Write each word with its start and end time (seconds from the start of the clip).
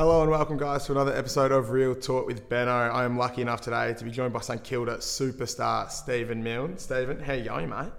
Hello 0.00 0.22
and 0.22 0.30
welcome, 0.30 0.56
guys, 0.56 0.86
to 0.86 0.92
another 0.92 1.14
episode 1.14 1.52
of 1.52 1.68
Real 1.68 1.94
Talk 1.94 2.26
with 2.26 2.48
Benno. 2.48 2.70
I 2.70 3.04
am 3.04 3.18
lucky 3.18 3.42
enough 3.42 3.60
today 3.60 3.92
to 3.92 4.02
be 4.02 4.10
joined 4.10 4.32
by 4.32 4.40
St 4.40 4.64
Kilda 4.64 4.96
superstar 4.96 5.90
Stephen 5.90 6.42
Milne. 6.42 6.78
Stephen, 6.78 7.20
how 7.20 7.34
you 7.34 7.44
going, 7.44 7.68
mate? 7.68 7.92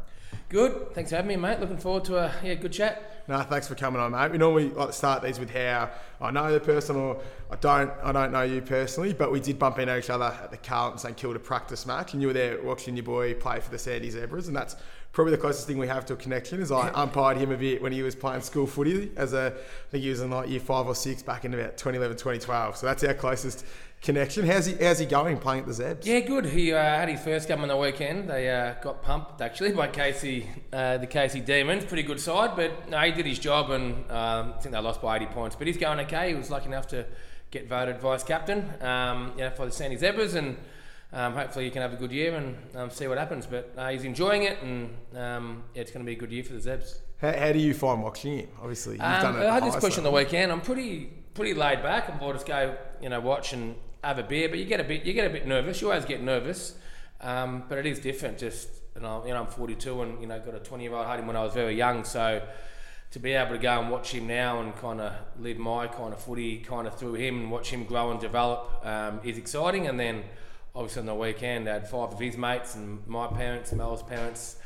Good. 0.49 0.95
Thanks 0.95 1.11
for 1.11 1.17
having 1.17 1.29
me, 1.29 1.35
mate. 1.35 1.59
Looking 1.59 1.77
forward 1.77 2.03
to 2.05 2.17
a 2.17 2.34
yeah 2.43 2.55
good 2.55 2.73
chat. 2.73 3.23
No, 3.27 3.39
thanks 3.41 3.67
for 3.67 3.75
coming 3.75 4.02
on, 4.02 4.13
mate. 4.13 4.31
We 4.31 4.39
normally 4.39 4.70
like 4.70 4.88
to 4.88 4.93
start 4.93 5.21
these 5.21 5.39
with 5.39 5.52
how 5.52 5.91
I 6.20 6.31
know 6.31 6.52
the 6.52 6.59
person 6.59 6.95
or 6.95 7.21
I 7.52 7.55
don't. 7.57 7.91
I 8.04 8.11
don't 8.11 8.31
know 8.31 8.41
you 8.41 8.63
personally, 8.63 9.13
but 9.13 9.31
we 9.31 9.39
did 9.39 9.59
bump 9.59 9.77
into 9.77 9.95
each 9.95 10.09
other 10.09 10.25
at 10.25 10.49
the 10.49 10.57
Carlton 10.57 10.97
St 10.97 11.15
Kilda 11.15 11.38
practice 11.38 11.86
match, 11.86 12.13
and 12.13 12.21
you 12.21 12.29
were 12.29 12.33
there 12.33 12.63
watching 12.63 12.95
your 12.95 13.04
boy 13.04 13.36
play 13.36 13.59
for 13.59 13.70
the 13.70 13.77
Sandy 13.77 14.09
Zebras, 14.09 14.48
and 14.48 14.55
that's 14.55 14.76
probably 15.11 15.31
the 15.31 15.38
closest 15.38 15.67
thing 15.67 15.77
we 15.77 15.88
have 15.88 16.05
to 16.07 16.13
a 16.13 16.15
connection. 16.15 16.61
Is 16.61 16.71
I 16.71 16.89
umpired 16.93 17.38
him 17.38 17.51
a 17.51 17.57
bit 17.57 17.81
when 17.81 17.91
he 17.91 18.01
was 18.01 18.15
playing 18.15 18.41
school 18.41 18.67
footy 18.67 19.11
as 19.15 19.34
a 19.34 19.53
I 19.57 19.91
think 19.91 20.03
he 20.03 20.09
was 20.09 20.21
in 20.21 20.31
like 20.31 20.49
year 20.49 20.59
five 20.59 20.87
or 20.87 20.95
six 20.95 21.21
back 21.21 21.45
in 21.45 21.53
about 21.53 21.77
2011, 21.77 22.17
2012. 22.17 22.77
So 22.77 22.85
that's 22.85 23.03
our 23.03 23.13
closest 23.13 23.65
connection. 24.01 24.45
How's 24.45 24.65
he? 24.65 24.73
How's 24.84 24.99
he 24.99 25.05
going 25.05 25.37
playing 25.37 25.61
at 25.61 25.67
the 25.67 25.73
Zebs? 25.73 26.05
Yeah, 26.05 26.20
good. 26.21 26.45
He 26.45 26.73
uh, 26.73 26.81
had 26.81 27.09
his 27.09 27.21
first 27.21 27.47
game 27.47 27.61
on 27.61 27.67
the 27.67 27.77
weekend. 27.77 28.29
They 28.29 28.49
uh, 28.49 28.73
got 28.81 29.01
pumped 29.01 29.41
actually 29.41 29.73
by 29.73 29.87
Casey, 29.87 30.47
uh, 30.73 30.97
the 30.97 31.07
Casey 31.07 31.39
Demons. 31.39 31.85
Pretty 31.85 32.03
good 32.03 32.20
side, 32.20 32.55
but 32.55 32.89
no, 32.89 32.99
he 32.99 33.12
did 33.12 33.25
his 33.25 33.39
job, 33.39 33.71
and 33.71 34.09
um, 34.12 34.53
I 34.57 34.62
think 34.62 34.73
they 34.73 34.81
lost 34.81 35.01
by 35.01 35.17
80 35.17 35.25
points. 35.27 35.55
But 35.55 35.67
he's 35.67 35.77
going 35.77 35.99
okay. 36.01 36.29
He 36.29 36.35
was 36.35 36.49
lucky 36.49 36.67
enough 36.67 36.87
to 36.87 37.05
get 37.51 37.67
voted 37.67 37.99
vice 37.99 38.23
captain, 38.23 38.65
um, 38.81 39.34
you 39.35 39.43
know, 39.43 39.49
for 39.51 39.65
the 39.65 39.71
Sandy 39.71 39.98
Zebras, 39.98 40.35
and 40.35 40.57
um, 41.13 41.33
hopefully 41.33 41.65
he 41.65 41.71
can 41.71 41.81
have 41.81 41.93
a 41.93 41.97
good 41.97 42.11
year 42.11 42.35
and 42.35 42.55
um, 42.75 42.89
see 42.89 43.07
what 43.07 43.17
happens. 43.17 43.45
But 43.45 43.73
uh, 43.77 43.89
he's 43.89 44.03
enjoying 44.03 44.43
it, 44.43 44.61
and 44.61 44.95
um, 45.15 45.63
yeah, 45.75 45.81
it's 45.81 45.91
going 45.91 46.05
to 46.05 46.09
be 46.09 46.15
a 46.15 46.20
good 46.20 46.31
year 46.31 46.43
for 46.43 46.53
the 46.53 46.59
Zebs. 46.59 46.99
How, 47.20 47.37
how 47.37 47.51
do 47.51 47.59
you 47.59 47.73
find 47.73 48.01
watching 48.01 48.40
him? 48.40 48.49
Obviously, 48.62 48.93
you've 48.95 49.03
Um, 49.03 49.21
done 49.21 49.41
it. 49.41 49.45
I 49.45 49.53
had 49.55 49.63
this 49.63 49.76
question 49.76 50.05
on 50.05 50.12
the 50.12 50.18
weekend. 50.18 50.51
I'm 50.51 50.62
pretty 50.62 51.05
pretty 51.34 51.53
laid 51.53 51.81
back. 51.81 52.09
I 52.09 52.18
thought 52.18 52.34
just 52.34 52.45
go, 52.48 52.76
you 53.01 53.09
know, 53.09 53.20
watch 53.20 53.53
and 53.53 53.76
have 54.03 54.18
a 54.20 54.23
beer, 54.23 54.49
but 54.49 54.57
you 54.59 54.65
get 54.65 54.79
a 54.79 54.84
bit 54.84 55.03
you 55.05 55.13
get 55.13 55.27
a 55.27 55.29
bit 55.29 55.45
nervous. 55.48 55.81
You 55.81 55.90
always 55.91 56.05
get 56.05 56.21
nervous, 56.21 56.76
um, 57.21 57.63
but 57.70 57.77
it 57.77 57.85
is 57.85 57.99
different. 57.99 58.37
Just 58.37 58.70
you 58.96 59.01
know, 59.01 59.23
you 59.25 59.34
know, 59.34 59.41
I'm 59.41 59.48
42 59.48 60.01
and 60.01 60.21
you 60.21 60.27
know 60.27 60.40
got 60.40 60.55
a 60.55 60.59
20 60.59 60.84
year 60.84 60.93
old. 60.93 61.05
Had 61.05 61.20
him 61.20 61.27
when 61.27 61.35
I 61.35 61.43
was 61.43 61.53
very 61.53 61.75
young, 61.75 62.03
so 62.03 62.41
to 63.12 63.20
be 63.20 63.34
able 63.34 63.51
to 63.51 63.57
go 63.57 63.79
and 63.81 63.91
watch 63.91 64.13
him 64.13 64.25
now 64.25 64.62
and 64.62 64.73
kind 64.78 65.01
of 65.01 65.12
live 65.38 65.57
my 65.57 65.85
kind 65.88 66.13
of 66.13 66.19
footy 66.23 66.59
kind 66.59 66.88
of 66.88 66.97
through 66.97 67.16
him 67.16 67.41
and 67.41 67.51
watch 67.51 67.69
him 67.69 67.84
grow 67.84 68.09
and 68.12 68.22
develop 68.22 68.85
um, 68.85 69.19
is 69.25 69.38
exciting. 69.38 69.88
And 69.88 70.00
then 70.00 70.23
obviously 70.75 71.02
on 71.02 71.06
the 71.06 71.16
weekend, 71.16 71.68
I 71.68 71.74
had 71.74 71.88
five 71.88 72.12
of 72.12 72.19
his 72.19 72.38
mates 72.38 72.75
and 72.75 73.06
my 73.08 73.28
parents, 73.28 73.72
and 73.72 73.80
Mel's 73.80 74.03
parents. 74.03 74.58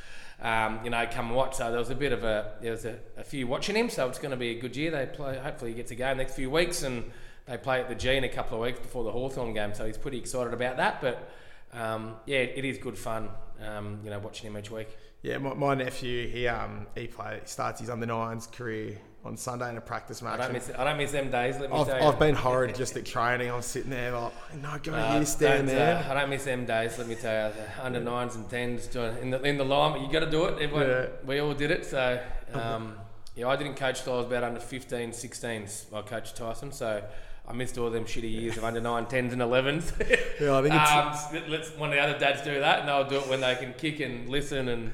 Um, 0.42 0.82
you 0.84 0.90
know, 0.90 1.08
come 1.10 1.28
and 1.28 1.36
watch. 1.36 1.56
So 1.56 1.70
there 1.70 1.80
was 1.80 1.90
a 1.90 1.96
bit 1.96 2.12
of 2.12 2.24
a 2.24 2.56
there 2.62 2.72
was 2.72 2.86
a, 2.86 2.98
a 3.18 3.24
few 3.24 3.48
watching 3.48 3.76
him. 3.76 3.90
So 3.90 4.08
it's 4.10 4.20
going 4.20 4.32
to 4.32 4.38
be 4.38 4.58
a 4.58 4.60
good 4.60 4.76
year. 4.76 4.92
They 4.92 5.06
play. 5.06 5.38
Hopefully, 5.38 5.72
he 5.72 5.78
gets 5.78 5.92
a 5.92 5.96
game 5.96 6.18
next 6.18 6.36
few 6.36 6.50
weeks, 6.50 6.84
and 6.84 7.10
they 7.46 7.58
play 7.58 7.80
at 7.80 7.90
the 7.90 7.96
G 7.96 8.16
in 8.16 8.24
a 8.24 8.30
couple 8.30 8.58
of 8.58 8.64
weeks 8.64 8.80
before 8.80 9.04
the 9.04 9.12
Hawthorn 9.12 9.54
game. 9.54 9.74
So 9.74 9.86
he's 9.86 9.98
pretty 9.98 10.18
excited 10.18 10.54
about 10.54 10.78
that. 10.78 11.02
But 11.02 11.30
um, 11.74 12.16
yeah, 12.26 12.40
it 12.40 12.66
is 12.66 12.78
good 12.78 12.98
fun. 12.98 13.30
Um, 13.66 14.00
you 14.04 14.10
know, 14.10 14.20
watching 14.20 14.50
him 14.50 14.58
each 14.58 14.70
week. 14.70 14.90
Yeah, 15.22 15.38
my, 15.38 15.54
my 15.54 15.74
nephew, 15.74 16.28
he 16.28 16.48
um 16.48 16.88
he 16.96 17.08
play 17.08 17.40
starts 17.46 17.80
his 17.80 17.90
under 17.90 18.06
nines 18.06 18.48
career 18.48 18.98
on 19.26 19.36
Sunday 19.36 19.68
in 19.70 19.78
a 19.78 19.82
practice 19.82 20.22
match. 20.22 20.40
I 20.40 20.44
don't 20.44 20.54
miss. 20.54 20.72
I 20.78 20.84
don't 20.84 20.98
miss 20.98 21.12
them 21.12 21.32
days. 21.32 21.60
Let 21.60 21.72
me 21.72 21.78
I've, 21.78 21.88
tell 21.88 22.00
you. 22.00 22.08
I've 22.08 22.20
been 22.20 22.36
horrid 22.36 22.76
just 22.76 22.96
at 22.98 23.06
training. 23.06 23.50
I'm 23.52 23.64
sitting 23.64 23.90
there 23.90 24.12
like, 24.12 24.32
no, 24.62 24.78
go 24.82 24.94
Uh, 24.94 25.14
here, 25.14 25.26
stand 25.26 25.68
there. 25.68 25.98
uh, 26.08 26.12
I 26.12 26.14
don't 26.22 26.30
miss 26.30 26.44
them 26.46 26.66
days. 26.66 26.98
Let 27.00 27.08
me 27.08 27.16
tell 27.16 27.50
you, 27.50 27.56
under 27.82 28.00
nines 28.00 28.36
and 28.36 28.48
tens 28.50 28.86
doing 28.88 29.18
in 29.18 29.30
the 29.32 29.42
in 29.42 29.58
the 29.58 29.66
line. 29.66 29.94
But 29.94 30.02
you 30.02 30.12
got 30.12 30.26
to 30.26 30.32
do 30.32 30.46
it. 30.46 30.62
Everyone, 30.62 30.88
Yeah. 30.88 31.06
we 31.26 31.40
all 31.40 31.54
did 31.56 31.72
it. 31.72 31.86
So 31.86 32.22
um, 32.54 32.96
yeah, 33.36 33.48
I 33.48 33.56
didn't 33.56 33.76
coach 33.76 34.04
till 34.04 34.14
I 34.14 34.18
was 34.18 34.28
about 34.28 34.44
under 34.44 34.60
15, 34.60 35.10
16s. 35.10 35.94
I 35.94 36.02
coached 36.04 36.38
Tyson, 36.38 36.72
so 36.72 37.04
I 37.48 37.54
missed 37.54 37.78
all 37.80 37.90
them 37.90 38.06
shitty 38.06 38.32
years 38.32 38.58
of 38.58 38.64
under 38.64 38.80
nine, 38.80 39.08
tens 39.08 39.34
and 39.34 39.42
elevens. 39.42 39.92
Yeah, 40.40 40.58
I 40.58 40.62
think 40.62 40.76
it's 40.76 40.92
um, 41.32 41.34
let- 41.34 41.50
let's 41.50 41.72
one 41.78 41.90
of 41.90 41.96
the 41.96 42.02
other 42.02 42.20
dads 42.20 42.44
do 42.44 42.60
that, 42.60 42.80
and 42.82 42.88
they'll 42.90 43.10
do 43.10 43.18
it 43.18 43.28
when 43.28 43.42
they 43.42 43.56
can 43.56 43.74
kick 43.74 44.00
and 44.02 44.30
listen 44.30 44.70
and. 44.70 44.92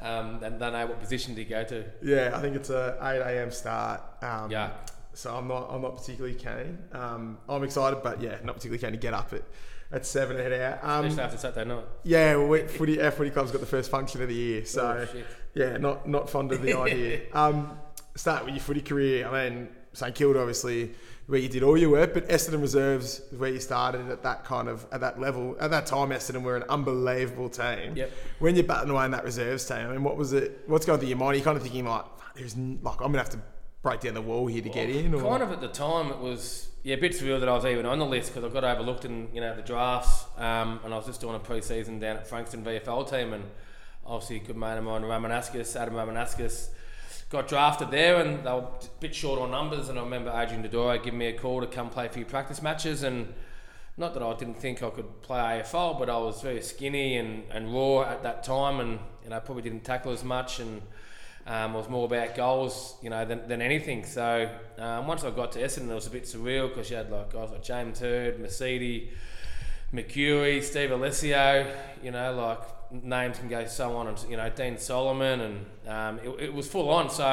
Um, 0.00 0.42
and 0.42 0.60
they 0.60 0.70
know 0.70 0.86
what 0.86 1.00
position 1.00 1.34
do 1.34 1.42
you 1.42 1.48
go 1.48 1.64
to. 1.64 1.84
yeah, 2.02 2.32
I 2.34 2.40
think 2.40 2.54
it's 2.56 2.70
a 2.70 2.96
8 3.02 3.18
a.m. 3.36 3.50
start. 3.50 4.00
Um, 4.22 4.50
Yeah. 4.50 4.70
So 5.14 5.34
I'm 5.34 5.48
not 5.48 5.68
I'm 5.70 5.82
not 5.82 5.96
particularly 5.96 6.36
keen. 6.36 6.78
Um, 6.92 7.38
I'm 7.48 7.64
excited, 7.64 8.02
but 8.04 8.22
yeah, 8.22 8.36
not 8.44 8.54
particularly 8.54 8.78
keen 8.78 8.92
to 8.92 8.96
get 8.98 9.14
up 9.14 9.32
at 9.32 9.42
at 9.90 10.06
seven 10.06 10.36
and 10.36 10.52
head 10.52 10.60
out. 10.60 10.84
Um, 10.84 11.06
Especially 11.06 11.24
after 11.24 11.38
Saturday 11.38 11.68
night. 11.68 11.84
yeah, 12.04 12.36
well, 12.36 12.46
we, 12.46 12.60
footy 12.68 13.02
our 13.02 13.10
footy 13.10 13.30
club's 13.30 13.50
got 13.50 13.60
the 13.60 13.66
first 13.66 13.90
function 13.90 14.22
of 14.22 14.28
the 14.28 14.34
year, 14.34 14.64
so. 14.64 15.06
Oh. 15.12 15.20
Yeah, 15.54 15.76
not 15.78 16.08
not 16.08 16.30
fond 16.30 16.52
of 16.52 16.62
the 16.62 16.74
idea. 16.78 17.22
Um, 17.32 17.76
start 18.14 18.44
with 18.44 18.54
your 18.54 18.60
footy 18.62 18.82
career. 18.82 19.26
I 19.26 19.48
mean, 19.50 19.68
St 19.94 20.14
Kilda 20.14 20.38
obviously 20.38 20.92
where 21.28 21.38
you 21.38 21.48
did 21.48 21.62
all 21.62 21.76
your 21.76 21.90
work, 21.90 22.14
but 22.14 22.26
Essendon 22.30 22.62
Reserves 22.62 23.20
is 23.30 23.38
where 23.38 23.50
you 23.50 23.60
started 23.60 24.10
at 24.10 24.22
that 24.22 24.46
kind 24.46 24.66
of 24.66 24.86
at 24.90 25.02
that 25.02 25.20
level. 25.20 25.56
At 25.60 25.70
that 25.70 25.84
time, 25.84 26.08
Essendon 26.08 26.42
were 26.42 26.56
an 26.56 26.64
unbelievable 26.70 27.50
team. 27.50 27.94
Yep. 27.96 28.12
When 28.38 28.54
you're 28.54 28.64
batting 28.64 28.88
away 28.88 29.04
in 29.04 29.10
that 29.10 29.24
reserves 29.24 29.66
team, 29.68 29.76
I 29.76 29.88
mean, 29.88 30.02
what 30.02 30.16
was 30.16 30.32
it? 30.32 30.62
What's 30.66 30.86
going 30.86 30.98
through 31.00 31.10
your 31.10 31.18
mind? 31.18 31.34
Are 31.34 31.36
you 31.36 31.44
kind 31.44 31.58
of 31.58 31.62
thinking 31.62 31.84
like, 31.84 32.06
"There's 32.34 32.56
like 32.56 33.00
I'm 33.00 33.12
gonna 33.12 33.18
have 33.18 33.30
to 33.30 33.40
break 33.82 34.00
down 34.00 34.14
the 34.14 34.22
wall 34.22 34.46
here 34.46 34.62
to 34.62 34.70
get 34.70 34.88
in." 34.88 35.12
Or? 35.12 35.20
Kind 35.20 35.42
of 35.42 35.52
at 35.52 35.60
the 35.60 35.68
time, 35.68 36.10
it 36.10 36.18
was 36.18 36.68
yeah, 36.82 36.94
a 36.94 36.98
bit 36.98 37.12
surreal 37.12 37.40
that 37.40 37.48
I 37.48 37.52
was 37.52 37.66
even 37.66 37.84
on 37.84 37.98
the 37.98 38.06
list 38.06 38.32
because 38.32 38.50
I 38.50 38.52
got 38.52 38.64
overlooked 38.64 39.04
in 39.04 39.28
you 39.34 39.42
know 39.42 39.54
the 39.54 39.60
drafts, 39.60 40.24
um, 40.38 40.80
and 40.82 40.94
I 40.94 40.96
was 40.96 41.04
just 41.04 41.20
doing 41.20 41.36
a 41.36 41.40
pre-season 41.40 42.00
down 42.00 42.16
at 42.16 42.26
Frankston 42.26 42.64
VFL 42.64 43.10
team, 43.10 43.34
and 43.34 43.44
obviously 44.06 44.36
a 44.36 44.40
good 44.40 44.56
mate 44.56 44.78
of 44.78 44.84
mine, 44.84 45.02
Ramanauskas, 45.02 45.78
Adam 45.78 45.92
Ramanauskas, 45.92 46.70
got 47.30 47.48
drafted 47.48 47.90
there, 47.90 48.20
and 48.20 48.44
they 48.44 48.50
were 48.50 48.60
a 48.60 49.00
bit 49.00 49.14
short 49.14 49.40
on 49.40 49.50
numbers, 49.50 49.88
and 49.88 49.98
I 49.98 50.02
remember 50.02 50.32
Adrian 50.34 50.62
Dodoro 50.62 51.02
giving 51.02 51.18
me 51.18 51.26
a 51.26 51.38
call 51.38 51.60
to 51.60 51.66
come 51.66 51.90
play 51.90 52.06
a 52.06 52.08
few 52.08 52.24
practice 52.24 52.62
matches, 52.62 53.02
and 53.02 53.32
not 53.96 54.14
that 54.14 54.22
I 54.22 54.34
didn't 54.34 54.60
think 54.60 54.82
I 54.82 54.90
could 54.90 55.22
play 55.22 55.38
AFL, 55.38 55.98
but 55.98 56.08
I 56.08 56.16
was 56.18 56.40
very 56.40 56.62
skinny 56.62 57.16
and, 57.16 57.42
and 57.50 57.72
raw 57.72 58.02
at 58.02 58.22
that 58.22 58.44
time, 58.44 58.80
and 58.80 58.98
you 59.24 59.30
know 59.30 59.40
probably 59.40 59.62
didn't 59.62 59.84
tackle 59.84 60.12
as 60.12 60.24
much, 60.24 60.60
and 60.60 60.80
um, 61.48 61.74
was 61.74 61.88
more 61.88 62.04
about 62.04 62.34
goals, 62.34 62.94
you 63.02 63.10
know, 63.10 63.24
than, 63.24 63.48
than 63.48 63.62
anything. 63.62 64.04
So 64.04 64.48
um, 64.78 65.06
once 65.06 65.24
I 65.24 65.30
got 65.30 65.52
to 65.52 65.60
Essendon, 65.60 65.90
it 65.90 65.94
was 65.94 66.06
a 66.06 66.10
bit 66.10 66.24
surreal 66.24 66.68
because 66.68 66.90
you 66.90 66.96
had 66.96 67.10
like 67.10 67.32
guys 67.32 67.50
like 67.50 67.62
James 67.62 68.00
Hird, 68.00 68.38
Mercedes, 68.38 69.10
Mercuri, 69.92 70.62
Steve 70.62 70.90
Alessio, 70.90 71.74
you 72.02 72.10
know, 72.10 72.34
like 72.34 73.02
names 73.04 73.38
can 73.38 73.48
go 73.48 73.64
so 73.66 73.96
on, 73.96 74.08
and 74.08 74.24
you 74.28 74.36
know 74.36 74.48
Dean 74.50 74.78
Solomon, 74.78 75.40
and 75.40 75.66
um, 75.88 76.18
it, 76.18 76.44
it 76.44 76.54
was 76.54 76.68
full 76.68 76.88
on. 76.90 77.10
So 77.10 77.24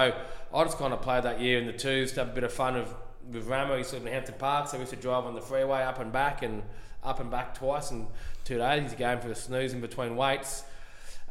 I 0.53 0.63
just 0.63 0.77
kind 0.77 0.93
of 0.93 1.01
played 1.01 1.23
that 1.23 1.41
year 1.41 1.59
in 1.59 1.65
the 1.65 1.73
twos 1.73 2.13
to 2.13 2.21
have 2.21 2.29
a 2.29 2.33
bit 2.33 2.43
of 2.43 2.53
fun 2.53 2.75
with 2.75 2.93
with 3.31 3.47
Ramo. 3.47 3.73
He 3.73 3.79
used 3.79 3.89
to 3.91 3.97
live 3.97 4.05
in 4.05 4.13
Hampton 4.13 4.35
Park, 4.37 4.67
so 4.67 4.77
we 4.77 4.81
used 4.81 4.93
to 4.93 4.99
drive 4.99 5.25
on 5.25 5.35
the 5.35 5.41
freeway 5.41 5.81
up 5.81 5.99
and 5.99 6.11
back 6.11 6.43
and 6.43 6.63
up 7.03 7.19
and 7.19 7.29
back 7.29 7.55
twice 7.55 7.91
in 7.91 8.07
two 8.43 8.57
days. 8.57 8.83
He's 8.83 8.93
going 8.93 9.19
for 9.19 9.27
the 9.27 9.35
snooze 9.35 9.73
in 9.73 9.81
between 9.81 10.15
weights. 10.15 10.63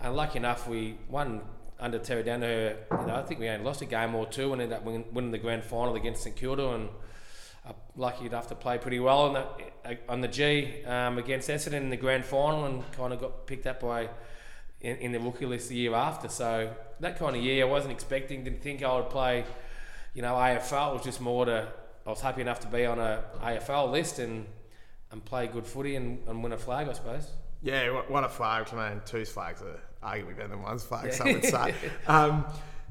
And 0.01 0.15
lucky 0.15 0.39
enough, 0.39 0.69
we 0.69 0.99
won 1.09 1.43
under 1.81 1.99
Terry 1.99 2.23
Daniher. 2.23 2.77
You 3.01 3.07
know, 3.07 3.17
I 3.17 3.23
think 3.23 3.41
we 3.41 3.49
only 3.49 3.65
lost 3.65 3.83
a 3.83 3.87
game 3.87 4.15
or 4.15 4.27
two 4.27 4.53
and 4.53 4.61
ended 4.61 4.77
up 4.77 4.85
winning, 4.85 5.05
winning 5.13 5.31
the 5.31 5.39
grand 5.39 5.65
final 5.65 5.95
against 5.95 6.23
St 6.23 6.37
Kilda. 6.37 6.71
And 6.71 6.89
lucky 7.97 8.27
enough 8.27 8.49
to 8.49 8.55
play 8.55 8.79
pretty 8.79 9.01
well 9.01 9.21
on 9.21 9.33
the 9.35 9.47
uh, 9.91 9.95
on 10.09 10.21
the 10.21 10.29
G 10.29 10.85
um, 10.85 11.19
against 11.19 11.49
Essendon 11.49 11.75
in 11.75 11.91
the 11.91 11.97
grand 11.97 12.25
final, 12.25 12.65
and 12.67 12.91
kind 12.93 13.13
of 13.13 13.21
got 13.21 13.47
picked 13.47 13.67
up 13.67 13.81
by 13.81 14.09
in, 14.81 14.97
in 14.97 15.13
the 15.13 15.21
rookie 15.21 15.47
list 15.47 15.69
the 15.69 15.77
year 15.77 15.95
after. 15.95 16.29
So 16.29 16.71
that 17.01 17.19
kind 17.19 17.37
of 17.37 17.43
year, 17.43 17.67
I 17.67 17.69
wasn't 17.69 17.93
expecting. 17.93 18.45
Didn't 18.45 18.63
think 18.63 18.83
I 18.83 18.95
would 18.97 19.11
play. 19.11 19.45
You 20.15 20.23
know, 20.23 20.35
AFL 20.35 20.91
it 20.91 20.95
was 20.95 21.05
just 21.05 21.21
more 21.21 21.45
to. 21.47 21.69
I 22.07 22.11
was 22.11 22.21
happy 22.21 22.43
enough 22.43 22.61
to 22.61 22.69
be 22.69 22.85
on 22.85 22.99
a 22.99 23.25
AFL 23.43 23.91
list 23.91 24.19
and 24.19 24.47
and 25.11 25.25
play 25.25 25.47
good 25.47 25.67
footy 25.67 25.97
and, 25.97 26.27
and 26.29 26.43
win 26.43 26.53
a 26.53 26.59
flag, 26.59 26.89
I 26.89 26.93
suppose. 26.93 27.31
Yeah, 27.63 27.89
one 28.09 28.25
a 28.25 28.29
flag. 28.29 28.69
I 28.73 28.91
mean, 28.91 29.01
two's 29.07 29.31
flags 29.31 29.63
are 29.63 29.81
arguably 30.03 30.37
better 30.37 30.49
than 30.49 30.63
one's 30.63 30.85
flag, 30.85 31.07
Yeah. 31.07 31.11
some 31.13 31.33
would 31.33 31.45
say. 31.45 31.75
um, 32.07 32.45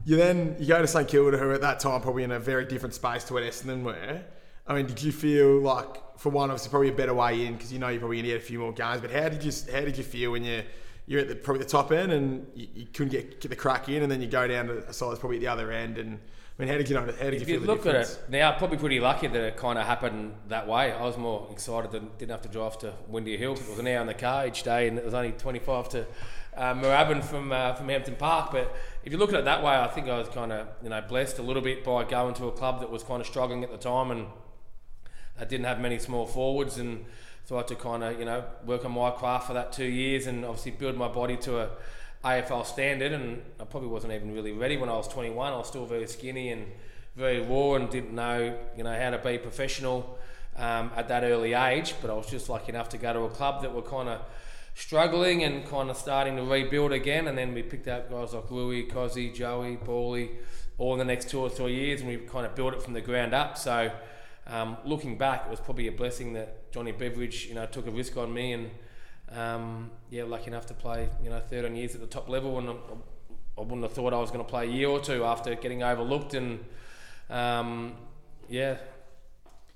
you 0.05 0.15
then 0.17 0.55
you 0.59 0.67
go 0.67 0.81
to 0.81 0.87
St 0.87 1.07
Kilda, 1.07 1.37
who 1.37 1.51
at 1.51 1.61
that 1.61 1.79
time 1.79 2.01
probably 2.01 2.23
in 2.23 2.31
a 2.31 2.39
very 2.39 2.65
different 2.65 2.95
space 2.95 3.23
to 3.25 3.33
what 3.33 3.43
Essendon 3.43 3.83
were. 3.83 4.21
I 4.65 4.75
mean, 4.75 4.85
did 4.85 5.01
you 5.01 5.11
feel 5.11 5.59
like, 5.59 6.17
for 6.17 6.29
one, 6.29 6.49
obviously 6.49 6.69
probably 6.69 6.89
a 6.89 6.93
better 6.93 7.13
way 7.13 7.45
in 7.45 7.53
because 7.53 7.73
you 7.73 7.79
know 7.79 7.89
you're 7.89 7.99
probably 7.99 8.17
going 8.17 8.25
to 8.25 8.31
get 8.31 8.41
a 8.41 8.45
few 8.45 8.59
more 8.59 8.71
games. 8.71 9.01
But 9.01 9.11
how 9.11 9.27
did 9.29 9.43
you 9.43 9.51
how 9.71 9.81
did 9.81 9.97
you 9.97 10.03
feel 10.03 10.31
when 10.31 10.43
you 10.43 10.63
you're 11.05 11.19
at 11.19 11.27
the, 11.27 11.35
probably 11.35 11.63
the 11.63 11.69
top 11.69 11.91
end 11.91 12.13
and 12.13 12.47
you, 12.55 12.67
you 12.73 12.85
couldn't 12.85 13.11
get, 13.11 13.41
get 13.41 13.49
the 13.49 13.57
crack 13.57 13.89
in, 13.89 14.03
and 14.03 14.11
then 14.11 14.21
you 14.21 14.27
go 14.27 14.47
down 14.47 14.67
to 14.67 14.77
a 14.87 14.93
side 14.93 15.09
that's 15.09 15.19
probably 15.19 15.37
at 15.37 15.41
the 15.41 15.47
other 15.47 15.71
end? 15.71 15.97
And 15.97 16.17
I 16.57 16.61
mean, 16.61 16.69
how 16.69 16.77
did 16.77 16.87
you 16.87 16.95
know? 16.95 17.01
How 17.01 17.07
did 17.07 17.33
you 17.33 17.41
If 17.41 17.45
feel 17.45 17.55
you 17.55 17.59
the 17.59 17.65
look 17.65 17.85
at 17.85 17.95
it 17.95 18.19
now, 18.29 18.53
probably 18.53 18.77
pretty 18.77 19.01
lucky 19.01 19.27
that 19.27 19.41
it 19.41 19.57
kind 19.57 19.77
of 19.77 19.85
happened 19.85 20.33
that 20.47 20.65
way. 20.65 20.93
I 20.93 21.01
was 21.01 21.17
more 21.17 21.49
excited 21.51 21.91
that 21.91 22.17
didn't 22.17 22.31
have 22.31 22.43
to 22.43 22.49
drive 22.49 22.77
to 22.79 22.93
Windy 23.09 23.35
Hill. 23.35 23.53
It 23.53 23.67
was 23.67 23.79
an 23.79 23.87
hour 23.87 23.99
in 23.99 24.07
the 24.07 24.13
car 24.13 24.47
each 24.47 24.63
day, 24.63 24.87
and 24.87 24.97
it 24.97 25.03
was 25.03 25.13
only 25.13 25.33
25 25.33 25.89
to 25.89 26.05
uh, 26.55 26.73
Moorabbin 26.75 27.21
from 27.23 27.51
uh, 27.51 27.73
from 27.73 27.89
Hampton 27.89 28.15
Park. 28.15 28.51
But 28.51 28.73
if 29.03 29.11
you 29.11 29.17
look 29.17 29.33
at 29.33 29.39
it 29.39 29.45
that 29.45 29.61
way, 29.61 29.73
I 29.73 29.87
think 29.87 30.07
I 30.07 30.17
was 30.17 30.29
kind 30.29 30.53
of 30.53 30.67
you 30.81 30.89
know 30.89 31.01
blessed 31.01 31.39
a 31.39 31.41
little 31.41 31.61
bit 31.61 31.83
by 31.83 32.05
going 32.05 32.33
to 32.35 32.47
a 32.47 32.51
club 32.51 32.79
that 32.79 32.89
was 32.89 33.03
kind 33.03 33.19
of 33.19 33.27
struggling 33.27 33.63
at 33.63 33.71
the 33.71 33.77
time 33.77 34.11
and 34.11 34.27
I 35.39 35.45
didn't 35.45 35.65
have 35.65 35.79
many 35.79 35.99
small 35.99 36.25
forwards, 36.25 36.77
and 36.77 37.05
so 37.45 37.55
I 37.55 37.59
had 37.59 37.67
to 37.69 37.75
kind 37.75 38.03
of 38.03 38.19
you 38.19 38.25
know 38.25 38.43
work 38.65 38.85
on 38.85 38.91
my 38.91 39.11
craft 39.11 39.47
for 39.47 39.53
that 39.53 39.73
two 39.73 39.85
years, 39.85 40.27
and 40.27 40.45
obviously 40.45 40.71
build 40.71 40.95
my 40.95 41.07
body 41.07 41.37
to 41.37 41.59
a 41.59 41.69
AFL 42.23 42.65
standard. 42.65 43.11
And 43.11 43.41
I 43.59 43.65
probably 43.65 43.89
wasn't 43.89 44.13
even 44.13 44.33
really 44.33 44.51
ready 44.51 44.77
when 44.77 44.89
I 44.89 44.93
was 44.95 45.07
21. 45.07 45.53
I 45.53 45.57
was 45.57 45.67
still 45.67 45.85
very 45.85 46.07
skinny 46.07 46.49
and 46.49 46.65
very 47.15 47.41
raw 47.41 47.75
and 47.75 47.89
didn't 47.89 48.13
know, 48.13 48.57
you 48.77 48.83
know, 48.83 48.97
how 48.97 49.11
to 49.11 49.17
be 49.17 49.37
professional 49.37 50.17
um, 50.55 50.91
at 50.95 51.07
that 51.09 51.23
early 51.23 51.53
age. 51.53 51.95
But 52.01 52.09
I 52.09 52.13
was 52.13 52.27
just 52.27 52.49
lucky 52.49 52.69
enough 52.69 52.89
to 52.89 52.97
go 52.97 53.13
to 53.13 53.19
a 53.21 53.29
club 53.29 53.61
that 53.61 53.73
were 53.73 53.81
kind 53.81 54.09
of 54.09 54.21
struggling 54.75 55.43
and 55.43 55.65
kind 55.67 55.89
of 55.89 55.97
starting 55.97 56.37
to 56.37 56.43
rebuild 56.43 56.91
again. 56.91 57.27
And 57.27 57.37
then 57.37 57.53
we 57.53 57.61
picked 57.61 57.87
up 57.87 58.09
guys 58.09 58.33
like 58.33 58.49
Louis, 58.49 58.83
Cozzy, 58.83 59.33
Joey, 59.33 59.75
Bawley, 59.75 60.31
all 60.77 60.93
in 60.93 60.99
the 60.99 61.05
next 61.05 61.29
two 61.29 61.39
or 61.39 61.49
three 61.49 61.75
years, 61.75 62.01
and 62.01 62.09
we 62.09 62.17
kind 62.17 62.45
of 62.45 62.55
built 62.55 62.73
it 62.73 62.81
from 62.81 62.93
the 62.93 63.01
ground 63.01 63.33
up. 63.33 63.57
So 63.57 63.91
um, 64.47 64.77
looking 64.85 65.17
back, 65.17 65.43
it 65.45 65.49
was 65.49 65.59
probably 65.59 65.87
a 65.87 65.91
blessing 65.91 66.33
that 66.33 66.71
Johnny 66.71 66.91
Beveridge, 66.91 67.45
you 67.45 67.55
know, 67.55 67.65
took 67.65 67.87
a 67.87 67.91
risk 67.91 68.17
on 68.17 68.33
me 68.33 68.53
and. 68.53 68.69
Um, 69.31 69.89
yeah, 70.11 70.25
lucky 70.25 70.47
enough 70.47 70.67
to 70.67 70.75
play, 70.75 71.09
you 71.23 71.29
know, 71.31 71.39
13 71.39 71.75
years 71.75 71.95
at 71.95 72.01
the 72.01 72.07
top 72.07 72.29
level, 72.29 72.59
and 72.59 72.69
I, 72.69 72.73
I 73.57 73.61
wouldn't 73.61 73.83
have 73.83 73.93
thought 73.93 74.13
I 74.13 74.19
was 74.19 74.29
going 74.29 74.43
to 74.43 74.49
play 74.49 74.67
a 74.67 74.69
year 74.69 74.89
or 74.89 74.99
two 74.99 75.23
after 75.23 75.55
getting 75.55 75.81
overlooked, 75.81 76.33
and 76.33 76.59
um, 77.29 77.95
yeah. 78.49 78.77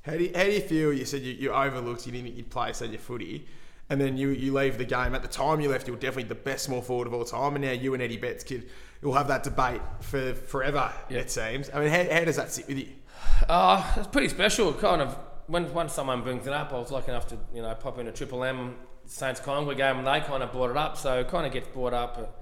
How 0.04 0.14
do 0.14 0.24
you, 0.24 0.31
how 0.36 0.44
do 0.44 0.52
you 0.52 0.62
feel? 0.62 0.94
You 0.94 1.06
said 1.06 1.22
you, 1.22 1.34
you 1.34 1.52
overlooked, 1.52 2.06
you 2.06 2.12
didn't 2.12 2.36
you'd 2.36 2.50
play, 2.50 2.72
said 2.74 2.92
your 2.92 3.00
footy, 3.00 3.48
and 3.90 4.00
then 4.00 4.16
you, 4.18 4.30
you 4.30 4.54
leave 4.54 4.78
the 4.78 4.86
game. 4.86 5.13
At 5.16 5.22
the 5.22 5.28
time 5.28 5.60
you 5.60 5.70
left, 5.70 5.88
you 5.88 5.94
were 5.94 6.00
definitely 6.00 6.30
the 6.30 6.36
best 6.36 6.66
small 6.66 6.81
forward 6.81 7.08
of 7.08 7.13
all 7.13 7.25
time, 7.25 7.56
and 7.56 7.63
now 7.63 7.72
you 7.72 7.94
and 7.94 8.02
Eddie 8.02 8.18
Betts 8.18 8.44
kid, 8.44 8.70
you'll 9.02 9.13
have 9.13 9.28
that 9.28 9.44
debate 9.44 9.81
for 10.02 10.34
forever. 10.34 10.92
Yeah. 11.10 11.20
It 11.20 11.31
seems. 11.31 11.70
I 11.74 11.80
mean, 11.80 11.90
how, 11.90 12.13
how 12.13 12.24
does 12.25 12.38
that 12.38 12.52
sit 12.52 12.68
with 12.68 12.78
you? 12.78 12.90
Uh, 13.48 13.94
it's 13.98 14.08
pretty 14.08 14.30
special. 14.30 14.74
Kind 14.74 15.02
of 15.02 15.18
when 15.48 15.74
when 15.74 15.90
someone 15.90 16.22
brings 16.22 16.46
it 16.48 16.54
up, 16.54 16.74
I 16.74 16.80
was 16.80 16.92
lucky 16.92 17.12
enough 17.12 17.28
to 17.28 17.38
you 17.54 17.62
know 17.62 17.74
pop 17.75 18.00
in 18.00 18.08
a 18.08 18.12
Triple 18.12 18.44
M 18.44 18.75
Saints 19.06 19.40
Collingwood 19.40 19.78
game, 19.78 19.98
and 19.98 20.08
they 20.08 20.19
kind 20.22 20.44
of 20.44 20.52
brought 20.52 20.72
it 20.72 20.78
up. 20.78 20.98
So 20.98 21.19
it 21.19 21.28
kind 21.28 21.46
of 21.46 21.54
gets 21.54 21.68
brought 21.69 21.94
up 21.94 22.18
at 22.18 22.34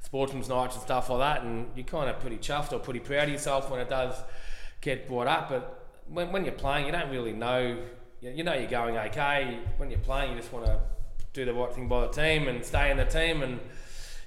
sportsman's 0.00 0.48
nights 0.48 0.74
and 0.74 0.82
stuff 0.82 1.10
like 1.10 1.18
that, 1.18 1.44
and 1.44 1.70
you're 1.74 1.84
kind 1.84 2.08
of 2.08 2.20
pretty 2.20 2.38
chuffed 2.38 2.72
or 2.72 2.78
pretty 2.78 3.00
proud 3.00 3.24
of 3.24 3.30
yourself 3.30 3.70
when 3.70 3.80
it 3.80 3.88
does 3.88 4.14
get 4.80 5.08
brought 5.08 5.26
up. 5.26 5.48
But 5.48 5.86
when, 6.08 6.32
when 6.32 6.44
you're 6.44 6.54
playing, 6.54 6.86
you 6.86 6.92
don't 6.92 7.10
really 7.10 7.32
know. 7.32 7.78
You 8.20 8.30
you 8.30 8.44
know 8.44 8.54
you're 8.54 8.70
going 8.70 8.96
okay. 8.96 9.58
When 9.76 9.90
you're 9.90 10.00
playing, 10.00 10.32
you 10.32 10.38
just 10.38 10.52
want 10.52 10.66
to 10.66 10.80
do 11.32 11.44
the 11.44 11.54
right 11.54 11.72
thing 11.72 11.88
by 11.88 12.06
the 12.06 12.12
team 12.12 12.46
and 12.46 12.64
stay 12.64 12.90
in 12.90 12.98
the 12.98 13.06
team 13.06 13.42
and 13.42 13.58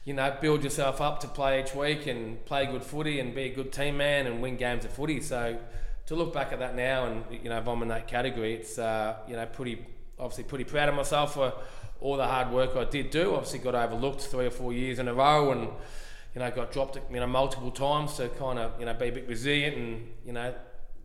you 0.05 0.13
know 0.13 0.35
build 0.41 0.63
yourself 0.63 1.01
up 1.01 1.19
to 1.19 1.27
play 1.27 1.61
each 1.61 1.75
week 1.75 2.07
and 2.07 2.43
play 2.45 2.65
good 2.65 2.83
footy 2.83 3.19
and 3.19 3.35
be 3.35 3.43
a 3.43 3.53
good 3.53 3.71
team 3.71 3.97
man 3.97 4.25
and 4.27 4.41
win 4.41 4.57
games 4.57 4.85
of 4.85 4.91
footy. 4.91 5.21
So 5.21 5.57
to 6.07 6.15
look 6.15 6.33
back 6.33 6.53
at 6.53 6.59
that 6.59 6.75
now 6.75 7.05
and 7.05 7.23
you 7.31 7.49
know 7.49 7.57
if 7.57 7.67
I'm 7.67 7.81
in 7.81 7.87
that 7.89 8.07
category, 8.07 8.53
it's 8.53 8.77
uh, 8.77 9.17
you 9.27 9.35
know 9.35 9.45
pretty 9.45 9.85
obviously 10.19 10.43
pretty 10.43 10.63
proud 10.63 10.89
of 10.89 10.95
myself 10.95 11.33
for 11.33 11.53
all 11.99 12.17
the 12.17 12.25
hard 12.25 12.51
work 12.51 12.75
I 12.75 12.85
did 12.85 13.09
do. 13.09 13.33
Obviously 13.33 13.59
got 13.59 13.75
overlooked 13.75 14.21
three 14.21 14.45
or 14.45 14.51
four 14.51 14.73
years 14.73 14.99
in 14.99 15.07
a 15.07 15.13
row 15.13 15.51
and 15.51 15.69
you 16.33 16.39
know 16.39 16.51
got 16.51 16.71
dropped 16.71 16.97
you 17.11 17.19
know 17.19 17.27
multiple 17.27 17.71
times 17.71 18.15
to 18.15 18.29
kind 18.29 18.59
of 18.59 18.79
you 18.79 18.85
know 18.85 18.93
be 18.93 19.07
a 19.07 19.11
bit 19.11 19.27
resilient 19.27 19.77
and 19.77 20.07
you 20.25 20.33
know 20.33 20.53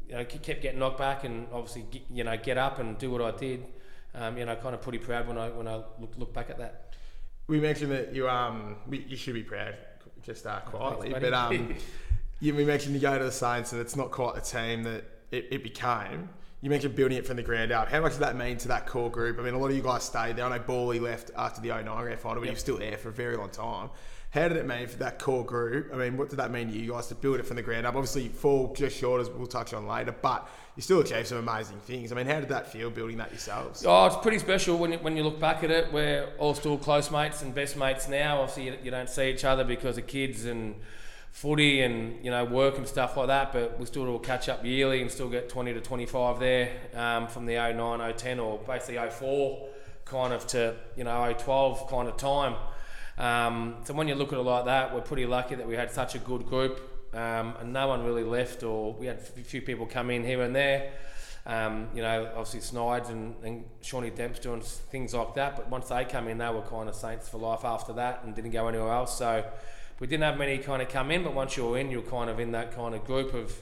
you 0.08 0.14
know 0.16 0.24
kept 0.24 0.60
getting 0.60 0.78
knocked 0.78 0.98
back 0.98 1.24
and 1.24 1.46
obviously 1.52 1.84
get, 1.90 2.02
you 2.10 2.24
know 2.24 2.36
get 2.36 2.58
up 2.58 2.78
and 2.78 2.98
do 2.98 3.10
what 3.10 3.22
I 3.22 3.30
did. 3.36 3.64
Um, 4.12 4.36
you 4.36 4.44
know, 4.44 4.56
kind 4.56 4.74
of 4.74 4.82
pretty 4.82 4.98
proud 4.98 5.28
when 5.28 5.38
I 5.38 5.48
when 5.50 5.68
I 5.68 5.76
look 5.98 6.14
look 6.16 6.34
back 6.34 6.50
at 6.50 6.58
that. 6.58 6.94
We 7.46 7.60
mentioned 7.60 7.92
that 7.92 8.12
you 8.12 8.28
um 8.28 8.76
you 8.90 9.16
should 9.16 9.34
be 9.34 9.44
proud, 9.44 9.76
just 10.22 10.46
uh, 10.46 10.60
quietly, 10.60 11.12
Thanks, 11.12 11.24
but 11.24 11.34
um 11.34 11.74
you 12.40 12.52
mentioned 12.54 12.94
you 12.94 13.00
go 13.00 13.18
to 13.18 13.24
the 13.24 13.32
Saints 13.32 13.72
and 13.72 13.80
it's 13.80 13.96
not 13.96 14.10
quite 14.10 14.34
the 14.34 14.40
team 14.40 14.82
that 14.84 15.04
it, 15.30 15.48
it 15.50 15.62
became. 15.62 16.28
You 16.62 16.68
mentioned 16.68 16.94
building 16.94 17.16
it 17.16 17.26
from 17.26 17.36
the 17.36 17.42
ground 17.42 17.72
up. 17.72 17.88
How 17.88 18.00
much 18.00 18.12
does 18.12 18.18
that 18.18 18.36
mean 18.36 18.58
to 18.58 18.68
that 18.68 18.86
core 18.86 19.10
group? 19.10 19.38
I 19.38 19.42
mean, 19.42 19.54
a 19.54 19.58
lot 19.58 19.70
of 19.70 19.76
you 19.76 19.82
guys 19.82 20.04
stayed 20.04 20.36
there. 20.36 20.44
I 20.44 20.56
know 20.58 20.62
Bawley 20.62 21.00
left 21.00 21.30
after 21.36 21.60
the 21.62 21.68
09 21.70 21.84
grand 22.02 22.20
final, 22.20 22.36
but 22.36 22.42
he 22.42 22.46
Yep. 22.48 22.54
was 22.54 22.60
still 22.60 22.76
there 22.78 22.98
for 22.98 23.08
a 23.08 23.12
very 23.12 23.36
long 23.36 23.48
time. 23.48 23.88
How 24.30 24.46
did 24.46 24.58
it 24.58 24.66
mean 24.66 24.86
for 24.86 24.98
that 24.98 25.18
core 25.18 25.44
group? 25.44 25.90
I 25.92 25.96
mean, 25.96 26.16
what 26.16 26.28
did 26.28 26.36
that 26.36 26.52
mean 26.52 26.70
to 26.70 26.78
you 26.78 26.92
guys 26.92 27.08
to 27.08 27.14
build 27.16 27.40
it 27.40 27.46
from 27.46 27.56
the 27.56 27.62
ground 27.62 27.84
up? 27.86 27.94
Obviously, 27.96 28.24
you 28.24 28.28
fall 28.30 28.72
just 28.74 28.96
short, 28.96 29.20
as 29.20 29.28
we'll 29.30 29.46
touch 29.48 29.72
on 29.74 29.88
later, 29.88 30.12
but 30.22 30.48
you 30.76 30.82
still 30.82 31.00
achieved 31.00 31.26
some 31.28 31.38
amazing 31.38 31.78
things. 31.80 32.12
I 32.12 32.14
mean, 32.14 32.26
how 32.26 32.38
did 32.38 32.48
that 32.50 32.70
feel 32.70 32.90
building 32.90 33.16
that 33.16 33.30
yourselves? 33.30 33.84
Oh, 33.84 34.06
it's 34.06 34.16
pretty 34.16 34.38
special 34.38 34.76
when 34.78 34.92
you, 34.92 34.98
when 34.98 35.16
you 35.16 35.24
look 35.24 35.40
back 35.40 35.64
at 35.64 35.70
it. 35.72 35.92
We're 35.92 36.28
all 36.38 36.54
still 36.54 36.78
close 36.78 37.10
mates 37.10 37.42
and 37.42 37.52
best 37.54 37.76
mates 37.76 38.06
now. 38.06 38.42
Obviously, 38.42 38.66
you, 38.66 38.76
you 38.84 38.90
don't 38.92 39.08
see 39.08 39.30
each 39.30 39.44
other 39.44 39.64
because 39.64 39.98
of 39.98 40.06
kids 40.06 40.44
and 40.44 40.76
footy 41.30 41.82
and 41.82 42.24
you 42.24 42.30
know 42.30 42.44
work 42.44 42.76
and 42.78 42.86
stuff 42.86 43.16
like 43.16 43.28
that. 43.28 43.52
But 43.52 43.78
we 43.78 43.86
still 43.86 44.06
do 44.06 44.18
catch 44.24 44.48
up 44.48 44.64
yearly 44.64 45.00
and 45.02 45.10
still 45.10 45.28
get 45.28 45.48
20 45.48 45.74
to 45.74 45.80
25 45.80 46.40
there 46.40 46.70
um, 46.94 47.28
from 47.28 47.46
the 47.46 47.54
09, 47.54 48.14
010 48.14 48.38
or 48.40 48.58
basically 48.58 49.10
04 49.10 49.68
kind 50.04 50.32
of 50.32 50.46
to 50.48 50.74
you 50.96 51.04
know 51.04 51.32
012 51.32 51.88
kind 51.88 52.08
of 52.08 52.16
time. 52.16 52.54
Um, 53.18 53.76
so 53.84 53.92
when 53.94 54.08
you 54.08 54.14
look 54.14 54.32
at 54.32 54.38
it 54.38 54.42
like 54.42 54.64
that, 54.64 54.94
we're 54.94 55.02
pretty 55.02 55.26
lucky 55.26 55.54
that 55.54 55.68
we 55.68 55.74
had 55.74 55.90
such 55.90 56.14
a 56.14 56.18
good 56.18 56.46
group 56.46 56.80
um, 57.12 57.54
and 57.60 57.72
no 57.72 57.88
one 57.88 58.04
really 58.04 58.22
left 58.24 58.62
or 58.62 58.94
we 58.94 59.06
had 59.06 59.18
a 59.18 59.20
few 59.20 59.60
people 59.60 59.86
come 59.86 60.10
in 60.10 60.24
here 60.24 60.42
and 60.42 60.54
there. 60.54 60.92
Um, 61.46 61.88
you 61.94 62.02
know, 62.02 62.26
obviously 62.28 62.60
Snides 62.60 63.08
and, 63.08 63.34
and 63.42 63.64
Shawnee 63.80 64.10
Dempster 64.10 64.52
and 64.52 64.62
things 64.62 65.14
like 65.14 65.34
that. 65.34 65.56
But 65.56 65.68
once 65.68 65.88
they 65.88 66.04
come 66.04 66.28
in, 66.28 66.38
they 66.38 66.48
were 66.50 66.62
kind 66.62 66.88
of 66.88 66.94
saints 66.94 67.28
for 67.28 67.38
life 67.38 67.64
after 67.64 67.94
that 67.94 68.22
and 68.24 68.34
didn't 68.34 68.52
go 68.52 68.68
anywhere 68.68 68.92
else. 68.92 69.18
So 69.18 69.44
we 70.00 70.06
didn't 70.06 70.24
have 70.24 70.38
many 70.38 70.58
kind 70.58 70.82
of 70.82 70.88
come 70.88 71.10
in, 71.10 71.22
but 71.22 71.34
once 71.34 71.56
you're 71.56 71.78
in, 71.78 71.90
you're 71.90 72.02
kind 72.02 72.28
of 72.30 72.40
in 72.40 72.52
that 72.52 72.74
kind 72.74 72.94
of 72.94 73.04
group 73.04 73.34
of 73.34 73.54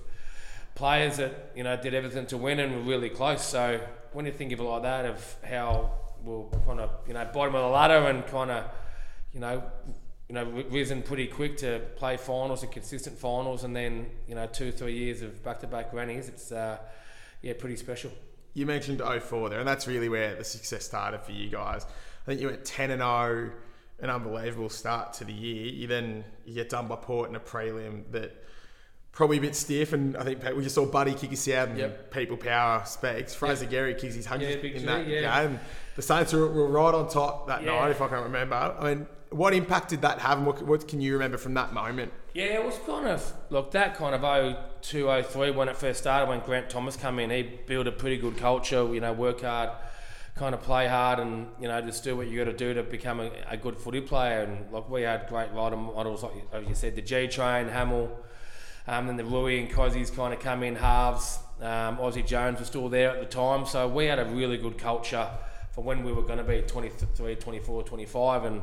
players 0.77 1.17
that 1.17 1.51
you 1.57 1.65
know 1.65 1.77
did 1.77 1.93
everything 1.93 2.25
to 2.27 2.39
win 2.39 2.61
and 2.61 2.75
were 2.75 2.83
really 2.83 3.11
close. 3.11 3.45
So 3.45 3.81
when 4.13 4.25
you 4.25 4.33
think 4.33 4.53
of 4.53 4.61
it 4.61 4.63
like 4.63 4.83
that, 4.83 5.05
of 5.05 5.37
how 5.43 5.91
we're 6.25 6.45
kind 6.65 6.81
of 6.81 6.91
you 7.07 7.15
know 7.15 7.29
bottom 7.35 7.55
of 7.57 7.63
the 7.63 7.69
ladder 7.69 8.07
and 8.07 8.27
kind 8.29 8.51
of 8.51 8.65
you 9.35 9.41
know 9.41 9.63
you 10.29 10.35
know 10.37 10.45
risen 10.71 11.03
pretty 11.03 11.27
quick 11.27 11.57
to 11.59 11.81
play 11.97 12.17
finals 12.17 12.63
and 12.63 12.71
consistent 12.71 13.19
finals, 13.19 13.65
and 13.65 13.75
then 13.75 14.07
you 14.29 14.37
know 14.37 14.47
two 14.47 14.71
three 14.71 14.97
years 14.97 15.23
of 15.23 15.43
back 15.43 15.59
to 15.61 15.67
back 15.67 15.91
grannies. 15.91 16.29
It's 16.29 16.53
uh, 16.53 16.79
yeah 17.43 17.55
pretty 17.59 17.77
special. 17.77 18.13
You 18.55 18.67
mentioned 18.67 19.01
04 19.01 19.51
there, 19.51 19.61
and 19.61 19.69
that's 19.69 19.87
really 19.87 20.09
where 20.09 20.35
the 20.35 20.43
success 20.43 20.85
started 20.85 21.21
for 21.21 21.33
you 21.33 21.49
guys. 21.49 21.85
I 21.85 22.25
think 22.27 22.41
you 22.41 22.49
went 22.49 22.65
10 22.65 22.91
and 22.91 23.01
0, 23.01 23.53
an 24.01 24.11
unbelievable 24.11 24.69
start 24.69 25.13
to 25.15 25.25
the 25.25 25.33
year. 25.33 25.67
You 25.73 25.87
then 25.87 26.25
you 26.45 26.55
get 26.55 26.69
done 26.69 26.87
by 26.87 26.97
Port 26.97 27.29
in 27.31 27.37
a 27.37 27.41
prelim 27.41 28.11
that 28.13 28.45
probably 29.13 29.39
a 29.39 29.41
bit 29.41 29.57
stiff, 29.57 29.93
and 29.93 30.17
I 30.17 30.23
think 30.23 30.43
we 30.57 30.63
just 30.63 30.75
saw 30.77 30.87
Buddy 30.87 31.15
kick 31.15 31.31
his 31.31 31.49
out 31.49 31.69
and 31.71 31.79
Yep. 31.79 32.13
people 32.13 32.37
power 32.37 32.85
speaks. 32.85 33.35
Fraser 33.35 33.67
Gehrig 33.67 33.99
kicks 34.01 34.15
his 34.15 34.27
hundredth 34.27 34.63
Yeah, 34.63 34.71
in 34.71 34.87
that 34.87 35.07
yeah. 35.09 35.43
game. 35.47 35.61
The 35.97 36.03
Saints 36.03 36.33
were, 36.33 36.47
were 36.47 36.69
right 36.69 36.95
on 36.95 37.09
top 37.09 37.49
that 37.49 37.63
Yeah. 37.65 37.73
night, 37.81 37.91
if 37.91 38.01
I 38.01 38.07
can 38.07 38.23
remember. 38.23 38.55
I 38.55 38.95
mean, 38.95 39.07
what 39.31 39.53
impact 39.55 39.89
did 39.89 40.03
that 40.03 40.21
have, 40.21 40.39
and 40.39 40.47
what, 40.47 40.63
what 40.63 40.87
can 40.87 41.01
you 41.01 41.15
remember 41.15 41.37
from 41.37 41.55
that 41.55 41.73
moment? 41.73 42.13
Yeah, 42.33 42.45
it 42.45 42.65
was 42.65 42.79
kind 42.87 43.09
of 43.09 43.33
look 43.51 43.73
that 43.73 43.97
kind 43.97 44.15
of 44.15 44.23
02, 44.83 45.09
03 45.25 45.51
when 45.51 45.69
it 45.69 45.77
first 45.77 45.99
started. 46.01 46.29
When 46.29 46.39
Grant 46.41 46.71
Thomas 46.71 46.95
came 46.95 47.19
in, 47.19 47.31
he 47.31 47.43
built 47.43 47.89
a 47.89 47.93
pretty 47.93 48.19
good 48.19 48.37
culture. 48.37 48.87
You 48.95 49.01
know, 49.01 49.13
work 49.13 49.41
hard, 49.41 49.71
kind 50.39 50.55
of 50.55 50.63
play 50.63 50.87
hard, 50.89 51.19
and 51.19 51.49
you 51.61 51.69
know 51.69 51.81
just 51.81 52.05
do 52.05 52.17
what 52.17 52.29
you 52.29 52.39
got 52.39 52.51
to 52.51 52.57
do 52.57 52.75
to 52.75 52.83
become 52.83 53.21
a, 53.21 53.31
a 53.51 53.57
good 53.57 53.77
footy 53.77 54.01
player. 54.01 54.43
And 54.43 54.71
like 54.73 54.89
we 54.89 55.03
had 55.03 55.27
great 55.29 55.51
role 55.53 55.71
models, 55.77 56.23
like 56.23 56.35
you- 56.35 56.49
like 56.53 56.69
you 56.69 56.75
said, 56.75 56.95
the 56.97 57.03
G 57.03 57.27
Train, 57.29 57.69
Hamill, 57.69 58.11
um, 58.87 59.07
then 59.07 59.17
the 59.17 59.25
Rui 59.25 59.59
and 59.59 59.71
Cozzies 59.71 60.15
kind 60.15 60.33
of 60.33 60.41
come 60.41 60.63
in 60.63 60.77
halves. 60.77 61.39
Um, 61.61 61.99
Aussie 61.99 62.25
Jones 62.25 62.61
was 62.61 62.69
still 62.69 62.89
there 62.89 63.11
at 63.11 63.21
the 63.21 63.27
time, 63.27 63.67
so 63.67 63.89
we 63.89 64.07
had 64.07 64.21
a 64.21 64.25
really 64.27 64.57
good 64.59 64.79
culture 64.79 65.29
for 65.73 65.83
when 65.83 66.05
we 66.05 66.13
were 66.13 66.23
going 66.23 66.39
to 66.39 66.45
be 66.45 66.63
23, 66.63 67.35
24, 67.35 67.83
25, 67.83 68.45
and 68.45 68.63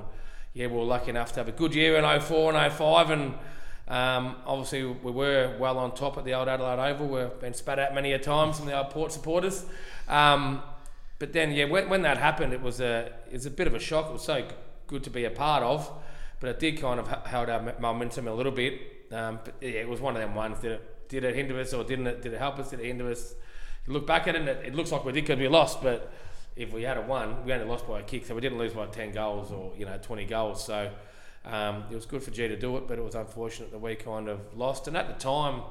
yeah, 0.54 0.68
we 0.68 0.78
were 0.78 0.84
lucky 0.84 1.10
enough 1.10 1.34
to 1.34 1.42
have 1.42 1.50
a 1.50 1.52
good 1.52 1.76
year 1.76 1.98
in 1.98 2.22
04 2.22 2.54
and 2.54 2.72
05, 2.74 3.10
and 3.10 3.34
um, 3.90 4.38
obviously 4.46 4.86
we 4.86 5.12
were 5.12 5.56
well 5.60 5.78
on 5.78 5.94
top 5.94 6.18
at 6.18 6.24
the 6.24 6.34
old 6.34 6.48
Adelaide 6.48 6.80
Oval. 6.92 7.08
We've 7.08 7.40
been 7.42 7.54
spat 7.54 7.80
at 7.80 7.94
many 7.94 8.14
a 8.14 8.20
times 8.20 8.58
from 8.58 8.68
the 8.68 8.78
old 8.78 8.90
Port 8.92 9.12
supporters. 9.12 9.66
Um, 10.08 10.62
but 11.18 11.34
then, 11.34 11.52
yeah, 11.52 11.66
when, 11.66 11.90
when 11.90 12.02
that 12.02 12.18
happened, 12.18 12.54
it 12.54 12.62
was 12.62 12.82
a 12.82 13.12
it 13.28 13.34
was 13.34 13.46
a 13.46 13.52
bit 13.52 13.68
of 13.68 13.74
a 13.74 13.80
shock. 13.80 14.08
It 14.08 14.14
was 14.14 14.24
so 14.24 14.46
good 14.88 15.04
to 15.06 15.10
be 15.10 15.26
a 15.26 15.30
part 15.30 15.64
of, 15.64 15.90
but 16.40 16.50
it 16.50 16.60
did 16.60 16.80
kind 16.80 17.00
of 17.00 17.08
held 17.26 17.50
our 17.50 17.74
momentum 17.80 18.28
a 18.28 18.34
little 18.34 18.52
bit. 18.52 18.82
Um, 19.12 19.40
but 19.44 19.56
yeah, 19.62 19.82
it 19.82 19.88
was 19.88 20.02
one 20.02 20.16
of 20.16 20.22
them 20.22 20.36
ones. 20.36 20.60
Did 20.60 20.74
it 20.74 21.10
did 21.10 21.24
it 21.24 21.36
hinder 21.36 21.60
us 21.60 21.74
or 21.74 21.84
didn't 21.84 22.08
it? 22.08 22.22
Did 22.22 22.34
it 22.34 22.40
help 22.40 22.60
us? 22.60 22.72
Did 22.72 22.82
it 22.82 22.88
hinder 22.88 23.10
us? 23.10 23.34
You 23.88 23.94
look 23.94 24.08
back 24.08 24.28
at 24.28 24.36
it, 24.36 24.40
and 24.40 24.50
it, 24.50 24.66
it 24.66 24.76
looks 24.76 24.92
like 24.92 25.06
we 25.06 25.14
did 25.14 25.26
because 25.26 25.40
we 25.40 25.48
lost. 25.48 25.82
But 25.82 26.12
if 26.56 26.74
we 26.74 26.84
had 26.84 26.98
a 26.98 27.02
won, 27.02 27.46
we 27.46 27.54
only 27.54 27.66
lost 27.66 27.88
by 27.88 28.00
a 28.00 28.04
kick, 28.04 28.26
so 28.26 28.36
we 28.36 28.42
didn't 28.42 28.58
lose 28.58 28.74
by 28.74 28.88
ten 28.88 29.12
goals 29.12 29.52
or 29.52 29.74
you 29.78 29.86
know 29.86 29.98
twenty 30.02 30.26
goals. 30.26 30.66
So 30.66 30.92
um, 31.46 31.86
it 31.90 31.96
was 31.96 32.06
good 32.06 32.24
for 32.24 32.32
G 32.32 32.48
to 32.48 32.58
do 32.58 32.76
it, 32.78 32.88
but 32.88 32.98
it 32.98 33.04
was 33.04 33.16
unfortunate 33.16 33.72
that 33.72 33.80
we 33.80 33.96
kind 33.96 34.28
of 34.28 34.40
lost. 34.56 34.88
And 34.88 34.98
at 34.98 35.08
the 35.08 35.14
time, 35.14 35.62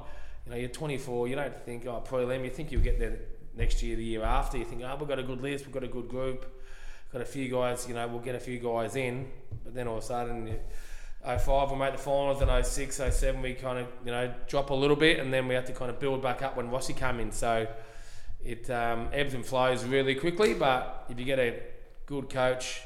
you 0.45 0.51
know, 0.51 0.57
you're 0.57 0.69
24, 0.69 1.27
you 1.27 1.35
don't 1.35 1.65
think, 1.65 1.85
oh, 1.85 2.03
prelim, 2.07 2.43
you 2.43 2.49
think 2.49 2.71
you'll 2.71 2.81
get 2.81 2.99
there 2.99 3.17
next 3.55 3.81
year, 3.83 3.95
the 3.95 4.03
year 4.03 4.23
after. 4.23 4.57
You 4.57 4.65
think, 4.65 4.81
oh, 4.83 4.95
we've 4.99 5.07
got 5.07 5.19
a 5.19 5.23
good 5.23 5.41
list, 5.41 5.65
we've 5.65 5.73
got 5.73 5.83
a 5.83 5.87
good 5.87 6.07
group, 6.07 6.45
got 7.11 7.21
a 7.21 7.25
few 7.25 7.49
guys, 7.49 7.87
you 7.87 7.93
know, 7.93 8.07
we'll 8.07 8.19
get 8.19 8.35
a 8.35 8.39
few 8.39 8.59
guys 8.59 8.95
in. 8.95 9.27
But 9.63 9.73
then 9.73 9.87
all 9.87 9.97
of 9.97 10.03
a 10.03 10.05
sudden, 10.05 10.47
you, 10.47 10.59
05 11.25 11.71
we 11.71 11.77
make 11.77 11.93
the 11.93 11.97
finals, 11.97 12.41
and 12.41 12.65
06, 12.65 12.95
07 12.95 13.41
we 13.41 13.53
kind 13.53 13.79
of, 13.79 13.87
you 14.05 14.11
know, 14.11 14.33
drop 14.47 14.69
a 14.69 14.73
little 14.73 14.95
bit, 14.95 15.19
and 15.19 15.33
then 15.33 15.47
we 15.47 15.55
had 15.55 15.65
to 15.65 15.73
kind 15.73 15.89
of 15.89 15.99
build 15.99 16.21
back 16.21 16.41
up 16.41 16.55
when 16.55 16.69
Rossi 16.69 16.93
came 16.93 17.19
in. 17.19 17.31
So 17.31 17.67
it 18.43 18.69
um, 18.69 19.09
ebbs 19.11 19.33
and 19.33 19.45
flows 19.45 19.83
really 19.83 20.15
quickly, 20.15 20.53
but 20.53 21.05
if 21.09 21.19
you 21.19 21.25
get 21.25 21.39
a 21.39 21.59
good 22.05 22.29
coach, 22.29 22.81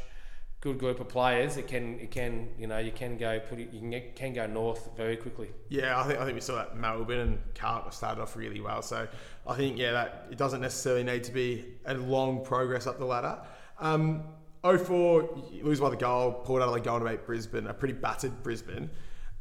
good 0.61 0.77
group 0.77 0.99
of 0.99 1.07
players, 1.07 1.57
it 1.57 1.67
can 1.67 1.99
it 1.99 2.11
can 2.11 2.49
you 2.57 2.67
know 2.67 2.77
you 2.77 2.91
can 2.91 3.17
go 3.17 3.39
pretty 3.39 3.69
you 3.71 3.79
can 3.79 3.89
get, 3.89 4.15
can 4.15 4.33
go 4.33 4.45
north 4.45 4.89
very 4.97 5.15
quickly. 5.15 5.49
Yeah, 5.69 5.99
I 5.99 6.03
think 6.03 6.19
I 6.19 6.25
think 6.25 6.35
we 6.35 6.41
saw 6.41 6.55
that 6.55 6.77
Melbourne 6.77 7.19
and 7.19 7.39
Carlton 7.55 7.91
started 7.91 8.21
off 8.21 8.35
really 8.35 8.59
well. 8.59 8.81
So 8.81 9.07
I 9.47 9.55
think 9.55 9.77
yeah, 9.77 9.91
that 9.91 10.27
it 10.31 10.37
doesn't 10.37 10.61
necessarily 10.61 11.03
need 11.03 11.23
to 11.25 11.31
be 11.31 11.65
a 11.85 11.93
long 11.93 12.43
progress 12.43 12.87
up 12.87 12.99
the 12.99 13.05
ladder. 13.05 13.39
Um, 13.79 14.23
04, 14.63 15.43
you 15.53 15.63
lose 15.63 15.79
by 15.79 15.89
the 15.89 15.95
goal, 15.95 16.33
Port 16.33 16.61
Adelaide 16.61 16.83
going 16.83 17.01
to 17.01 17.09
beat 17.09 17.25
Brisbane, 17.25 17.67
a 17.67 17.73
pretty 17.73 17.93
battered 17.93 18.43
Brisbane. 18.43 18.89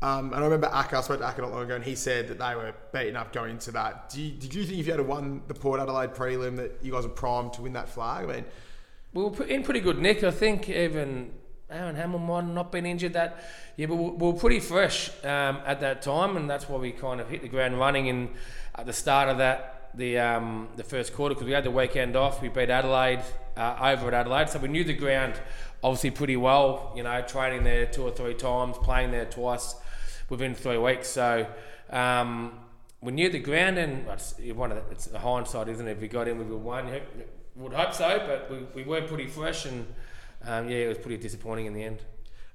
Um, 0.01 0.27
and 0.27 0.37
I 0.37 0.45
remember 0.45 0.71
Acker, 0.73 0.97
I 0.97 1.01
spoke 1.01 1.19
to 1.19 1.27
Acker 1.27 1.43
not 1.43 1.51
long 1.51 1.65
ago, 1.65 1.75
and 1.75 1.83
he 1.83 1.97
said 1.97 2.29
that 2.29 2.39
they 2.39 2.55
were 2.55 2.73
beaten 2.93 3.17
up 3.17 3.33
going 3.33 3.51
into 3.51 3.73
that. 3.73 4.15
You, 4.17 4.31
did 4.31 4.55
you 4.55 4.63
think 4.65 4.79
if 4.79 4.87
you 4.87 4.93
had 4.93 5.05
won 5.05 5.43
the 5.49 5.55
Port 5.55 5.81
Adelaide 5.81 6.15
prelim 6.15 6.57
that 6.57 6.79
you 6.83 6.93
guys 6.93 7.03
were 7.03 7.13
primed 7.13 7.53
to 7.55 7.63
win 7.63 7.73
that 7.73 7.89
flag? 7.89 8.29
I 8.29 8.33
mean, 8.33 8.45
we 9.12 9.25
were 9.25 9.45
in 9.45 9.62
pretty 9.62 9.81
good 9.81 9.99
nick. 9.99 10.23
I 10.23 10.31
think 10.31 10.69
even 10.69 11.33
Aaron 11.71 11.97
Hamilton 11.97 12.55
not 12.55 12.73
been 12.73 12.87
injured 12.87 13.15
that 13.15 13.45
yeah, 13.77 13.87
but 13.87 13.97
we 13.97 14.27
were 14.27 14.33
pretty 14.33 14.61
fresh 14.61 15.11
um, 15.25 15.61
at 15.67 15.81
that 15.81 16.03
time, 16.03 16.37
and 16.37 16.49
that's 16.49 16.69
why 16.69 16.79
we 16.79 16.93
kind 16.93 17.21
of 17.21 17.29
hit 17.29 17.43
the 17.43 17.49
ground 17.49 17.79
running 17.79 18.07
in 18.07 18.31
at 18.75 18.87
the 18.87 18.93
start 18.93 19.29
of 19.29 19.38
that 19.38 19.91
the 19.95 20.19
um, 20.19 20.69
the 20.77 20.85
first 20.85 21.15
quarter 21.15 21.35
because 21.35 21.47
we 21.47 21.53
had 21.53 21.65
the 21.65 21.71
weekend 21.71 22.17
off. 22.17 22.43
We 22.43 22.49
beat 22.49 22.71
Adelaide 22.71 23.23
uh, 23.57 23.77
over 23.81 24.09
at 24.09 24.15
Adelaide, 24.15 24.50
so 24.50 24.59
we 24.59 24.69
knew 24.69 24.85
the 24.85 24.95
ground 24.95 25.35
obviously 25.83 26.11
pretty 26.11 26.37
well. 26.37 26.93
You 26.97 27.03
know, 27.03 27.23
training 27.23 27.65
there 27.65 27.87
two 27.87 28.03
or 28.03 28.11
three 28.11 28.35
times, 28.35 28.77
playing 28.79 29.11
there 29.11 29.27
twice 29.27 29.75
within 30.29 30.55
three 30.55 30.79
weeks. 30.79 31.09
So. 31.09 31.47
Um, 31.91 32.53
we 33.00 33.12
knew 33.12 33.31
the 33.31 33.38
ground, 33.38 33.79
and 33.79 34.09
it's 34.09 34.35
one 34.55 34.73
of 34.73 34.85
the, 34.85 34.91
it's 34.91 35.09
a 35.12 35.21
hindsight, 35.21 35.69
isn't 35.69 35.87
it? 35.87 35.93
If 35.93 36.00
we 36.00 36.09
got 36.09 36.27
in, 36.27 36.37
we 36.37 36.45
would 36.45 36.61
won. 36.61 37.00
Would 37.59 37.73
hope 37.73 37.93
so, 37.93 38.23
but 38.27 38.50
we, 38.50 38.83
we 38.83 38.88
were 38.88 39.03
pretty 39.03 39.27
fresh, 39.27 39.67
and 39.67 39.87
um, 40.45 40.69
yeah, 40.69 40.79
it 40.79 40.88
was 40.88 40.99
pretty 40.99 41.17
disappointing 41.17 41.67
in 41.67 41.75
the 41.75 41.83
end. 41.83 41.99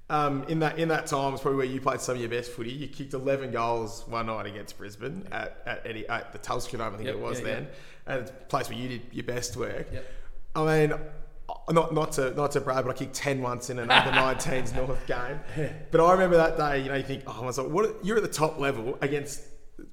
Um, 0.10 0.44
in 0.48 0.60
that 0.60 0.80
in 0.80 0.90
that 0.90 1.08
time, 1.08 1.34
it's 1.34 1.42
probably 1.42 1.58
where 1.58 1.66
you 1.66 1.82
played 1.82 2.02
some 2.02 2.16
of 2.16 2.22
your 2.22 2.30
best 2.30 2.52
footy. 2.52 2.72
You 2.72 2.88
kicked 2.88 3.14
11 3.14 3.52
goals 3.52 4.04
one 4.08 4.28
night 4.28 4.46
against 4.46 4.78
Brisbane 4.78 5.28
at 5.32 5.62
at, 5.66 5.82
Eddie, 5.86 6.08
at 6.08 6.32
the 6.34 6.40
Telstra 6.40 6.78
Dome, 6.78 6.94
I 6.94 6.98
think 6.98 7.08
Yep, 7.08 7.16
it 7.16 7.20
was 7.20 7.40
yeah, 7.40 7.46
then, 7.46 7.68
and 8.06 8.22
it's 8.22 8.32
a 8.32 8.34
place 8.34 8.70
where 8.70 8.78
you 8.78 8.90
did 8.90 9.02
your 9.12 9.24
best 9.24 9.58
work. 9.58 9.88
Yep. 9.92 10.12
I 10.56 10.88
mean, 10.88 11.00
not 11.70 11.94
not 11.94 12.12
to 12.14 12.34
not 12.36 12.52
to 12.52 12.62
brag, 12.62 12.86
but 12.86 12.92
I 12.92 12.98
kicked 12.98 13.16
10 13.16 13.42
once 13.42 13.70
in 13.70 13.80
another 13.80 14.12
19s 14.12 14.76
North 14.76 15.06
game. 15.08 15.40
But 15.92 16.06
I 16.06 16.12
remember 16.12 16.38
that 16.38 16.58
day. 16.58 16.82
You 16.82 16.90
know, 16.90 16.96
you 16.96 17.04
think, 17.04 17.24
oh, 17.28 17.40
I 17.42 17.46
was 17.46 17.58
like, 17.58 17.70
what? 17.70 18.06
You're 18.06 18.18
at 18.18 18.24
the 18.24 18.30
top 18.30 18.60
level 18.60 18.98
against 19.02 19.42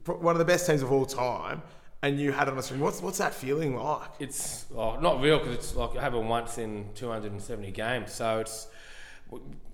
one 0.07 0.35
of 0.35 0.39
the 0.39 0.45
best 0.45 0.67
teams 0.67 0.83
of 0.83 0.93
all 0.93 1.07
time, 1.07 1.63
and 2.03 2.19
you 2.19 2.33
had 2.33 2.49
it 2.49 2.53
on 2.53 2.57
the 2.57 2.63
screen. 2.63 2.81
What's 2.81 3.03
what's 3.03 3.19
that 3.19 3.35
feeling 3.35 3.77
like? 3.77 4.11
It's 4.19 4.67
oh, 4.75 4.99
not 5.01 5.21
real 5.21 5.39
because 5.39 5.55
it's 5.55 5.75
like 5.75 5.95
it 5.95 6.01
happened 6.01 6.29
once 6.29 6.59
in 6.59 6.87
270 6.95 7.71
games. 7.73 8.13
So 8.13 8.41
it's 8.41 8.69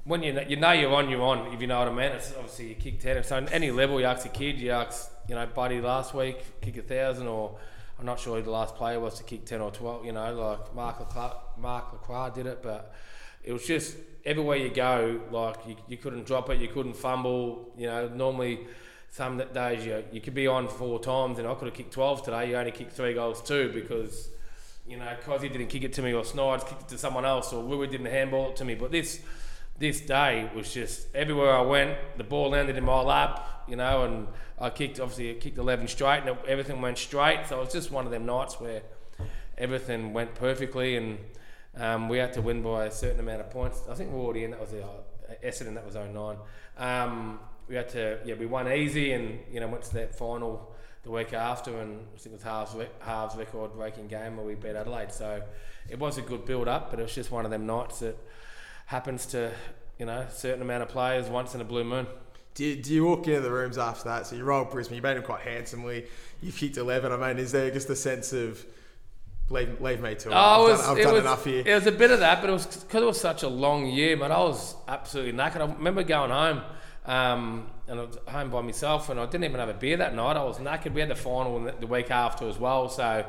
when 0.05 0.23
you 0.23 0.33
know, 0.33 0.43
you 0.43 0.57
know 0.57 0.73
you're 0.73 0.93
on, 0.93 1.09
you're 1.09 1.23
on. 1.23 1.53
If 1.53 1.61
you 1.61 1.67
know 1.67 1.79
what 1.79 1.89
I 1.89 1.93
mean. 1.93 2.13
It's 2.13 2.33
obviously 2.37 2.69
you 2.69 2.75
kick 2.75 3.01
ten. 3.01 3.23
So 3.25 3.37
on 3.37 3.49
any 3.49 3.71
level, 3.71 4.01
you 4.01 4.07
ask 4.07 4.27
a 4.27 4.31
kid, 4.31 4.61
you 4.61 4.71
ask 4.71 5.11
you 5.29 5.35
know 5.35 5.47
Buddy 5.47 5.81
last 5.81 6.15
week 6.15 6.61
kick 6.61 6.77
a 6.77 6.83
thousand, 6.83 7.29
or 7.29 7.57
I'm 7.99 8.07
not 8.07 8.19
sure 8.19 8.37
who 8.37 8.43
the 8.43 8.51
last 8.51 8.75
player 8.75 8.99
was 8.99 9.15
to 9.19 9.25
kick 9.25 9.45
ten 9.45 9.61
or 9.61 9.71
twelve. 9.71 10.05
You 10.05 10.13
know, 10.13 10.35
like 10.35 10.75
Mark 10.75 10.99
LeCras, 10.99 11.37
Mark 11.59 12.01
LeCras 12.01 12.35
did 12.35 12.47
it, 12.47 12.63
but 12.63 12.93
it 13.45 13.53
was 13.53 13.65
just 13.65 13.97
everywhere 14.25 14.57
you 14.57 14.71
go, 14.71 15.21
like 15.31 15.57
you, 15.69 15.77
you 15.87 15.97
couldn't 15.97 16.27
drop 16.27 16.51
it, 16.51 16.61
you 16.61 16.69
couldn't 16.69 16.97
fumble. 16.97 17.73
You 17.77 17.87
know, 17.87 18.09
normally 18.09 18.67
some 19.11 19.39
days 19.55 19.87
you 19.87 20.05
you 20.13 20.21
could 20.21 20.35
be 20.35 20.47
on 20.47 20.69
four 20.69 21.01
times, 21.01 21.39
and 21.39 21.49
I 21.49 21.55
could 21.55 21.67
have 21.67 21.75
kicked 21.75 21.93
twelve 21.93 22.23
today. 22.23 22.51
You 22.51 22.57
only 22.57 22.73
kicked 22.73 22.93
three 22.93 23.15
goals 23.15 23.43
too 23.43 23.71
because 23.73 24.29
you 24.87 24.99
know 24.99 25.09
Cozzy 25.25 25.51
didn't 25.51 25.69
kick 25.69 25.85
it 25.85 25.93
to 25.95 26.03
me, 26.03 26.13
or 26.13 26.25
Snides 26.25 26.65
kicked 26.65 26.83
it 26.83 26.89
to 26.89 26.99
someone 26.99 27.25
else, 27.25 27.53
or 27.53 27.65
Rui 27.65 27.87
didn't 27.87 28.07
handball 28.07 28.51
it 28.51 28.57
to 28.57 28.65
me. 28.65 28.75
But 28.75 28.91
this 28.91 29.21
this 29.79 30.01
day 30.01 30.51
was 30.55 30.73
just 30.73 31.07
everywhere 31.15 31.55
I 31.55 31.63
went, 31.63 31.99
the 32.17 32.25
ball 32.25 32.51
landed 32.51 32.77
in 32.77 32.85
my 32.85 33.01
lap, 33.01 33.65
you 33.69 33.77
know, 33.77 34.05
and 34.05 34.29
I 34.59 34.71
kicked 34.71 35.01
obviously 35.01 35.31
I 35.31 35.35
kicked 35.35 35.59
eleven 35.59 35.89
straight, 35.89 36.23
and 36.25 36.37
everything 36.47 36.81
went 36.81 36.99
straight. 36.99 37.47
So 37.49 37.59
it 37.59 37.65
was 37.65 37.73
just 37.73 37.91
one 37.91 38.07
of 38.07 38.11
them 38.11 38.27
nights 38.27 38.61
where 38.61 38.83
everything 39.59 40.13
went 40.13 40.35
perfectly, 40.35 40.97
and 40.97 41.19
um, 41.77 42.09
we 42.09 42.19
had 42.19 42.33
to 42.35 42.43
win 42.43 42.63
by 42.63 42.87
a 42.87 42.91
certain 42.91 43.21
amount 43.21 43.41
of 43.41 43.51
points. 43.51 43.81
I 43.91 43.95
think 43.95 44.11
we 44.11 44.17
were 44.17 44.25
already 44.25 44.45
in. 44.45 44.51
That 44.53 44.61
was 44.61 44.71
the 44.71 44.83
uh, 44.83 44.89
Essendon. 45.45 45.75
That 45.75 45.87
was 45.87 45.95
09. 45.95 46.37
Um, 46.79 47.41
we 47.69 47.75
had 47.75 47.89
to 47.91 48.19
yeah 48.25 48.35
we 48.35 48.47
won 48.47 48.71
easy, 48.71 49.13
and 49.13 49.39
you 49.51 49.61
know 49.61 49.69
went 49.69 49.85
to 49.85 49.95
that 49.95 50.15
final 50.15 50.75
the 51.03 51.11
week 51.11 51.33
after, 51.33 51.79
and 51.79 52.01
I 52.15 52.19
think 52.19 52.35
it 52.35 52.39
was 52.39 52.43
halves 52.43 52.75
halves 53.01 53.37
record 53.37 53.75
breaking 53.75 54.09
game 54.09 54.37
where 54.37 54.47
we 54.47 54.55
beat 54.55 54.77
Adelaide. 54.77 55.13
So 55.13 55.43
it 55.89 55.99
was 55.99 56.19
a 56.19 56.23
good 56.23 56.45
build 56.45 56.69
up, 56.69 56.91
but 56.91 56.99
it 56.99 57.03
was 57.03 57.15
just 57.15 57.31
one 57.31 57.45
of 57.45 57.51
them 57.51 57.67
nights 57.67 58.01
that 58.01 58.17
happens 58.87 59.27
to 59.27 59.53
you 59.99 60.07
know 60.07 60.21
a 60.21 60.31
certain 60.31 60.63
amount 60.63 60.83
of 60.83 60.89
players 60.89 61.29
once 61.29 61.55
in 61.55 61.61
a 61.61 61.65
blue 61.65 61.85
moon. 61.85 62.07
Do 62.55 62.65
you, 62.65 62.77
do 62.77 62.95
you 62.95 63.05
walk 63.05 63.29
into 63.29 63.43
the 63.43 63.51
rooms 63.51 63.77
after 63.77 64.09
that? 64.09 64.27
So 64.27 64.35
you 64.35 64.43
rolled 64.43 64.71
Brisbane, 64.71 64.97
you 64.97 65.03
made 65.03 65.19
them 65.19 65.23
quite 65.23 65.43
handsomely. 65.43 66.07
You 66.41 66.51
kicked 66.51 66.79
11. 66.79 67.13
I 67.13 67.17
mean, 67.19 67.39
is 67.39 67.53
there 67.53 67.71
just 67.71 67.91
a 67.91 67.97
sense 67.97 68.33
of 68.33 68.65
leave, 69.51 69.79
leave 69.79 70.01
me 70.01 70.15
to 70.15 70.31
it? 70.31 70.33
Oh, 70.33 70.37
I've 70.39 70.71
was, 70.71 70.81
done, 70.81 70.91
I've 70.91 70.99
it 70.99 71.03
done 71.03 71.13
was, 71.13 71.21
enough 71.23 71.45
here. 71.45 71.63
It 71.67 71.75
was 71.75 71.87
a 71.87 71.93
bit 71.93 72.11
of 72.11 72.21
that, 72.21 72.41
but 72.41 72.49
it 72.49 72.55
was 72.55 72.65
because 72.65 73.03
it 73.03 73.07
was 73.07 73.21
such 73.21 73.43
a 73.43 73.49
long 73.49 73.87
year. 73.87 74.17
But 74.17 74.31
I 74.31 74.39
was 74.39 74.75
absolutely 74.89 75.35
knackered. 75.35 75.61
I 75.61 75.71
remember 75.71 76.03
going 76.03 76.31
home, 76.31 76.63
um, 77.07 77.69
and 77.89 78.01
I 78.01 78.05
was 78.05 78.19
home 78.29 78.51
by 78.51 78.63
myself, 78.63 79.09
and 79.09 79.21
I 79.21 79.27
didn't 79.27 79.45
even 79.45 79.61
have 79.61 79.69
a 79.69 79.75
beer 79.75 79.97
that 79.99 80.15
night. 80.15 80.37
I 80.37 80.43
was 80.43 80.59
knackered. 80.59 80.93
We 80.93 81.01
had 81.01 81.11
the 81.11 81.15
final 81.15 81.61
the, 81.61 81.87
week 81.87 82.11
after 82.11 82.49
as 82.49 82.59
well, 82.59 82.89
so 82.89 83.25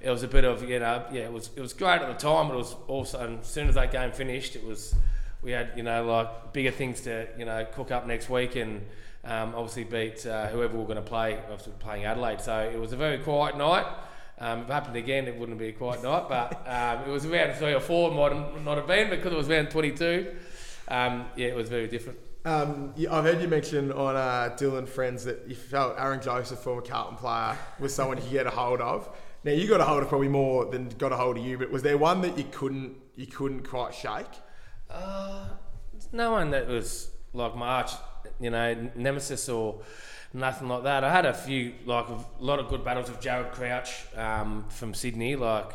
it 0.00 0.10
was 0.10 0.22
a 0.22 0.28
bit 0.28 0.44
of 0.44 0.68
you 0.68 0.80
know, 0.80 1.04
yeah, 1.12 1.22
it 1.22 1.32
was 1.32 1.50
it 1.54 1.60
was 1.60 1.72
great 1.72 2.02
at 2.02 2.08
the 2.08 2.14
time, 2.14 2.48
but 2.48 2.54
it 2.54 2.58
was 2.58 2.74
also 2.88 3.38
as 3.40 3.46
soon 3.46 3.68
as 3.68 3.76
that 3.76 3.92
game 3.92 4.10
finished, 4.12 4.56
it 4.56 4.64
was 4.64 4.94
we 5.42 5.52
had 5.52 5.70
you 5.76 5.84
know 5.84 6.04
like 6.04 6.52
bigger 6.52 6.72
things 6.72 7.02
to 7.02 7.28
you 7.38 7.44
know 7.44 7.64
cook 7.72 7.90
up 7.90 8.06
next 8.06 8.28
week 8.28 8.56
and. 8.56 8.84
Um, 9.22 9.54
obviously 9.54 9.84
beat 9.84 10.24
uh, 10.24 10.46
whoever 10.46 10.72
we 10.72 10.78
were 10.78 10.86
going 10.86 10.96
to 10.96 11.02
play. 11.02 11.36
Obviously 11.36 11.74
playing 11.78 12.06
Adelaide, 12.06 12.40
so 12.40 12.58
it 12.58 12.80
was 12.80 12.94
a 12.94 12.96
very 12.96 13.18
quiet 13.18 13.54
night. 13.54 13.84
Um, 14.38 14.60
if 14.60 14.70
it 14.70 14.72
happened 14.72 14.96
again, 14.96 15.28
it 15.28 15.36
wouldn't 15.36 15.58
be 15.58 15.68
a 15.68 15.72
quiet 15.72 16.02
night, 16.02 16.26
but 16.26 16.66
um, 16.66 17.06
it 17.06 17.12
was 17.12 17.26
around 17.26 17.52
three 17.56 17.74
or 17.74 17.80
four, 17.80 18.10
might 18.12 18.64
not 18.64 18.78
have 18.78 18.86
been 18.86 19.10
because 19.10 19.30
it 19.30 19.36
was 19.36 19.50
around 19.50 19.70
22. 19.70 20.34
Um, 20.88 21.26
yeah, 21.36 21.48
it 21.48 21.54
was 21.54 21.68
very 21.68 21.86
different. 21.86 22.18
Um, 22.44 22.94
I've 23.10 23.24
heard 23.24 23.42
you 23.42 23.48
mention 23.48 23.92
on 23.92 24.16
uh, 24.16 24.56
Dylan 24.56 24.88
Friends 24.88 25.24
that 25.24 25.46
you 25.46 25.54
felt 25.54 25.96
Aaron 25.98 26.22
Joseph, 26.22 26.58
former 26.60 26.80
Carlton 26.80 27.16
player, 27.16 27.56
was 27.78 27.94
someone 27.94 28.16
you 28.16 28.22
could 28.22 28.32
get 28.32 28.46
a 28.46 28.50
hold 28.50 28.80
of. 28.80 29.14
Now 29.44 29.52
you 29.52 29.68
got 29.68 29.80
a 29.80 29.84
hold 29.84 30.02
of 30.02 30.08
probably 30.08 30.28
more 30.28 30.64
than 30.64 30.88
got 30.90 31.12
a 31.12 31.16
hold 31.16 31.36
of 31.36 31.44
you, 31.44 31.58
but 31.58 31.70
was 31.70 31.82
there 31.82 31.98
one 31.98 32.22
that 32.22 32.38
you 32.38 32.44
couldn't 32.50 32.96
you 33.14 33.26
couldn't 33.26 33.68
quite 33.68 33.94
shake? 33.94 34.26
Uh, 34.88 35.48
no 36.12 36.30
one 36.30 36.50
that 36.50 36.66
was 36.66 37.10
like 37.34 37.54
my 37.56 37.66
arch, 37.66 37.92
you 38.40 38.50
know, 38.50 38.90
nemesis 38.94 39.48
or 39.48 39.82
nothing 40.32 40.68
like 40.68 40.84
that. 40.84 41.04
I 41.04 41.12
had 41.12 41.26
a 41.26 41.34
few, 41.34 41.74
like 41.84 42.08
a 42.08 42.18
lot 42.38 42.58
of 42.58 42.68
good 42.68 42.84
battles 42.84 43.10
with 43.10 43.20
Jared 43.20 43.52
Crouch 43.52 44.06
um, 44.16 44.64
from 44.70 44.94
Sydney. 44.94 45.36
Like 45.36 45.72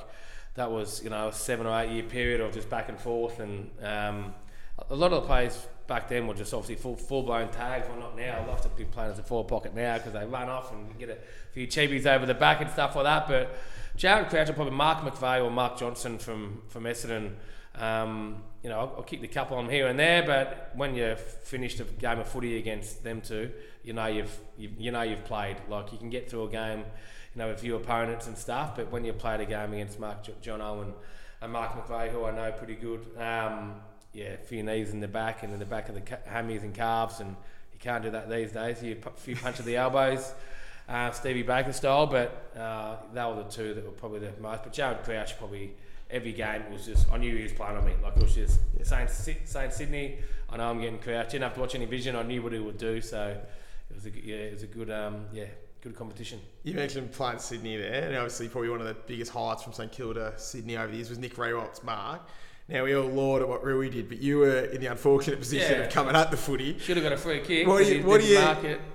that 0.56 0.72
was, 0.72 1.04
you 1.04 1.12
know, 1.12 1.28
a 1.28 1.34
seven 1.34 1.68
or 1.68 1.80
eight 1.80 1.92
year 1.92 2.04
period 2.04 2.42
of 2.42 2.54
just 2.54 2.72
back 2.72 2.90
and 2.90 3.00
forth, 3.00 3.40
and 3.40 3.70
um, 3.84 4.34
a 4.90 4.96
lot 4.96 5.14
of 5.14 5.22
the 5.22 5.28
players 5.28 5.68
back 5.88 6.10
then 6.10 6.28
were 6.28 6.34
just 6.34 6.54
obviously 6.54 6.76
full 6.76 6.96
full 6.96 7.24
blown 7.24 7.50
tags. 7.50 7.88
Well, 7.88 8.00
not 8.00 8.16
now. 8.16 8.46
Love 8.48 8.62
to 8.62 8.70
be 8.70 8.86
playing 8.86 9.12
as 9.12 9.20
a 9.20 9.24
forward 9.24 9.48
pocket 9.48 9.76
now 9.76 9.98
because 9.98 10.14
they 10.14 10.26
run 10.26 10.50
off 10.50 10.72
and 10.72 10.98
get 10.98 11.10
a 11.10 11.18
few 11.52 11.68
cheapies 11.68 12.06
over 12.06 12.26
the 12.26 12.34
back 12.34 12.62
and 12.62 12.70
stuff 12.70 12.96
like 12.96 13.06
that. 13.06 13.28
But 13.28 13.56
Jared 13.96 14.30
Crouch 14.30 14.54
probably 14.54 14.74
Mark 14.74 15.00
McVeigh 15.00 15.44
or 15.44 15.52
Mark 15.52 15.78
Johnson 15.78 16.18
from 16.18 16.62
from 16.68 16.84
Essendon. 16.84 17.34
Um, 17.76 18.42
you 18.64 18.70
know, 18.70 18.80
I'll, 18.80 18.94
I'll 18.98 19.04
kick 19.04 19.22
the 19.22 19.28
couple 19.28 19.58
on 19.58 19.70
here 19.70 19.88
and 19.88 20.00
there, 20.00 20.24
but 20.24 20.72
when 20.76 20.96
you've 20.96 21.20
finished 21.20 21.80
a 21.80 21.84
game 21.84 22.20
of 22.20 22.28
footy 22.28 22.58
against 22.58 23.04
them 23.04 23.22
two, 23.22 23.52
you 23.84 23.94
know 23.94 24.08
you've 24.08 24.40
you, 24.58 24.70
you 24.78 24.92
know 24.92 25.04
you've 25.04 25.24
played. 25.26 25.58
Like 25.70 25.92
you 25.92 25.98
can 25.98 26.10
get 26.10 26.30
through 26.30 26.46
a 26.46 26.50
game, 26.50 26.80
you 26.80 27.40
know, 27.40 27.50
with 27.50 27.60
few 27.60 27.76
opponents 27.76 28.28
and 28.28 28.38
stuff, 28.38 28.76
but 28.76 28.92
when 28.92 29.06
you 29.06 29.14
played 29.14 29.42
a 29.42 29.46
game 29.46 29.74
against 29.74 30.00
Mark 30.00 30.24
Jo- 30.24 30.34
John 30.42 30.62
Owen 30.62 30.94
and 31.42 31.52
Mark 31.54 31.74
McVeigh, 31.74 32.10
who 32.10 32.26
I 32.26 32.32
know 32.32 32.52
pretty 32.54 32.76
good, 32.76 33.06
um, 33.18 33.76
yeah, 34.16 34.30
a 34.30 34.38
few 34.38 34.64
knees 34.64 34.92
in 34.92 35.02
the 35.02 35.08
back 35.08 35.44
and 35.44 35.54
in 35.54 35.60
the 35.60 35.66
back 35.66 35.90
of 35.90 35.96
the 35.96 36.02
ca- 36.02 36.18
hammies 36.28 36.64
and 36.64 36.74
calves, 36.74 37.20
and 37.20 37.36
you 37.74 37.80
can't 37.80 38.02
do 38.02 38.12
that 38.12 38.30
these 38.30 38.52
days. 38.52 38.82
You 38.82 38.98
a 39.06 39.10
few 39.12 39.36
punch 39.36 39.60
of 39.60 39.66
the 39.66 39.76
elbows. 39.76 40.34
Uh, 40.88 41.10
Stevie 41.10 41.42
Baker 41.42 41.74
style, 41.74 42.06
but 42.06 42.52
uh, 42.56 42.98
they 43.12 43.24
were 43.24 43.38
the 43.38 43.50
two 43.50 43.74
that 43.74 43.84
were 43.84 43.90
probably 43.90 44.20
the 44.20 44.32
most. 44.40 44.62
But 44.62 44.72
Jared 44.72 45.02
Crouch 45.04 45.36
probably 45.36 45.74
every 46.12 46.32
game 46.32 46.62
was 46.72 46.86
just 46.86 47.12
I 47.12 47.18
knew 47.18 47.36
he 47.36 47.42
was 47.42 47.54
playing 47.54 47.76
on 47.76 47.84
me. 47.84 47.94
Like 48.04 48.16
it 48.16 48.22
was 48.22 48.36
just 48.36 48.60
saying 48.84 49.08
saying 49.46 49.72
Sydney. 49.72 50.20
I 50.48 50.58
know 50.58 50.70
I'm 50.70 50.80
getting 50.80 51.00
Crouch. 51.00 51.32
Didn't 51.32 51.44
have 51.44 51.56
to 51.56 51.60
watch 51.60 51.74
any 51.74 51.86
vision. 51.86 52.16
I 52.16 52.22
knew 52.22 52.44
what 52.44 52.54
he 52.54 52.60
would 52.60 52.78
do. 52.78 53.02
So 53.02 53.36
it 53.90 53.96
was 53.96 54.06
a 54.06 54.12
yeah, 54.12 54.36
it 54.36 54.54
was 54.54 54.62
a 54.62 54.68
good 54.68 54.92
um, 54.92 55.26
yeah 55.34 55.46
good 55.82 55.96
competition. 55.96 56.40
You 56.64 56.76
mentioned 56.76 57.12
playing 57.12 57.40
Sydney 57.40 57.78
there, 57.78 58.08
and 58.08 58.16
obviously 58.16 58.48
probably 58.48 58.70
one 58.70 58.82
of 58.82 58.88
the 58.88 58.98
biggest 59.08 59.32
highlights 59.32 59.64
from 59.64 59.74
St 59.74 59.92
Kilda, 59.92 60.34
Sydney 60.38 60.78
over 60.78 60.88
the 60.88 60.98
years 60.98 61.10
was 61.10 61.18
Nick 61.18 61.36
Riewoldt's 61.36 61.84
mark. 61.84 62.22
Now 62.68 62.84
we 62.84 62.96
all 62.96 63.06
laud 63.08 63.44
at 63.44 63.48
what 63.48 63.64
Rui 63.64 63.90
did, 63.90 64.10
but 64.10 64.20
you 64.20 64.40
were 64.40 64.62
in 64.66 64.82
the 64.82 64.88
unfortunate 64.88 65.38
position 65.38 65.80
Yeah. 65.80 65.86
of 65.86 65.94
coming 65.94 66.16
at 66.16 66.32
the 66.32 66.38
footy. 66.38 66.80
Should 66.80 66.98
have 66.98 67.04
got 67.04 67.14
a 67.14 67.18
free 67.18 67.42
kick. 67.42 67.68
What 67.68 67.84
do 67.86 67.96
you, 67.96 68.04
what 68.04 68.22
do 68.22 68.28
you, 68.28 68.40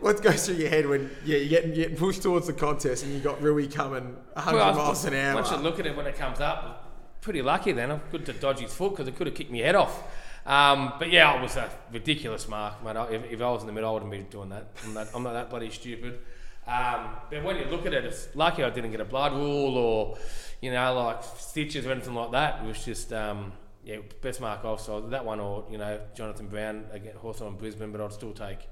what 0.00 0.20
goes 0.22 0.44
through 0.46 0.56
your 0.56 0.70
head 0.70 0.86
when 0.86 1.08
yeah, 1.24 1.36
you're 1.36 1.48
getting, 1.48 1.74
getting 1.74 1.96
pushed 1.96 2.22
towards 2.22 2.48
the 2.48 2.52
contest 2.52 3.04
and 3.04 3.14
you 3.14 3.20
got 3.20 3.40
Rui 3.40 3.68
coming 3.68 4.16
100 4.32 4.56
Well, 4.56 4.74
miles 4.74 5.04
an 5.04 5.14
hour? 5.14 5.36
Once 5.36 5.52
you 5.52 5.58
look 5.58 5.78
at 5.78 5.86
it 5.86 5.96
when 5.96 6.06
it 6.06 6.16
comes 6.16 6.40
up, 6.40 6.90
pretty 7.20 7.42
lucky 7.42 7.70
then. 7.70 7.92
I'm 7.92 8.00
good 8.10 8.26
to 8.26 8.32
dodge 8.32 8.58
his 8.58 8.74
foot 8.74 8.90
because 8.90 9.06
it 9.06 9.14
could 9.14 9.28
have 9.28 9.36
kicked 9.36 9.52
my 9.52 9.58
head 9.58 9.76
off. 9.76 10.02
Um, 10.46 10.94
but 10.98 11.10
yeah, 11.12 11.38
it 11.38 11.42
was 11.42 11.54
a 11.54 11.70
ridiculous 11.92 12.48
mark, 12.48 12.82
mate. 12.84 12.96
If, 13.12 13.32
if 13.34 13.40
I 13.40 13.50
was 13.52 13.60
in 13.60 13.68
the 13.68 13.72
middle, 13.72 13.90
I 13.90 13.92
wouldn't 13.92 14.10
be 14.10 14.18
doing 14.18 14.48
that. 14.48 14.66
I'm 14.84 14.94
not, 14.94 15.08
I'm 15.14 15.22
not 15.22 15.34
that 15.34 15.48
bloody 15.48 15.70
stupid. 15.70 16.18
Um, 16.66 17.16
but 17.30 17.42
when 17.42 17.56
you 17.56 17.64
look 17.64 17.86
at 17.86 17.94
it, 17.94 18.04
it's 18.04 18.28
lucky 18.34 18.62
I 18.62 18.70
didn't 18.70 18.90
get 18.90 19.00
a 19.00 19.04
blood 19.04 19.32
rule 19.32 19.76
or, 19.76 20.18
you 20.60 20.70
know, 20.70 20.94
like 20.94 21.22
stitches 21.36 21.86
or 21.86 21.92
anything 21.92 22.14
like 22.14 22.32
that. 22.32 22.62
It 22.62 22.66
was 22.66 22.84
just, 22.84 23.12
um, 23.12 23.52
yeah, 23.84 23.96
best 24.20 24.40
mark 24.40 24.64
off. 24.64 24.80
So 24.80 25.00
that 25.00 25.24
one 25.24 25.40
or, 25.40 25.64
you 25.70 25.78
know, 25.78 26.00
Jonathan 26.14 26.48
Brown 26.48 26.84
against 26.92 27.18
Hawthorn 27.18 27.56
Brisbane, 27.56 27.90
but 27.90 28.00
I'd 28.00 28.12
still 28.12 28.32
take, 28.32 28.68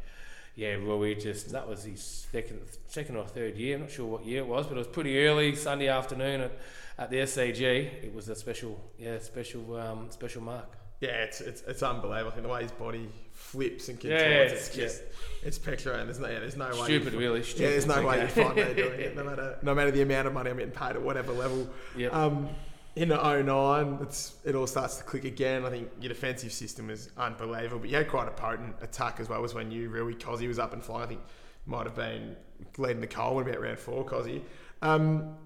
yeah, 0.54 0.74
Rui. 0.74 1.14
Just 1.14 1.50
that 1.52 1.68
was 1.68 1.84
his 1.84 2.26
second, 2.30 2.60
second 2.86 3.16
or 3.16 3.26
third 3.26 3.56
year. 3.56 3.76
I'm 3.76 3.82
not 3.82 3.90
sure 3.90 4.06
what 4.06 4.24
year 4.24 4.40
it 4.40 4.46
was, 4.46 4.66
but 4.66 4.74
it 4.74 4.78
was 4.78 4.88
pretty 4.88 5.18
early 5.26 5.54
Sunday 5.54 5.88
afternoon 5.88 6.42
at, 6.42 6.52
at 6.98 7.10
the 7.10 7.18
SCG. 7.18 7.62
It 8.04 8.14
was 8.14 8.28
a 8.28 8.34
special, 8.34 8.80
yeah, 8.98 9.18
special, 9.18 9.76
um, 9.76 10.06
special 10.10 10.42
mark. 10.42 10.76
Yeah, 11.00 11.10
it's, 11.10 11.40
it's 11.40 11.62
it's 11.62 11.82
unbelievable. 11.82 12.32
I 12.32 12.34
think 12.34 12.42
the 12.42 12.52
way 12.52 12.62
his 12.62 12.72
body 12.72 13.08
flips 13.38 13.88
and 13.88 14.02
Yeah, 14.02 14.18
contorts, 14.18 14.52
it's- 14.52 14.68
it's 14.68 14.76
just 14.76 15.02
it's 15.42 15.58
picture 15.58 15.92
and 15.92 16.08
there's 16.08 16.18
no 16.18 16.28
yeah, 16.28 16.40
there's 16.40 16.56
no 16.56 16.68
way 16.70 16.84
Stupid, 16.84 17.12
you, 17.12 17.18
really. 17.18 17.40
Yeah, 17.56 17.68
there's 17.70 17.86
no 17.86 18.04
way 18.04 18.20
you 18.20 18.28
find 18.28 18.56
me 18.56 18.74
doing 18.74 19.00
it, 19.06 19.16
no 19.16 19.24
matter 19.24 19.56
no 19.62 19.74
matter 19.74 19.90
the 19.90 20.02
amount 20.02 20.26
of 20.26 20.34
money 20.34 20.50
I'm 20.50 20.56
getting 20.58 20.72
paid 20.72 20.90
at 20.96 21.02
whatever 21.02 21.32
level. 21.32 21.68
Yep. 21.96 22.12
Um, 22.14 22.48
in 22.96 23.10
the 23.10 23.16
09, 23.16 23.98
it's, 24.02 24.34
it 24.44 24.56
all 24.56 24.66
starts 24.66 24.96
to 24.96 25.04
click 25.04 25.24
again. 25.24 25.64
I 25.64 25.70
think 25.70 25.88
your 26.00 26.08
defensive 26.08 26.50
system 26.52 26.90
is 26.90 27.10
unbelievable, 27.16 27.78
but 27.78 27.90
you 27.90 27.96
had 27.96 28.08
quite 28.08 28.26
a 28.26 28.32
potent 28.32 28.74
attack 28.80 29.20
as 29.20 29.28
well. 29.28 29.40
Was 29.40 29.54
when 29.54 29.70
you 29.70 29.88
really 29.88 30.14
Cozzy 30.14 30.48
was 30.48 30.58
up 30.58 30.72
and 30.72 30.82
flying. 30.82 31.04
I 31.04 31.06
think 31.06 31.20
might 31.64 31.86
have 31.86 31.94
been 31.94 32.34
leading 32.76 33.00
the 33.00 33.06
Coleman 33.06 33.48
about 33.48 33.60
round 33.62 33.78
four, 33.78 34.04
Cozzy. 34.04 34.42
Um, 34.82 35.36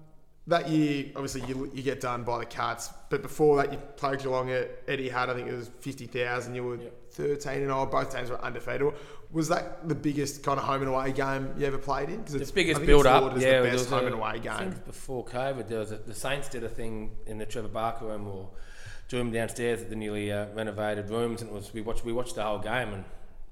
that 0.47 0.67
year, 0.69 1.05
obviously, 1.15 1.41
you, 1.47 1.71
you 1.73 1.81
get 1.83 2.01
done 2.01 2.23
by 2.23 2.39
the 2.39 2.45
Cats, 2.45 2.89
but 3.09 3.21
before 3.21 3.57
that, 3.57 3.71
you 3.71 3.77
played 3.95 4.19
Geelong 4.19 4.51
at 4.51 4.85
Etihad, 4.87 5.29
I 5.29 5.33
think 5.35 5.47
it 5.47 5.55
was 5.55 5.69
50,000. 5.79 6.53
You 6.55 6.63
were 6.63 6.75
Yep. 6.77 6.93
13 7.11 7.53
and 7.61 7.65
0. 7.67 7.85
Both 7.85 8.15
teams 8.15 8.29
were 8.31 8.43
undefeated. 8.43 8.91
Was 9.31 9.47
that 9.49 9.87
the 9.87 9.93
biggest 9.95 10.43
kind 10.43 10.59
of 10.59 10.65
home 10.65 10.81
and 10.81 10.89
away 10.89 11.11
game 11.11 11.53
you 11.57 11.65
ever 11.67 11.77
played 11.77 12.09
in? 12.09 12.17
Because 12.17 12.35
it's 12.35 12.49
the 12.49 12.55
biggest 12.55 12.83
build 12.85 13.05
up. 13.05 13.37
Yeah, 13.39 13.61
the 13.61 13.69
best 13.69 13.89
home 13.89 14.03
a- 14.03 14.05
and 14.07 14.15
away 14.15 14.29
I 14.31 14.37
game. 14.39 14.71
think 14.71 14.85
before 14.85 15.23
COVID, 15.23 15.67
there 15.67 15.79
was 15.79 15.91
a, 15.91 15.97
the 15.97 16.13
Saints 16.15 16.49
did 16.49 16.63
a 16.63 16.69
thing 16.69 17.11
in 17.27 17.37
the 17.37 17.45
Trevor 17.45 17.67
Barker 17.67 18.05
room 18.07 18.27
or 18.27 18.49
room 19.11 19.31
downstairs 19.31 19.81
at 19.83 19.89
the 19.91 19.95
newly 19.95 20.31
uh, 20.31 20.47
renovated 20.55 21.07
rooms, 21.11 21.41
and 21.43 21.51
it 21.51 21.53
was 21.53 21.71
we 21.73 21.81
watched 21.81 22.03
we 22.03 22.11
watched 22.13 22.33
the 22.35 22.43
whole 22.43 22.57
game, 22.59 22.93
and 22.93 23.03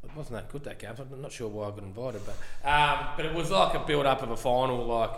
it 0.03 0.09
wasn't 0.15 0.33
that 0.37 0.51
good 0.51 0.63
that 0.63 0.79
game. 0.79 0.95
So 0.97 1.05
I'm 1.11 1.21
not 1.21 1.31
sure 1.31 1.47
why 1.47 1.67
I 1.67 1.69
got 1.69 1.83
invited, 1.83 2.21
but 2.25 2.67
um, 2.67 3.07
but 3.15 3.25
it 3.27 3.33
was 3.35 3.51
like 3.51 3.75
a 3.75 3.79
build 3.79 4.07
up 4.07 4.23
of 4.23 4.31
a 4.31 4.37
final. 4.37 4.83
Like 4.85 5.11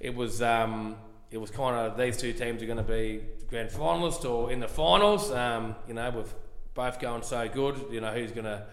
it 0.00 0.14
was 0.14 0.42
um, 0.42 0.96
it 1.30 1.38
was 1.38 1.50
kind 1.50 1.76
of 1.76 1.96
these 1.96 2.16
two 2.16 2.32
teams 2.32 2.62
are 2.62 2.66
going 2.66 2.78
to 2.78 2.82
be 2.82 3.22
grand 3.48 3.70
finalists 3.70 4.28
or 4.28 4.50
in 4.50 4.58
the 4.60 4.68
finals. 4.68 5.30
Um, 5.30 5.76
you 5.86 5.94
know, 5.94 6.10
with 6.10 6.34
both 6.74 6.98
going 6.98 7.22
so 7.22 7.48
good, 7.48 7.86
you 7.90 8.00
know 8.00 8.10
who's 8.12 8.32
going 8.32 8.44
to 8.44 8.66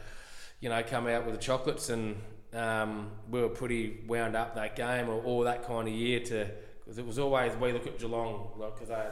you 0.59 0.69
know, 0.69 0.81
come 0.83 1.07
out 1.07 1.25
with 1.25 1.35
the 1.35 1.41
chocolates, 1.41 1.89
and 1.89 2.15
um, 2.53 3.11
we 3.29 3.41
were 3.41 3.49
pretty 3.49 3.99
wound 4.07 4.35
up 4.35 4.55
that 4.55 4.75
game 4.75 5.09
or, 5.09 5.21
or 5.23 5.43
that 5.43 5.65
kind 5.67 5.87
of 5.87 5.93
year 5.93 6.19
to 6.19 6.47
because 6.79 6.97
it 6.97 7.05
was 7.05 7.19
always 7.19 7.53
we 7.57 7.73
look 7.73 7.85
at 7.85 7.99
Geelong 7.99 8.49
because 8.57 8.87
they, 8.87 9.05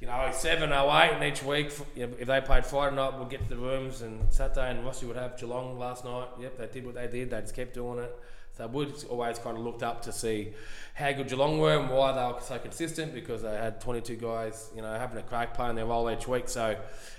you 0.00 0.06
know, 0.06 0.30
07, 0.32 0.72
08, 0.72 1.12
and 1.12 1.24
each 1.24 1.42
week 1.42 1.72
you 1.96 2.06
know, 2.06 2.12
if 2.18 2.28
they 2.28 2.40
played 2.40 2.64
Friday 2.64 2.96
night, 2.96 3.18
we'd 3.18 3.28
get 3.28 3.42
to 3.42 3.54
the 3.54 3.60
rooms, 3.60 4.02
and 4.02 4.32
Saturday 4.32 4.70
and 4.70 4.84
Rossi 4.84 5.06
would 5.06 5.16
have 5.16 5.38
Geelong 5.38 5.78
last 5.78 6.04
night. 6.04 6.28
Yep, 6.40 6.58
they 6.58 6.66
did 6.66 6.86
what 6.86 6.94
they 6.94 7.08
did. 7.08 7.30
They 7.30 7.40
just 7.40 7.54
kept 7.54 7.74
doing 7.74 7.98
it. 7.98 8.16
So 8.56 8.66
we 8.66 8.86
always 9.08 9.38
kind 9.38 9.56
of 9.56 9.64
looked 9.64 9.82
up 9.82 10.02
to 10.02 10.12
see 10.12 10.52
how 10.94 11.12
good 11.12 11.28
Geelong 11.28 11.58
were 11.58 11.78
and 11.78 11.88
why 11.88 12.12
they 12.12 12.32
were 12.32 12.40
so 12.40 12.58
consistent 12.58 13.14
because 13.14 13.42
they 13.42 13.54
had 13.56 13.80
22 13.80 14.16
guys, 14.16 14.70
you 14.76 14.82
know, 14.82 14.92
having 14.92 15.18
a 15.18 15.22
crack 15.22 15.54
playing 15.54 15.76
their 15.76 15.86
role 15.86 16.10
each 16.10 16.28
week. 16.28 16.48
So 16.48 16.76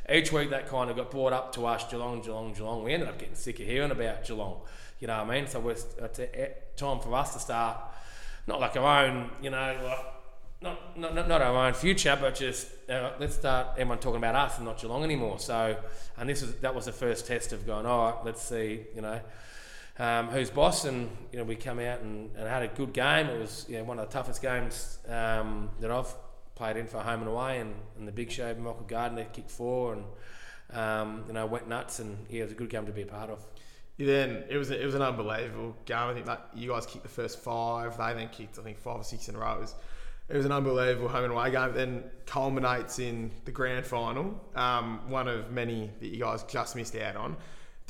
each 0.09 0.31
week 0.31 0.51
that 0.51 0.67
kind 0.67 0.89
of 0.89 0.97
got 0.97 1.09
brought 1.09 1.33
up 1.33 1.53
to 1.53 1.65
us, 1.65 1.89
Geelong, 1.89 2.21
Geelong, 2.21 2.53
Geelong. 2.53 2.83
We 2.83 2.93
ended 2.93 3.09
up 3.09 3.17
getting 3.17 3.35
sick 3.35 3.59
of 3.59 3.65
hearing 3.65 3.91
about 3.91 4.25
Geelong. 4.25 4.61
You 4.99 5.07
know 5.07 5.17
what 5.23 5.31
I 5.31 5.39
mean? 5.39 5.47
So 5.47 5.67
it's 5.69 5.85
a, 5.99 6.41
a 6.41 6.53
time 6.75 6.99
for 6.99 7.13
us 7.15 7.33
to 7.33 7.39
start, 7.39 7.77
not 8.45 8.59
like 8.59 8.77
our 8.77 9.05
own, 9.05 9.31
you 9.41 9.49
know, 9.49 9.77
like, 9.83 10.05
not, 10.61 10.99
not, 10.99 11.27
not, 11.27 11.41
our 11.41 11.65
own 11.65 11.73
future, 11.73 12.15
but 12.21 12.35
just 12.35 12.67
uh, 12.87 13.13
let's 13.19 13.33
start 13.33 13.69
everyone 13.79 13.97
talking 13.97 14.17
about 14.17 14.35
us 14.35 14.57
and 14.57 14.67
not 14.67 14.79
Geelong 14.79 15.03
anymore. 15.03 15.39
So, 15.39 15.75
and 16.17 16.29
this 16.29 16.43
is 16.43 16.53
that 16.57 16.75
was 16.75 16.85
the 16.85 16.91
first 16.91 17.25
test 17.25 17.51
of 17.51 17.65
going, 17.65 17.87
all 17.87 18.11
right, 18.11 18.25
let's 18.25 18.43
see, 18.43 18.81
you 18.93 19.01
know, 19.01 19.19
um, 20.01 20.29
who's 20.29 20.49
boss, 20.49 20.85
and 20.85 21.15
you 21.31 21.37
know 21.37 21.45
we 21.45 21.55
come 21.55 21.77
out 21.77 22.01
and, 22.01 22.35
and 22.35 22.47
had 22.47 22.63
a 22.63 22.67
good 22.67 22.91
game. 22.91 23.27
It 23.27 23.39
was 23.39 23.67
you 23.69 23.77
know, 23.77 23.83
one 23.83 23.99
of 23.99 24.09
the 24.09 24.11
toughest 24.11 24.41
games 24.41 24.97
um, 25.07 25.69
that 25.79 25.91
I've 25.91 26.11
played 26.55 26.75
in 26.75 26.87
for 26.87 26.97
home 26.97 27.19
and 27.19 27.29
away, 27.29 27.59
and, 27.59 27.75
and 27.99 28.07
the 28.07 28.11
big 28.11 28.31
show, 28.31 28.51
Michael 28.55 28.85
Gardiner 28.87 29.25
kicked 29.25 29.51
four, 29.51 29.93
and 29.93 30.03
um, 30.73 31.23
you 31.27 31.33
know 31.33 31.45
went 31.45 31.69
nuts, 31.69 31.99
and 31.99 32.17
yeah, 32.31 32.41
it 32.41 32.45
was 32.45 32.51
a 32.53 32.55
good 32.55 32.71
game 32.71 32.87
to 32.87 32.91
be 32.91 33.03
a 33.03 33.05
part 33.05 33.29
of. 33.29 33.45
Then 33.99 34.43
it 34.49 34.57
was 34.57 34.71
it 34.71 34.83
was 34.83 34.95
an 34.95 35.03
unbelievable 35.03 35.75
game. 35.85 35.97
I 35.97 36.13
think 36.15 36.27
you 36.55 36.69
guys 36.71 36.87
kicked 36.87 37.03
the 37.03 37.09
first 37.09 37.39
five. 37.39 37.95
They 37.95 38.13
then 38.15 38.29
kicked 38.29 38.57
I 38.57 38.63
think 38.63 38.79
five 38.79 39.01
or 39.01 39.03
six 39.03 39.29
in 39.29 39.35
a 39.35 39.37
row. 39.37 39.57
It 39.57 39.61
was, 39.61 39.75
it 40.29 40.37
was 40.37 40.45
an 40.47 40.51
unbelievable 40.51 41.09
home 41.09 41.25
and 41.25 41.33
away 41.33 41.51
game. 41.51 41.73
Then 41.75 42.03
culminates 42.25 42.97
in 42.97 43.29
the 43.45 43.51
grand 43.51 43.85
final, 43.85 44.41
um, 44.55 45.07
one 45.09 45.27
of 45.27 45.51
many 45.51 45.91
that 45.99 46.07
you 46.07 46.21
guys 46.21 46.41
just 46.45 46.75
missed 46.75 46.95
out 46.95 47.15
on. 47.15 47.37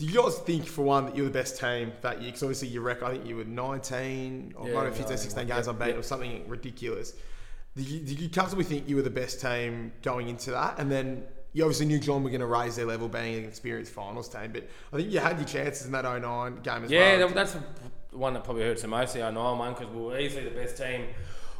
Do 0.01 0.07
you 0.07 0.19
guys 0.19 0.35
think, 0.39 0.65
for 0.65 0.81
one, 0.81 1.05
that 1.05 1.15
you're 1.15 1.27
the 1.27 1.31
best 1.31 1.59
team 1.59 1.91
that 2.01 2.23
year? 2.23 2.29
Because 2.29 2.41
obviously 2.41 2.69
your 2.69 2.81
record, 2.81 3.05
I 3.05 3.11
think 3.11 3.27
you 3.27 3.35
were 3.35 3.43
19 3.43 4.55
or 4.57 4.67
Yeah, 4.67 4.73
might 4.73 4.85
have 4.85 4.97
15, 4.97 5.15
16 5.15 5.47
yeah, 5.47 5.53
games 5.55 5.67
unbeaten 5.67 5.93
yeah. 5.93 5.99
or 5.99 6.01
something 6.01 6.43
ridiculous. 6.47 7.13
Did 7.75 7.87
you, 7.87 7.99
did 7.99 8.19
you 8.19 8.27
comfortably 8.27 8.63
think 8.65 8.89
you 8.89 8.95
were 8.95 9.03
the 9.03 9.11
best 9.11 9.39
team 9.41 9.91
going 10.01 10.27
into 10.27 10.49
that? 10.49 10.79
And 10.79 10.91
then 10.91 11.23
you 11.53 11.63
obviously 11.63 11.85
knew 11.85 11.99
John 11.99 12.23
were 12.23 12.31
going 12.31 12.41
to 12.41 12.47
raise 12.47 12.77
their 12.77 12.87
level 12.87 13.09
being 13.09 13.43
an 13.43 13.45
experienced 13.45 13.93
finals 13.93 14.27
team, 14.27 14.51
but 14.51 14.67
I 14.91 14.95
think 14.95 15.11
you 15.11 15.19
had 15.19 15.37
your 15.37 15.47
chances 15.47 15.85
in 15.85 15.91
that 15.91 16.03
09 16.03 16.61
game 16.63 16.83
as 16.83 16.89
Yeah, 16.89 17.17
well. 17.17 17.27
that, 17.27 17.35
that's 17.35 17.53
the 17.53 17.61
one 18.17 18.33
that 18.33 18.43
probably 18.43 18.63
hurts 18.63 18.81
the 18.81 18.87
most, 18.87 19.13
the 19.13 19.19
09 19.19 19.35
one, 19.35 19.73
because 19.73 19.87
we 19.93 20.01
were 20.01 20.17
easily 20.19 20.45
the 20.45 20.49
best 20.49 20.77
team 20.77 21.09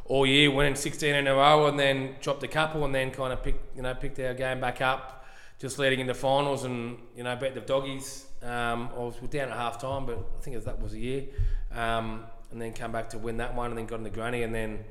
all 0.06 0.26
year, 0.26 0.50
winning 0.50 0.74
16 0.74 1.14
in 1.14 1.28
a 1.28 1.34
row, 1.36 1.68
and 1.68 1.78
then 1.78 2.16
dropped 2.20 2.42
a 2.42 2.48
couple, 2.48 2.84
and 2.84 2.92
then 2.92 3.12
kind 3.12 3.32
of 3.32 3.40
picked, 3.40 3.76
you 3.76 3.82
know, 3.82 3.94
picked 3.94 4.18
our 4.18 4.34
game 4.34 4.60
back 4.60 4.80
up, 4.80 5.24
just 5.60 5.78
leading 5.78 6.00
into 6.00 6.14
finals, 6.14 6.64
and 6.64 6.98
you 7.16 7.22
know, 7.22 7.36
beat 7.36 7.54
the 7.54 7.60
doggies. 7.60 8.26
Um, 8.42 8.90
I 8.94 8.98
was 8.98 9.14
we're 9.20 9.28
down 9.28 9.50
at 9.50 9.56
half 9.56 9.80
time, 9.80 10.04
but 10.04 10.18
I 10.18 10.42
think 10.42 10.62
that 10.64 10.80
was 10.80 10.94
a 10.94 10.98
year, 10.98 11.24
um, 11.72 12.24
and 12.50 12.60
then 12.60 12.72
come 12.72 12.90
back 12.90 13.10
to 13.10 13.18
win 13.18 13.36
that 13.36 13.54
one, 13.54 13.70
and 13.70 13.78
then 13.78 13.86
got 13.86 13.96
in 13.96 14.02
the 14.02 14.10
granny, 14.10 14.42
and 14.42 14.52
then 14.52 14.84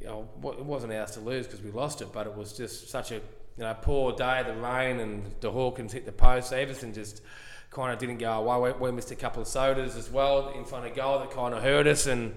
you 0.00 0.06
know, 0.06 0.28
it 0.44 0.64
wasn't 0.64 0.92
ours 0.92 1.10
to 1.12 1.20
lose 1.20 1.46
because 1.46 1.62
we 1.62 1.70
lost 1.70 2.00
it, 2.00 2.12
but 2.12 2.26
it 2.26 2.34
was 2.34 2.52
just 2.54 2.88
such 2.88 3.10
a 3.10 3.16
you 3.16 3.20
know 3.58 3.76
poor 3.82 4.12
day. 4.12 4.42
The 4.46 4.54
rain 4.54 5.00
and 5.00 5.34
the 5.40 5.50
Hawkins 5.50 5.92
hit 5.92 6.06
the 6.06 6.12
post. 6.12 6.52
Everything 6.52 6.94
just 6.94 7.20
kind 7.70 7.92
of 7.92 7.98
didn't 7.98 8.18
go 8.18 8.32
away. 8.32 8.72
We, 8.72 8.88
we 8.88 8.92
missed 8.92 9.10
a 9.10 9.16
couple 9.16 9.42
of 9.42 9.48
sodas 9.48 9.94
as 9.94 10.10
well 10.10 10.48
in 10.50 10.64
front 10.64 10.86
of 10.86 10.94
goal 10.94 11.18
that 11.18 11.30
kind 11.30 11.54
of 11.54 11.62
hurt 11.62 11.86
us, 11.86 12.06
and 12.06 12.34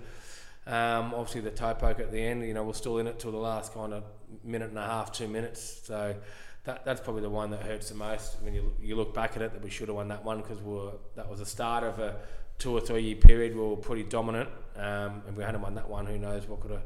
um, 0.67 1.13
obviously 1.13 1.41
the 1.41 1.51
toe 1.51 1.75
poke 1.75 1.99
at 1.99 2.11
the 2.11 2.19
end. 2.19 2.45
You 2.45 2.53
know, 2.53 2.63
we're 2.63 2.73
still 2.73 2.97
in 2.97 3.07
it 3.07 3.19
till 3.19 3.31
the 3.31 3.37
last 3.37 3.73
kind 3.73 3.93
of 3.93 4.03
minute 4.43 4.69
and 4.69 4.77
a 4.77 4.85
half, 4.85 5.13
two 5.13 5.29
minutes. 5.29 5.81
So. 5.85 6.15
That, 6.63 6.85
that's 6.85 7.01
probably 7.01 7.23
the 7.23 7.29
one 7.29 7.49
that 7.51 7.63
hurts 7.63 7.89
the 7.89 7.95
most 7.95 8.37
when 8.41 8.53
you, 8.53 8.73
you 8.79 8.95
look 8.95 9.13
back 9.15 9.35
at 9.35 9.41
it 9.41 9.53
that 9.53 9.63
we 9.63 9.71
should 9.71 9.87
have 9.87 9.95
won 9.95 10.09
that 10.09 10.23
one 10.23 10.41
because 10.41 10.61
we 10.61 10.73
were, 10.73 10.91
that 11.15 11.27
was 11.27 11.39
the 11.39 11.45
start 11.45 11.83
of 11.83 11.97
a 11.99 12.17
two 12.59 12.71
or 12.71 12.79
three 12.79 13.01
year 13.01 13.15
period 13.15 13.55
we 13.55 13.61
were 13.61 13.75
pretty 13.75 14.03
dominant 14.03 14.47
um, 14.75 15.23
and 15.27 15.35
we 15.35 15.43
hadn't 15.43 15.61
won 15.61 15.73
that 15.73 15.89
one 15.89 16.05
who 16.05 16.19
knows 16.19 16.47
what 16.47 16.59
could 16.59 16.69
have 16.69 16.83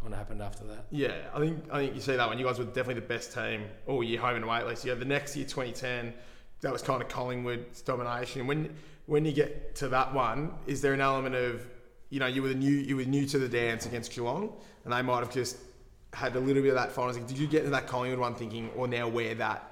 kind 0.00 0.12
of 0.12 0.18
happened 0.18 0.42
after 0.42 0.64
that. 0.64 0.86
Yeah, 0.90 1.14
I 1.34 1.40
think 1.40 1.64
I 1.70 1.78
think 1.80 1.94
you 1.94 2.00
see 2.00 2.16
that 2.16 2.26
one. 2.26 2.38
You 2.38 2.44
guys 2.44 2.58
were 2.58 2.64
definitely 2.64 2.94
the 2.94 3.02
best 3.02 3.34
team 3.34 3.64
all 3.86 4.02
year, 4.02 4.20
home 4.20 4.36
and 4.36 4.44
away 4.44 4.58
at 4.58 4.66
least. 4.66 4.84
You 4.84 4.90
had 4.90 5.00
the 5.00 5.04
next 5.04 5.36
year, 5.36 5.44
2010, 5.44 6.14
that 6.62 6.72
was 6.72 6.82
kind 6.82 7.02
of 7.02 7.08
Collingwood's 7.08 7.82
domination. 7.82 8.46
When 8.46 8.74
when 9.06 9.24
you 9.24 9.32
get 9.32 9.74
to 9.76 9.88
that 9.88 10.14
one, 10.14 10.52
is 10.66 10.80
there 10.80 10.92
an 10.92 11.00
element 11.00 11.34
of 11.34 11.66
you 12.10 12.20
know 12.20 12.26
you 12.26 12.42
were 12.42 12.54
new 12.54 12.70
you 12.70 12.96
were 12.96 13.04
new 13.04 13.26
to 13.26 13.38
the 13.38 13.48
dance 13.48 13.86
against 13.86 14.12
Geelong, 14.12 14.52
and 14.84 14.92
they 14.92 15.02
might 15.02 15.20
have 15.20 15.32
just 15.32 15.58
had 16.12 16.34
a 16.36 16.40
little 16.40 16.62
bit 16.62 16.70
of 16.70 16.74
that 16.74 16.92
finals. 16.92 17.16
Did 17.16 17.38
you 17.38 17.46
get 17.46 17.64
to 17.64 17.70
that 17.70 17.86
Collingwood 17.86 18.20
one 18.20 18.34
thinking, 18.34 18.70
or 18.76 18.88
now 18.88 19.08
we're 19.08 19.34
that 19.36 19.70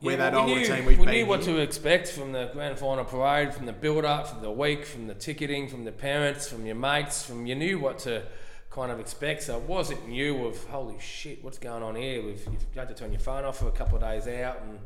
we're 0.00 0.16
that 0.16 0.32
well, 0.32 0.46
we 0.46 0.52
older 0.52 0.60
knew, 0.62 0.76
team 0.76 0.84
we've 0.86 0.98
we 0.98 1.06
knew 1.06 1.26
what 1.26 1.44
here? 1.44 1.56
to 1.56 1.60
expect 1.60 2.08
from 2.08 2.32
the 2.32 2.50
grand 2.52 2.78
final 2.78 3.04
parade, 3.04 3.54
from 3.54 3.66
the 3.66 3.72
build 3.72 4.04
up, 4.04 4.26
from 4.28 4.42
the 4.42 4.50
week, 4.50 4.84
from 4.84 5.06
the 5.06 5.14
ticketing, 5.14 5.68
from 5.68 5.84
the 5.84 5.92
parents, 5.92 6.48
from 6.48 6.66
your 6.66 6.74
mates, 6.74 7.24
from 7.24 7.46
you 7.46 7.54
knew 7.54 7.78
what 7.78 8.00
to 8.00 8.22
kind 8.70 8.90
of 8.90 8.98
expect. 8.98 9.44
So 9.44 9.58
it 9.58 9.62
wasn't 9.64 10.08
new 10.08 10.44
of 10.46 10.62
holy 10.64 10.98
shit, 10.98 11.42
what's 11.44 11.58
going 11.58 11.82
on 11.82 11.94
here? 11.94 12.24
We've 12.24 12.44
you 12.46 12.58
had 12.74 12.88
to 12.88 12.94
turn 12.94 13.12
your 13.12 13.20
phone 13.20 13.44
off 13.44 13.58
for 13.58 13.68
a 13.68 13.72
couple 13.72 13.96
of 13.96 14.02
days 14.02 14.26
out 14.26 14.60
and 14.62 14.78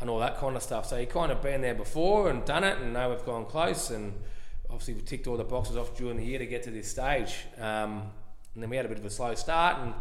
and 0.00 0.10
all 0.10 0.18
that 0.18 0.38
kind 0.38 0.56
of 0.56 0.62
stuff. 0.62 0.86
So 0.86 0.96
you 0.96 1.06
kind 1.06 1.32
of 1.32 1.40
been 1.42 1.60
there 1.60 1.74
before 1.74 2.28
and 2.28 2.44
done 2.44 2.64
it, 2.64 2.78
and 2.78 2.92
now 2.92 3.10
we've 3.10 3.24
gone 3.24 3.46
close 3.46 3.90
and. 3.90 4.14
Obviously, 4.68 4.94
we 4.94 5.02
ticked 5.02 5.28
all 5.28 5.36
the 5.36 5.44
boxes 5.44 5.76
off 5.76 5.96
during 5.96 6.16
the 6.16 6.24
year 6.24 6.40
to 6.40 6.44
get 6.44 6.64
to 6.64 6.72
this 6.72 6.90
stage, 6.90 7.46
um, 7.56 8.02
and 8.52 8.62
then 8.62 8.68
we 8.68 8.76
had 8.76 8.84
a 8.84 8.88
bit 8.88 8.98
of 8.98 9.04
a 9.04 9.10
slow 9.10 9.32
start 9.36 9.78
and 9.78 9.94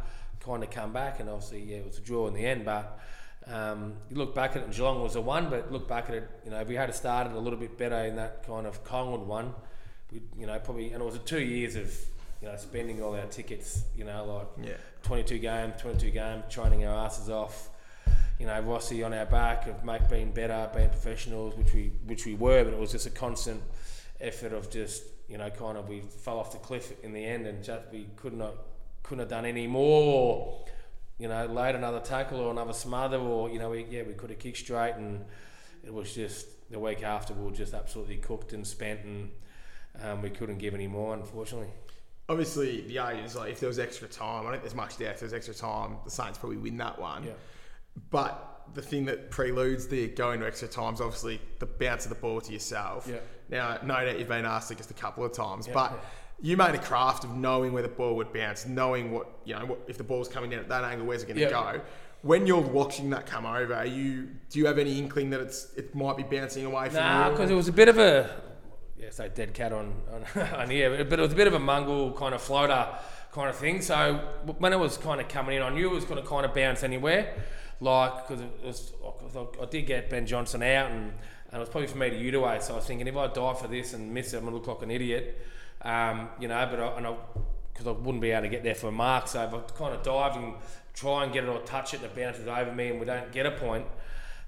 kind 0.45 0.63
of 0.63 0.69
come 0.69 0.93
back. 0.93 1.19
And 1.19 1.29
obviously, 1.29 1.61
yeah, 1.63 1.77
it 1.77 1.85
was 1.85 1.97
a 1.97 2.01
draw 2.01 2.27
in 2.27 2.33
the 2.33 2.45
end. 2.45 2.65
But 2.65 2.99
um, 3.47 3.93
you 4.09 4.17
look 4.17 4.35
back 4.35 4.51
at 4.51 4.57
it, 4.57 4.63
and 4.65 4.73
Geelong 4.73 5.01
was 5.01 5.15
a 5.15 5.21
one. 5.21 5.49
But 5.49 5.71
look 5.71 5.87
back 5.87 6.09
at 6.09 6.15
it, 6.15 6.29
you 6.45 6.51
know, 6.51 6.59
if 6.59 6.67
we 6.67 6.75
had 6.75 6.93
started 6.93 7.33
a 7.33 7.39
little 7.39 7.59
bit 7.59 7.77
better 7.77 7.97
in 8.05 8.15
that 8.17 8.45
kind 8.45 8.65
of 8.67 8.83
Collingwood 8.83 9.27
one, 9.27 9.53
we, 10.11 10.21
you 10.37 10.45
know, 10.47 10.57
probably, 10.59 10.91
and 10.91 11.01
it 11.01 11.05
was 11.05 11.15
a 11.15 11.19
two 11.19 11.41
years 11.41 11.75
of, 11.75 11.93
you 12.41 12.47
know, 12.47 12.55
spending 12.57 13.01
all 13.01 13.15
our 13.15 13.25
tickets, 13.25 13.83
you 13.97 14.03
know, 14.03 14.25
like 14.57 14.67
Yeah. 14.67 14.73
22 15.03 15.39
game, 15.39 15.71
22 15.79 16.11
game, 16.11 16.43
training 16.49 16.85
our 16.85 17.05
asses 17.05 17.29
off. 17.29 17.69
you 18.39 18.45
know, 18.45 18.59
Rossi 18.61 19.01
on 19.01 19.13
our 19.13 19.25
back 19.25 19.65
of 19.67 19.83
make 19.85 20.09
being 20.09 20.31
better, 20.31 20.69
being 20.75 20.89
professionals, 20.89 21.55
which 21.55 21.73
we 21.73 21.91
which 22.05 22.25
we 22.25 22.35
were, 22.35 22.65
but 22.65 22.73
it 22.73 22.79
was 22.79 22.91
just 22.91 23.05
a 23.07 23.09
constant 23.09 23.61
effort 24.19 24.51
of 24.51 24.69
just 24.69 25.03
you 25.29 25.37
know, 25.39 25.49
kind 25.49 25.77
of 25.77 25.87
we 25.89 26.01
fell 26.01 26.37
off 26.37 26.51
the 26.51 26.57
cliff 26.59 26.93
in 27.03 27.13
the 27.13 27.25
end, 27.25 27.47
and 27.47 27.63
just 27.63 27.83
we 27.91 28.07
could 28.17 28.33
not 28.33 28.53
couldn't 29.05 29.19
have 29.19 29.29
done 29.29 29.45
any 29.45 29.67
more. 29.67 30.03
Or, 30.03 30.65
you 31.17 31.27
know, 31.27 31.45
laid 31.45 31.75
another 31.75 31.99
tackle 31.99 32.39
or 32.39 32.51
another 32.51 32.73
smother, 32.73 33.17
or 33.17 33.49
you 33.49 33.59
know, 33.59 33.69
we, 33.69 33.85
yeah, 33.89 34.03
we 34.03 34.13
could 34.13 34.29
have 34.29 34.39
kicked 34.39 34.57
straight, 34.57 34.95
and 34.95 35.23
it 35.83 35.93
was 35.93 36.13
just 36.13 36.47
the 36.69 36.79
week 36.79 37.03
after 37.03 37.33
we 37.33 37.45
were 37.45 37.55
just 37.55 37.73
absolutely 37.73 38.17
cooked 38.17 38.51
and 38.53 38.65
spent, 38.67 39.03
and 39.05 39.29
um, 40.03 40.21
we 40.21 40.29
couldn't 40.29 40.57
give 40.57 40.73
any 40.73 40.87
more, 40.87 41.13
unfortunately. 41.13 41.69
Obviously, 42.27 42.81
the 42.81 42.97
argument 42.97 43.27
is 43.27 43.35
like 43.35 43.51
if 43.51 43.59
there 43.59 43.69
was 43.69 43.79
extra 43.79 44.07
time, 44.07 44.41
I 44.41 44.43
don't 44.43 44.51
think 44.53 44.63
there's 44.63 44.75
much 44.75 44.97
doubt. 44.97 45.13
If 45.13 45.19
there's 45.21 45.33
extra 45.33 45.53
time, 45.53 45.97
the 46.03 46.11
Saints 46.11 46.37
probably 46.37 46.57
win 46.57 46.77
that 46.77 46.99
one. 46.99 47.23
Yeah. 47.23 47.31
But 48.09 48.55
the 48.73 48.81
thing 48.81 49.05
that 49.05 49.29
preludes 49.29 49.87
the 49.87 50.07
going 50.07 50.39
to 50.39 50.47
extra 50.47 50.67
time 50.67 50.95
is 50.95 51.01
obviously 51.01 51.39
the 51.59 51.67
bounce 51.67 52.05
of 52.05 52.09
the 52.09 52.15
ball 52.15 52.41
to 52.41 52.51
yourself. 52.51 53.07
Yeah. 53.09 53.17
Now, 53.47 53.77
no 53.83 54.03
doubt 54.03 54.17
you've 54.17 54.27
been 54.27 54.43
asked 54.43 54.71
it 54.71 54.77
just 54.77 54.89
a 54.91 54.95
couple 54.95 55.23
of 55.23 55.33
times, 55.33 55.67
Yeah, 55.67 55.73
but 55.73 55.91
yeah. 55.91 55.97
You 56.41 56.57
made 56.57 56.75
a 56.75 56.79
craft 56.79 57.23
of 57.23 57.35
knowing 57.35 57.71
where 57.73 57.83
the 57.83 57.89
ball 57.89 58.15
would 58.15 58.33
bounce, 58.33 58.65
knowing 58.65 59.11
what 59.11 59.27
you 59.45 59.55
know 59.55 59.65
what, 59.65 59.79
if 59.87 59.97
the 59.97 60.03
ball's 60.03 60.27
coming 60.27 60.49
down 60.49 60.59
at 60.59 60.69
that 60.69 60.83
angle, 60.83 61.05
where's 61.07 61.23
it 61.23 61.27
going 61.27 61.37
to 61.37 61.43
Yeah. 61.43 61.49
go. 61.49 61.81
When 62.21 62.47
you're 62.47 62.59
watching 62.61 63.11
that 63.11 63.25
come 63.27 63.45
over, 63.45 63.73
are 63.75 63.85
you 63.85 64.29
do 64.49 64.59
you 64.59 64.65
have 64.65 64.77
any 64.77 64.97
inkling 64.99 65.29
that 65.29 65.39
it's 65.41 65.71
it 65.75 65.93
might 65.95 66.17
be 66.17 66.23
bouncing 66.23 66.65
away 66.65 66.85
from 66.87 66.95
Nah, 66.95 67.25
you? 67.27 67.31
because 67.31 67.49
it 67.51 67.55
was 67.55 67.67
a 67.67 67.73
bit 67.73 67.87
of 67.87 67.97
a 67.99 68.29
yeah, 68.97 69.09
say 69.11 69.29
dead 69.33 69.53
cat 69.53 69.71
on 69.71 69.93
on, 70.11 70.41
on 70.55 70.69
here, 70.69 71.03
but 71.05 71.19
it 71.19 71.21
was 71.21 71.33
a 71.33 71.35
bit 71.35 71.47
of 71.47 71.53
a 71.53 71.59
mungle 71.59 72.11
kind 72.13 72.33
of 72.33 72.41
floater 72.41 72.87
kind 73.31 73.49
of 73.49 73.55
thing. 73.55 73.81
So 73.81 74.15
when 74.59 74.73
it 74.73 74.79
was 74.79 74.97
kind 74.97 75.21
of 75.21 75.27
coming 75.27 75.57
in, 75.57 75.61
I 75.63 75.69
knew 75.69 75.89
it 75.91 75.93
was 75.93 76.05
going 76.05 76.21
to 76.21 76.27
kind 76.27 76.45
of 76.45 76.53
bounce 76.53 76.81
anywhere, 76.83 77.33
like 77.79 78.27
because 78.27 78.41
it 78.41 78.49
was 78.63 78.93
I, 79.35 79.63
I 79.63 79.65
did 79.67 79.83
get 79.85 80.09
Ben 80.09 80.25
Johnson 80.25 80.61
out 80.63 80.91
and. 80.91 81.13
And 81.51 81.57
it 81.57 81.59
was 81.59 81.69
probably 81.69 81.87
for 81.87 81.99
me 81.99 82.09
to 82.09 82.17
utilise. 82.17 82.65
So 82.65 82.73
I 82.73 82.77
was 82.77 82.85
thinking, 82.85 83.07
if 83.07 83.15
I 83.15 83.27
die 83.27 83.53
for 83.53 83.67
this 83.69 83.93
and 83.93 84.11
miss 84.13 84.33
it, 84.33 84.37
I'm 84.39 84.43
gonna 84.45 84.57
look 84.57 84.67
like 84.67 84.81
an 84.81 84.91
idiot, 84.91 85.39
um, 85.85 86.27
you 86.39 86.49
know. 86.49 86.67
But 86.69 86.79
I, 86.81 86.97
and 86.97 87.07
I, 87.07 87.15
because 87.71 87.87
I 87.87 87.91
wouldn't 87.91 88.21
be 88.21 88.31
able 88.31 88.43
to 88.43 88.49
get 88.49 88.63
there 88.63 88.75
for 88.75 88.87
a 88.87 88.91
mark, 88.91 89.27
so 89.27 89.43
if 89.43 89.53
I 89.53 89.59
kind 89.77 89.95
of 89.95 90.03
dive 90.03 90.35
and 90.35 90.55
try 90.93 91.23
and 91.23 91.31
get 91.31 91.43
it 91.43 91.49
or 91.49 91.59
touch 91.59 91.93
it, 91.93 92.01
and 92.01 92.05
it 92.05 92.15
bounces 92.15 92.47
over 92.47 92.71
me, 92.73 92.89
and 92.89 92.99
we 92.99 93.05
don't 93.05 93.31
get 93.31 93.45
a 93.45 93.51
point, 93.51 93.85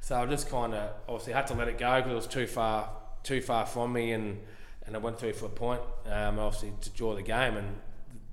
so 0.01 0.15
I 0.15 0.25
just 0.25 0.49
kind 0.49 0.73
of 0.73 0.91
obviously 1.07 1.33
had 1.33 1.47
to 1.47 1.53
let 1.53 1.67
it 1.67 1.77
go 1.77 1.95
because 1.97 2.11
it 2.11 2.15
was 2.15 2.27
too 2.27 2.47
far, 2.47 2.89
too 3.23 3.41
far 3.41 3.65
from 3.65 3.93
me, 3.93 4.11
and 4.11 4.39
and 4.85 4.95
I 4.95 4.99
went 4.99 5.19
through 5.19 5.33
for 5.33 5.47
a 5.47 5.49
point, 5.49 5.81
um, 6.05 6.39
obviously 6.39 6.71
to 6.79 6.89
draw 6.91 7.13
the 7.15 7.21
game. 7.21 7.57
And 7.57 7.75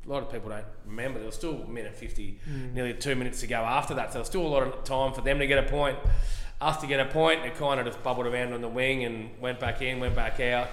a 0.07 0.09
lot 0.09 0.23
of 0.23 0.31
people 0.31 0.51
don't 0.51 0.65
remember 0.87 1.19
there 1.19 1.27
was 1.27 1.35
still 1.35 1.63
a 1.63 1.69
minute 1.69 1.97
fifty, 1.97 2.39
nearly 2.73 2.95
two 2.95 3.17
minutes 3.17 3.41
to 3.41 3.49
go 3.49 3.57
after 3.57 3.95
that. 3.95 4.11
So 4.11 4.13
there 4.13 4.21
was 4.21 4.29
still 4.29 4.47
a 4.47 4.53
lot 4.55 4.63
of 4.63 4.85
time 4.85 5.13
for 5.13 5.23
them 5.23 5.41
to 5.41 5.47
get 5.49 5.59
a 5.59 5.69
point, 5.69 5.99
us 6.61 6.77
to 6.83 6.87
get 6.87 7.01
a 7.01 7.07
point. 7.07 7.41
And 7.41 7.49
it 7.51 7.57
kind 7.57 7.81
of 7.81 7.87
just 7.87 8.01
bubbled 8.05 8.27
around 8.27 8.53
on 8.53 8.61
the 8.61 8.69
wing 8.69 9.03
and 9.03 9.31
went 9.41 9.59
back 9.59 9.83
in, 9.83 9.99
went 9.99 10.15
back 10.15 10.39
out. 10.39 10.69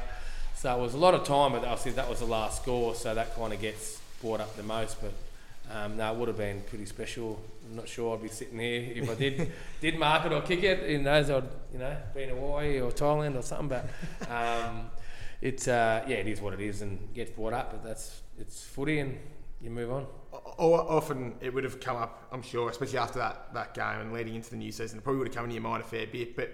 So 0.62 0.78
it 0.78 0.80
was 0.80 0.94
a 0.94 0.98
lot 1.00 1.16
of 1.16 1.24
time, 1.24 1.54
but 1.54 1.64
obviously 1.64 1.94
that 1.94 2.08
was 2.08 2.20
the 2.20 2.28
last 2.28 2.62
score, 2.62 2.94
so 2.94 3.16
that 3.16 3.36
kind 3.36 3.52
of 3.52 3.60
gets 3.60 4.00
brought 4.22 4.42
up 4.42 4.56
the 4.56 4.62
most. 4.62 4.96
But 5.02 5.12
um, 5.76 5.98
no, 5.98 6.14
it 6.14 6.20
would 6.20 6.28
have 6.28 6.38
been 6.38 6.62
pretty 6.70 6.86
special. 6.86 7.42
I'm 7.68 7.78
not 7.78 7.90
sure 7.90 8.16
I'd 8.16 8.22
be 8.22 8.30
sitting 8.30 8.60
here 8.60 8.92
if 8.94 9.10
I 9.10 9.16
did 9.16 9.52
did 9.82 9.98
mark 9.98 10.24
it 10.28 10.32
or 10.32 10.42
kick 10.44 10.62
it. 10.62 10.88
Who 10.88 11.00
knows? 11.00 11.32
I'd 11.32 11.46
you 11.74 11.80
know 11.80 11.98
be 12.14 12.22
in 12.22 12.30
Hawaii 12.30 12.80
or 12.80 12.92
Thailand 12.92 13.40
or 13.40 13.42
something. 13.42 13.70
But 13.70 14.30
um, 14.32 14.92
it's 15.42 15.68
uh, 15.68 16.06
yeah, 16.08 16.18
it 16.18 16.28
is 16.28 16.40
what 16.40 16.54
it 16.54 16.60
is, 16.60 16.84
and 16.84 17.12
gets 17.16 17.32
brought 17.32 17.54
up. 17.54 17.72
But 17.72 17.84
that's 17.84 18.22
it's 18.38 18.64
footy, 18.64 19.00
and 19.00 19.18
you 19.64 19.72
move 19.72 19.92
on. 19.92 20.06
O- 20.60 20.74
often 20.76 21.34
it 21.42 21.52
would 21.52 21.64
have 21.64 21.80
come 21.80 21.98
up, 21.98 22.28
I'm 22.32 22.44
sure, 22.44 22.70
especially 22.70 23.00
after 23.00 23.18
that, 23.18 23.52
that 23.56 23.74
game 23.74 24.00
and 24.00 24.14
leading 24.14 24.36
into 24.36 24.52
the 24.52 24.58
new 24.58 24.72
season. 24.72 25.00
It 25.00 25.04
probably 25.04 25.22
would 25.22 25.30
have 25.30 25.36
come 25.36 25.46
into 25.46 25.56
your 25.56 25.64
mind 25.64 25.82
a 25.82 25.88
fair 25.88 26.06
bit. 26.06 26.36
But 26.36 26.54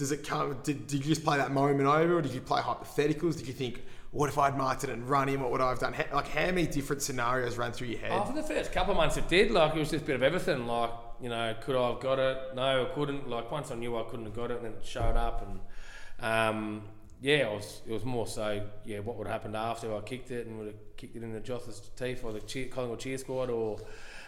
does 0.00 0.12
it 0.12 0.26
come? 0.26 0.56
Did, 0.62 0.86
did 0.86 1.04
you 1.04 1.14
just 1.14 1.22
play 1.22 1.36
that 1.36 1.52
moment 1.52 1.86
over, 1.86 2.16
or 2.16 2.22
did 2.22 2.32
you 2.32 2.40
play 2.40 2.62
hypotheticals? 2.62 3.36
Did 3.36 3.46
you 3.46 3.52
think, 3.52 3.84
what 4.12 4.30
if 4.30 4.38
I'd 4.38 4.56
marked 4.56 4.82
it 4.82 4.88
and 4.88 5.06
run 5.06 5.28
him? 5.28 5.42
What 5.42 5.52
would 5.52 5.60
I 5.60 5.68
have 5.68 5.78
done? 5.78 5.94
Like 6.10 6.26
how 6.28 6.46
many 6.46 6.66
different 6.66 7.02
scenarios 7.02 7.58
ran 7.58 7.72
through 7.72 7.88
your 7.88 7.98
head? 7.98 8.12
Oh, 8.14 8.24
for 8.24 8.32
the 8.32 8.42
first 8.42 8.72
couple 8.72 8.92
of 8.92 8.96
months, 8.96 9.18
it 9.18 9.28
did. 9.28 9.50
Like 9.50 9.76
it 9.76 9.78
was 9.78 9.90
just 9.90 10.04
a 10.04 10.06
bit 10.06 10.16
of 10.16 10.22
everything. 10.22 10.66
Like 10.66 10.90
you 11.20 11.28
know, 11.28 11.54
could 11.60 11.76
I 11.76 11.90
have 11.90 12.00
got 12.00 12.18
it? 12.18 12.38
No, 12.54 12.86
I 12.86 12.94
couldn't. 12.94 13.28
Like 13.28 13.50
once 13.50 13.70
I 13.70 13.74
knew 13.74 13.94
I 13.98 14.04
couldn't 14.04 14.24
have 14.24 14.34
got 14.34 14.50
it, 14.50 14.56
and 14.56 14.64
then 14.64 14.72
it 14.72 14.86
showed 14.86 15.18
up, 15.18 15.46
and 15.46 16.26
um, 16.26 16.82
yeah, 17.20 17.50
it 17.50 17.52
was 17.52 17.82
it 17.86 17.92
was 17.92 18.06
more 18.06 18.26
so 18.26 18.62
yeah, 18.86 19.00
what 19.00 19.16
would 19.16 19.26
have 19.26 19.34
happened 19.34 19.54
after 19.54 19.94
I 19.94 20.00
kicked 20.00 20.30
it 20.30 20.46
and 20.46 20.56
would 20.56 20.68
have 20.68 20.96
kicked 20.96 21.14
it 21.14 21.22
in 21.22 21.34
the 21.34 21.40
Joss's 21.40 21.90
teeth 21.94 22.24
or 22.24 22.32
the 22.32 22.40
cheer, 22.40 22.68
Collingwood 22.68 23.00
cheer 23.00 23.18
squad, 23.18 23.50
or 23.50 23.78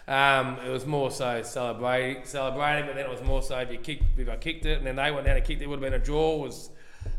um, 0.07 0.57
it 0.65 0.69
was 0.69 0.85
more 0.85 1.11
so 1.11 1.41
celebrating, 1.43 2.25
celebrating. 2.25 2.87
But 2.87 2.95
then 2.95 3.05
it 3.05 3.11
was 3.11 3.21
more 3.23 3.41
so 3.41 3.57
if 3.59 3.71
you 3.71 3.77
kicked, 3.77 4.19
if 4.19 4.29
I 4.29 4.35
kicked 4.35 4.65
it, 4.65 4.77
and 4.77 4.87
then 4.87 4.95
they 4.97 5.11
went 5.11 5.25
down 5.25 5.37
and 5.37 5.45
kicked 5.45 5.61
it, 5.61 5.65
it 5.65 5.67
would 5.67 5.81
have 5.81 5.91
been 5.91 5.99
a 5.99 6.03
draw. 6.03 6.37
Was 6.37 6.69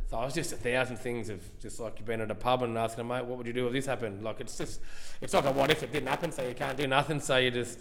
so 0.06 0.20
it 0.20 0.24
was 0.24 0.34
just 0.34 0.52
a 0.52 0.56
thousand 0.56 0.98
things 0.98 1.28
of 1.28 1.40
just 1.58 1.80
like 1.80 1.94
you've 1.98 2.06
been 2.06 2.20
at 2.20 2.30
a 2.30 2.34
pub 2.34 2.62
and 2.62 2.76
asking, 2.76 3.08
mate, 3.08 3.24
what 3.24 3.38
would 3.38 3.46
you 3.46 3.52
do 3.52 3.66
if 3.66 3.72
this 3.72 3.86
happened? 3.86 4.22
Like 4.22 4.40
it's 4.40 4.56
just, 4.58 4.80
it's 5.20 5.32
like 5.32 5.44
a 5.44 5.52
what 5.52 5.70
if 5.70 5.82
it 5.82 5.92
didn't 5.92 6.08
happen, 6.08 6.30
so 6.30 6.46
you 6.46 6.54
can't 6.54 6.76
do 6.76 6.86
nothing. 6.86 7.20
So 7.20 7.36
you 7.36 7.50
just 7.50 7.80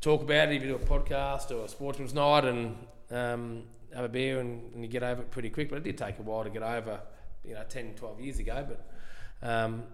talk 0.00 0.22
about 0.22 0.48
it. 0.50 0.56
If 0.56 0.62
you 0.62 0.68
do 0.68 0.74
a 0.76 0.78
podcast 0.78 1.50
or 1.50 1.64
a 1.64 1.68
sportsman's 1.68 2.14
night 2.14 2.44
and 2.44 2.76
um, 3.10 3.62
have 3.94 4.04
a 4.04 4.08
beer 4.08 4.40
and, 4.40 4.74
and 4.74 4.82
you 4.82 4.88
get 4.88 5.02
over 5.02 5.22
it 5.22 5.30
pretty 5.30 5.50
quick. 5.50 5.70
But 5.70 5.78
it 5.78 5.84
did 5.84 5.98
take 5.98 6.18
a 6.18 6.22
while 6.22 6.44
to 6.44 6.50
get 6.50 6.62
over, 6.62 7.00
you 7.44 7.54
know, 7.54 7.64
10, 7.68 7.94
12 7.94 8.20
years 8.20 8.38
ago. 8.38 8.66
But 8.68 9.48
um, 9.48 9.84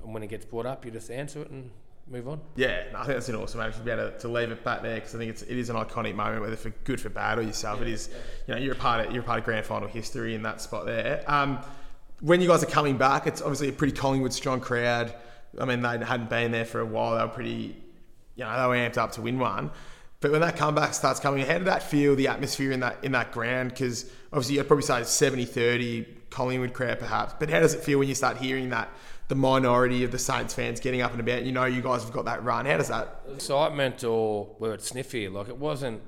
when 0.00 0.22
it 0.22 0.28
gets 0.28 0.44
brought 0.44 0.66
up, 0.66 0.84
you 0.84 0.90
just 0.90 1.10
answer 1.10 1.42
it 1.42 1.50
and 1.50 1.70
move 2.12 2.28
on. 2.28 2.40
Yeah, 2.56 2.84
no, 2.92 2.98
I 2.98 3.04
think 3.04 3.16
that's 3.16 3.28
an 3.30 3.36
awesome 3.36 3.60
attitude 3.60 3.78
to 3.78 3.84
be 3.84 3.90
able 3.90 4.10
to, 4.10 4.18
to 4.18 4.28
leave 4.28 4.50
it 4.50 4.62
back 4.62 4.82
there 4.82 4.96
because 4.96 5.14
I 5.14 5.18
think 5.18 5.30
it's 5.30 5.42
it 5.42 5.56
is 5.56 5.70
an 5.70 5.76
iconic 5.76 6.14
moment, 6.14 6.42
whether 6.42 6.56
for 6.56 6.70
good 6.84 7.00
for 7.00 7.08
bad 7.08 7.38
or 7.38 7.42
yourself. 7.42 7.80
it 7.80 7.88
is, 7.88 8.10
you 8.46 8.54
know, 8.54 8.60
you're 8.60 8.74
a 8.74 8.76
part 8.76 9.06
of 9.06 9.12
you're 9.12 9.22
a 9.22 9.26
part 9.26 9.38
of 9.38 9.44
grand 9.44 9.64
final 9.64 9.88
history 9.88 10.34
in 10.34 10.42
that 10.42 10.60
spot 10.60 10.84
there. 10.84 11.24
Um, 11.26 11.58
when 12.20 12.40
you 12.40 12.48
guys 12.48 12.62
are 12.62 12.66
coming 12.66 12.98
back, 12.98 13.26
it's 13.26 13.40
obviously 13.40 13.70
a 13.70 13.72
pretty 13.72 13.94
Collingwood 13.94 14.32
strong 14.32 14.60
crowd. 14.60 15.12
I 15.58 15.64
mean, 15.64 15.82
they 15.82 15.98
hadn't 16.04 16.30
been 16.30 16.52
there 16.52 16.64
for 16.64 16.80
a 16.80 16.86
while. 16.86 17.16
They 17.16 17.22
were 17.22 17.28
pretty, 17.28 17.76
you 18.36 18.44
know, 18.44 18.56
they 18.56 18.66
were 18.66 18.88
amped 18.88 18.98
up 18.98 19.12
to 19.12 19.22
win 19.22 19.38
one. 19.38 19.70
But 20.20 20.30
when 20.30 20.40
that 20.42 20.56
comeback 20.56 20.94
starts 20.94 21.18
coming, 21.18 21.44
how 21.44 21.58
did 21.58 21.66
that 21.66 21.82
feel, 21.82 22.14
the 22.14 22.28
atmosphere 22.28 22.70
in 22.70 22.80
that 22.80 22.98
in 23.02 23.12
that 23.12 23.32
ground? 23.32 23.70
Because 23.70 24.10
obviously 24.32 24.56
you'd 24.56 24.68
probably 24.68 24.84
say 24.84 25.00
70-30 25.00 26.06
Collingwood 26.30 26.74
crowd 26.74 27.00
perhaps. 27.00 27.34
But 27.40 27.50
how 27.50 27.58
does 27.60 27.74
it 27.74 27.82
feel 27.82 27.98
when 27.98 28.08
you 28.08 28.14
start 28.14 28.36
hearing 28.36 28.70
that 28.70 28.88
the 29.28 29.34
minority 29.34 30.04
of 30.04 30.12
the 30.12 30.18
Saints 30.18 30.54
fans 30.54 30.80
getting 30.80 31.00
up 31.00 31.12
and 31.12 31.20
about? 31.20 31.44
You 31.44 31.52
know 31.52 31.64
you 31.64 31.82
guys 31.82 32.02
have 32.02 32.12
got 32.12 32.24
that 32.26 32.44
run. 32.44 32.66
How 32.66 32.76
does 32.76 32.88
that 32.88 33.22
excitement 33.32 34.04
or 34.04 34.54
we 34.58 34.68
were 34.68 34.74
at 34.74 34.82
sniffy. 34.82 35.28
Like 35.28 35.48
it 35.48 35.56
wasn't, 35.56 36.02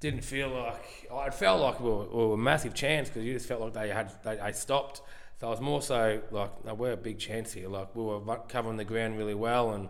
didn't 0.00 0.22
feel 0.22 0.48
like 0.48 1.08
it 1.10 1.34
felt 1.34 1.60
like 1.60 1.80
we 1.80 1.90
were, 1.90 2.04
we 2.04 2.26
were 2.26 2.34
a 2.34 2.38
massive 2.38 2.74
chance 2.74 3.08
because 3.08 3.24
you 3.24 3.32
just 3.32 3.46
felt 3.46 3.60
like 3.60 3.74
they 3.74 3.88
had 3.88 4.12
they, 4.22 4.36
they 4.36 4.52
stopped. 4.52 5.02
So 5.40 5.48
I 5.48 5.50
was 5.50 5.60
more 5.60 5.82
so 5.82 6.20
like 6.30 6.64
no, 6.64 6.74
we're 6.74 6.92
a 6.92 6.96
big 6.96 7.18
chance 7.18 7.52
here. 7.52 7.68
Like 7.68 7.94
we 7.94 8.02
were 8.02 8.20
covering 8.48 8.76
the 8.76 8.84
ground 8.84 9.18
really 9.18 9.34
well 9.34 9.72
and. 9.72 9.88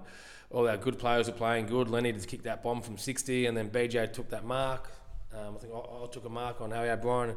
All 0.50 0.68
our 0.68 0.76
good 0.76 1.00
players 1.00 1.26
were 1.26 1.32
playing 1.32 1.66
good. 1.66 1.90
Lenny 1.90 2.12
just 2.12 2.28
kicked 2.28 2.44
that 2.44 2.62
bomb 2.62 2.80
from 2.80 2.96
60, 2.96 3.46
and 3.46 3.56
then 3.56 3.70
BJ 3.70 4.12
took 4.12 4.30
that 4.30 4.44
mark. 4.44 4.88
Um, 5.36 5.56
I 5.56 5.58
think 5.58 5.72
I, 5.74 5.78
I 5.78 6.06
took 6.06 6.24
a 6.24 6.28
mark 6.28 6.60
on 6.60 6.70
Harry 6.70 6.90
O'Brien, 6.90 7.34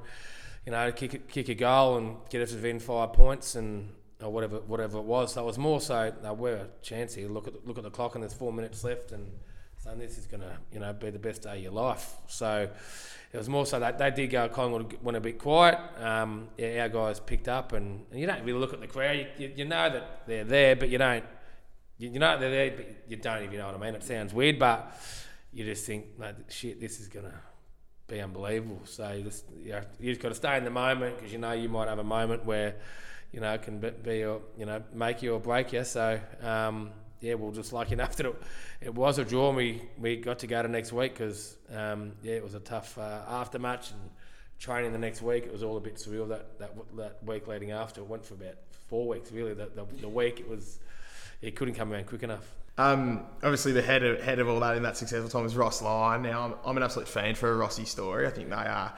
you 0.66 0.72
know, 0.72 0.92
kick, 0.92 1.28
kick 1.28 1.50
a 1.50 1.56
goal 1.56 1.98
and 1.98 2.18
get 2.30 2.42
us 2.42 2.52
within 2.52 2.80
five 2.80 3.14
points 3.14 3.56
and 3.56 3.90
or 4.22 4.32
whatever 4.32 4.60
whatever 4.62 4.98
it 4.98 5.04
was. 5.04 5.34
So 5.34 5.44
it 5.44 5.46
was 5.46 5.58
more 5.58 5.80
so 5.80 6.14
we're 6.38 6.68
here. 7.16 7.28
Look 7.30 7.48
at 7.48 7.68
look 7.68 7.78
at 7.78 7.84
the 7.84 7.92
clock 7.92 8.16
and 8.16 8.24
there's 8.24 8.34
four 8.34 8.52
minutes 8.52 8.84
left, 8.84 9.12
and 9.12 9.32
saying 9.78 10.00
this 10.00 10.18
is 10.18 10.26
gonna 10.26 10.58
you 10.72 10.80
know 10.80 10.94
be 10.94 11.10
the 11.10 11.20
best 11.20 11.44
day 11.44 11.58
of 11.58 11.64
your 11.64 11.72
life. 11.72 12.16
So 12.28 12.70
it 13.34 13.38
was 13.38 13.50
more 13.50 13.66
so 13.66 13.80
that 13.80 13.98
they 13.98 14.10
did 14.12 14.28
go 14.28 14.48
Collingwood 14.50 14.98
went 15.04 15.18
a 15.18 15.22
bit 15.22 15.38
quiet. 15.38 15.78
Um, 16.02 16.48
yeah, 16.58 16.82
our 16.84 16.90
guys 16.90 17.20
picked 17.20 17.48
up, 17.48 17.74
and, 17.74 18.06
and 18.10 18.20
you 18.20 18.26
don't 18.26 18.44
really 18.44 18.60
look 18.60 18.74
at 18.74 18.80
the 18.80 18.88
crowd. 18.88 19.18
You, 19.18 19.28
you, 19.38 19.54
you 19.58 19.66
know 19.66 19.90
that 19.90 20.28
they're 20.28 20.44
there, 20.44 20.76
but 20.76 20.90
you 20.90 20.98
don't. 20.98 21.24
You, 21.98 22.12
you 22.12 22.20
know 22.20 22.40
they're 22.40 22.52
there, 22.52 22.72
but 22.72 22.98
you 23.08 23.18
don't. 23.18 23.44
even 23.44 23.58
know 23.58 23.68
what 23.68 23.76
I 23.76 23.80
mean. 23.80 23.96
It 23.96 24.04
sounds 24.04 24.34
weird, 24.34 24.60
but 24.60 24.98
you 25.52 25.66
just 25.66 25.86
think, 25.86 26.18
no, 26.20 26.34
shit, 26.48 26.80
this 26.80 27.00
is 27.00 27.08
gonna 27.08 27.42
be 28.08 28.22
unbelievable. 28.22 28.82
So 28.86 29.12
you 29.12 29.24
just 29.24 29.46
you, 29.62 29.72
know, 29.74 29.82
you 30.00 30.16
got 30.16 30.30
to 30.30 30.36
stay 30.36 30.58
in 30.58 30.64
the 30.64 30.70
moment 30.70 31.18
because 31.18 31.32
you 31.32 31.40
know 31.40 31.52
you 31.52 31.70
might 31.70 31.88
have 31.88 32.00
a 32.00 32.04
moment 32.04 32.46
where 32.46 32.76
you 33.32 33.40
know 33.40 33.58
can 33.58 33.80
be, 33.80 34.24
or 34.24 34.42
you 34.58 34.66
know 34.66 34.82
make 34.94 35.22
you 35.22 35.34
or 35.34 35.40
break 35.40 35.74
you. 35.74 35.84
So 35.84 36.20
um, 36.42 36.92
yeah, 37.20 37.36
we're 37.36 37.52
just 37.52 37.74
lucky 37.74 37.94
enough 37.94 38.16
that 38.18 38.26
it, 38.26 38.36
it 38.82 38.94
was 38.94 39.18
a 39.18 39.26
draw. 39.26 39.50
And 39.50 39.58
we 39.58 39.82
we 39.98 40.18
got 40.18 40.40
to 40.40 40.48
go 40.48 40.62
to 40.62 40.68
next 40.68 40.94
week 40.94 41.14
because 41.14 41.58
um, 41.74 42.14
yeah, 42.24 42.34
it 42.34 42.44
was 42.44 42.54
a 42.54 42.60
tough 42.60 42.98
uh, 42.98 43.22
after 43.28 43.60
match 43.60 43.92
and 43.92 44.10
training 44.60 44.92
the 44.92 44.98
next 44.98 45.22
week. 45.22 45.46
It 45.46 45.52
was 45.52 45.64
all 45.64 45.78
a 45.78 45.82
bit 45.82 45.96
surreal 45.96 46.28
that 46.30 46.60
that, 46.60 46.72
that 46.98 47.24
week 47.24 47.48
leading 47.48 47.72
after. 47.72 48.02
It 48.02 48.08
went 48.08 48.26
for 48.26 48.34
about 48.34 48.56
four 48.88 49.08
weeks 49.08 49.32
really. 49.32 49.54
The, 49.54 49.70
the, 49.76 49.86
the 50.02 50.10
week 50.10 50.40
it 50.40 50.50
was 50.50 50.80
it 51.42 51.56
couldn't 51.56 51.76
come 51.76 51.94
around 51.94 52.08
quick 52.08 52.24
enough. 52.24 52.56
Um, 52.80 53.26
obviously, 53.42 53.72
the 53.72 53.82
head 53.82 54.04
of, 54.04 54.22
head 54.22 54.38
of 54.38 54.48
all 54.48 54.60
that 54.60 54.78
in 54.78 54.84
that 54.84 54.98
successful 54.98 55.30
time 55.30 55.44
was 55.44 55.56
Ross 55.56 55.82
Lyon. 55.82 56.22
Now, 56.22 56.44
I'm, 56.44 56.54
I'm 56.64 56.78
an 56.78 56.84
absolute 56.84 57.08
fan 57.08 57.34
for 57.34 57.52
a 57.52 57.56
Rossi 57.56 57.86
story. 57.86 58.28
I 58.28 58.30
think 58.30 58.50
they 58.50 58.56
are 58.56 58.94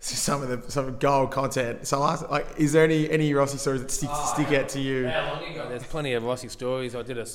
some 0.00 0.42
of 0.42 0.48
the 0.48 0.70
some 0.70 0.98
gold 0.98 1.30
content. 1.30 1.86
So, 1.86 2.02
I 2.02 2.12
asked, 2.12 2.30
like, 2.30 2.46
is 2.58 2.72
there 2.72 2.84
any 2.84 3.10
any 3.10 3.32
Rossi 3.34 3.58
stories 3.58 3.82
that 3.82 3.90
stick 3.90 4.10
stick 4.34 4.58
out 4.58 4.68
to 4.70 4.80
you? 4.80 5.08
How 5.08 5.34
long 5.34 5.44
ago? 5.44 5.68
There's 5.68 5.84
plenty 5.84 6.12
of 6.14 6.24
Rossi 6.24 6.48
stories. 6.48 6.94
I 6.94 7.02
did 7.02 7.18
a 7.18 7.26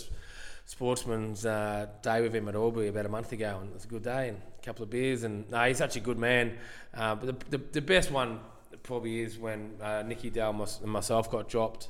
sportsman's 0.66 1.46
uh, 1.46 1.88
day 2.04 2.22
with 2.22 2.34
him 2.34 2.48
at 2.48 2.56
Albury 2.56 2.90
about 2.90 3.06
a 3.06 3.10
month 3.10 3.32
ago, 3.32 3.58
and 3.62 3.72
it 3.72 3.74
was 3.74 3.86
a 3.86 3.88
good 3.88 4.04
day. 4.04 4.30
And 4.30 4.38
a 4.62 4.66
couple 4.66 4.84
of 4.84 4.90
beers, 4.90 5.24
and 5.24 5.50
no, 5.50 5.64
he's 5.64 5.78
such 5.78 5.96
a 5.96 6.00
good 6.00 6.18
man. 6.18 6.58
Uh, 6.94 7.16
but 7.16 7.40
the, 7.50 7.58
the, 7.58 7.64
the 7.72 7.82
best 7.82 8.12
one 8.12 8.40
probably 8.84 9.22
is 9.22 9.38
when 9.38 9.74
uh, 9.82 10.04
Nicky 10.06 10.30
Dale 10.30 10.52
and 10.52 10.92
myself 10.92 11.32
got 11.32 11.50
dropped 11.50 11.90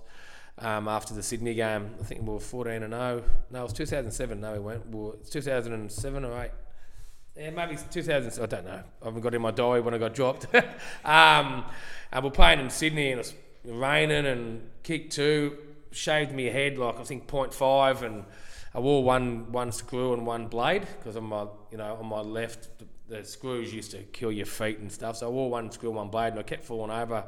um, 0.59 0.87
after 0.87 1.13
the 1.13 1.23
Sydney 1.23 1.53
game. 1.53 1.95
I 1.99 2.03
think 2.03 2.21
we 2.21 2.33
were 2.33 2.39
14 2.39 2.83
and 2.83 2.93
0. 2.93 3.23
No, 3.51 3.59
it 3.59 3.63
was 3.63 3.73
2007. 3.73 4.39
No, 4.39 4.53
we 4.53 4.59
went. 4.59 4.87
We 4.89 4.99
were, 4.99 5.13
it's 5.15 5.29
2007 5.29 6.25
or 6.25 6.43
8. 6.43 6.51
Yeah, 7.39 7.51
maybe 7.51 7.77
2000. 7.89 8.43
I 8.43 8.45
don't 8.47 8.65
know. 8.65 8.83
I 9.01 9.05
haven't 9.05 9.21
got 9.21 9.33
in 9.33 9.41
my 9.41 9.51
diary 9.51 9.79
when 9.79 9.93
I 9.93 9.97
got 9.97 10.13
dropped. 10.13 10.45
um, 11.05 11.63
and 12.11 12.23
we're 12.23 12.31
playing 12.31 12.59
in 12.59 12.69
Sydney 12.69 13.11
and 13.11 13.19
it's 13.21 13.33
raining 13.63 14.25
and 14.25 14.69
kick 14.83 15.09
two, 15.09 15.57
shaved 15.91 16.33
me 16.33 16.45
head 16.45 16.77
like 16.77 16.99
I 16.99 17.03
think 17.03 17.27
0.5 17.27 18.01
and 18.01 18.25
I 18.75 18.79
wore 18.79 19.03
one 19.05 19.51
one 19.53 19.71
screw 19.71 20.13
and 20.13 20.25
one 20.25 20.47
blade 20.47 20.85
because 20.97 21.15
on 21.15 21.23
my 21.23 21.47
you 21.71 21.77
know 21.77 21.95
on 21.95 22.07
my 22.07 22.19
left 22.19 22.77
the, 22.77 22.85
the, 23.07 23.25
screws 23.25 23.73
used 23.73 23.91
to 23.91 23.99
kill 24.03 24.33
your 24.33 24.45
feet 24.45 24.79
and 24.79 24.91
stuff. 24.91 25.15
So 25.15 25.27
I 25.27 25.29
wore 25.29 25.49
one 25.49 25.71
screw 25.71 25.89
and 25.89 25.97
one 25.97 26.09
blade 26.09 26.33
and 26.33 26.39
I 26.39 26.43
kept 26.43 26.65
falling 26.65 26.91
over 26.91 27.23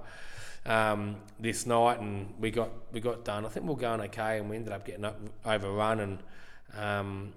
um, 0.65 1.15
this 1.39 1.65
night 1.65 2.02
and 2.02 2.34
we 2.38 2.52
got 2.52 2.69
we 2.91 3.00
got 3.00 3.24
done. 3.24 3.45
I 3.45 3.50
think 3.50 3.65
we 3.65 3.74
are 3.74 3.78
going 3.78 4.02
okay 4.02 4.39
and 4.39 4.50
we 4.50 4.58
ended 4.58 4.74
up 4.74 4.86
getting 4.86 5.06
up, 5.06 5.17
overrun 5.45 6.02
and 6.02 6.19
um, 6.78 7.34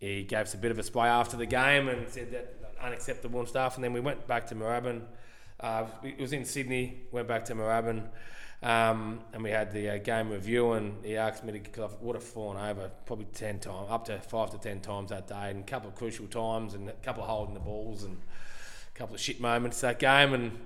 he 0.00 0.24
gave 0.24 0.40
us 0.40 0.54
a 0.54 0.58
bit 0.58 0.70
of 0.70 0.78
a 0.78 0.82
spray 0.82 1.08
after 1.08 1.36
the 1.36 1.46
game 1.46 1.88
and 1.88 2.08
said 2.08 2.32
that 2.32 2.56
unacceptable 2.82 3.40
and 3.40 3.48
stuff. 3.48 3.76
And 3.76 3.84
then 3.84 3.92
we 3.92 4.00
went 4.00 4.26
back 4.26 4.46
to 4.48 4.54
Moorabbin. 4.54 5.02
Uh, 5.60 5.84
it 6.02 6.18
was 6.18 6.32
in 6.32 6.44
Sydney. 6.44 7.02
Went 7.12 7.28
back 7.28 7.44
to 7.46 7.54
Moorabbin. 7.54 8.08
Um, 8.62 9.20
and 9.32 9.42
we 9.42 9.50
had 9.50 9.72
the 9.72 9.90
uh, 9.90 9.98
game 9.98 10.30
review, 10.30 10.72
and 10.72 11.02
he 11.02 11.16
asked 11.16 11.44
me 11.44 11.52
to, 11.52 11.58
because 11.58 11.92
I 11.92 12.04
would 12.04 12.14
have 12.14 12.24
fallen 12.24 12.58
over 12.58 12.90
probably 13.06 13.24
10 13.26 13.58
times, 13.60 13.88
up 13.90 14.04
to 14.06 14.18
5 14.18 14.50
to 14.50 14.58
10 14.58 14.80
times 14.80 15.10
that 15.10 15.28
day, 15.28 15.50
and 15.50 15.60
a 15.60 15.62
couple 15.62 15.88
of 15.88 15.94
crucial 15.94 16.26
times, 16.26 16.74
and 16.74 16.88
a 16.88 16.92
couple 16.92 17.22
of 17.22 17.28
holding 17.30 17.54
the 17.54 17.60
balls, 17.60 18.02
and 18.04 18.18
a 18.94 18.98
couple 18.98 19.14
of 19.14 19.20
shit 19.20 19.40
moments 19.40 19.80
that 19.80 19.98
game, 19.98 20.34
and 20.34 20.58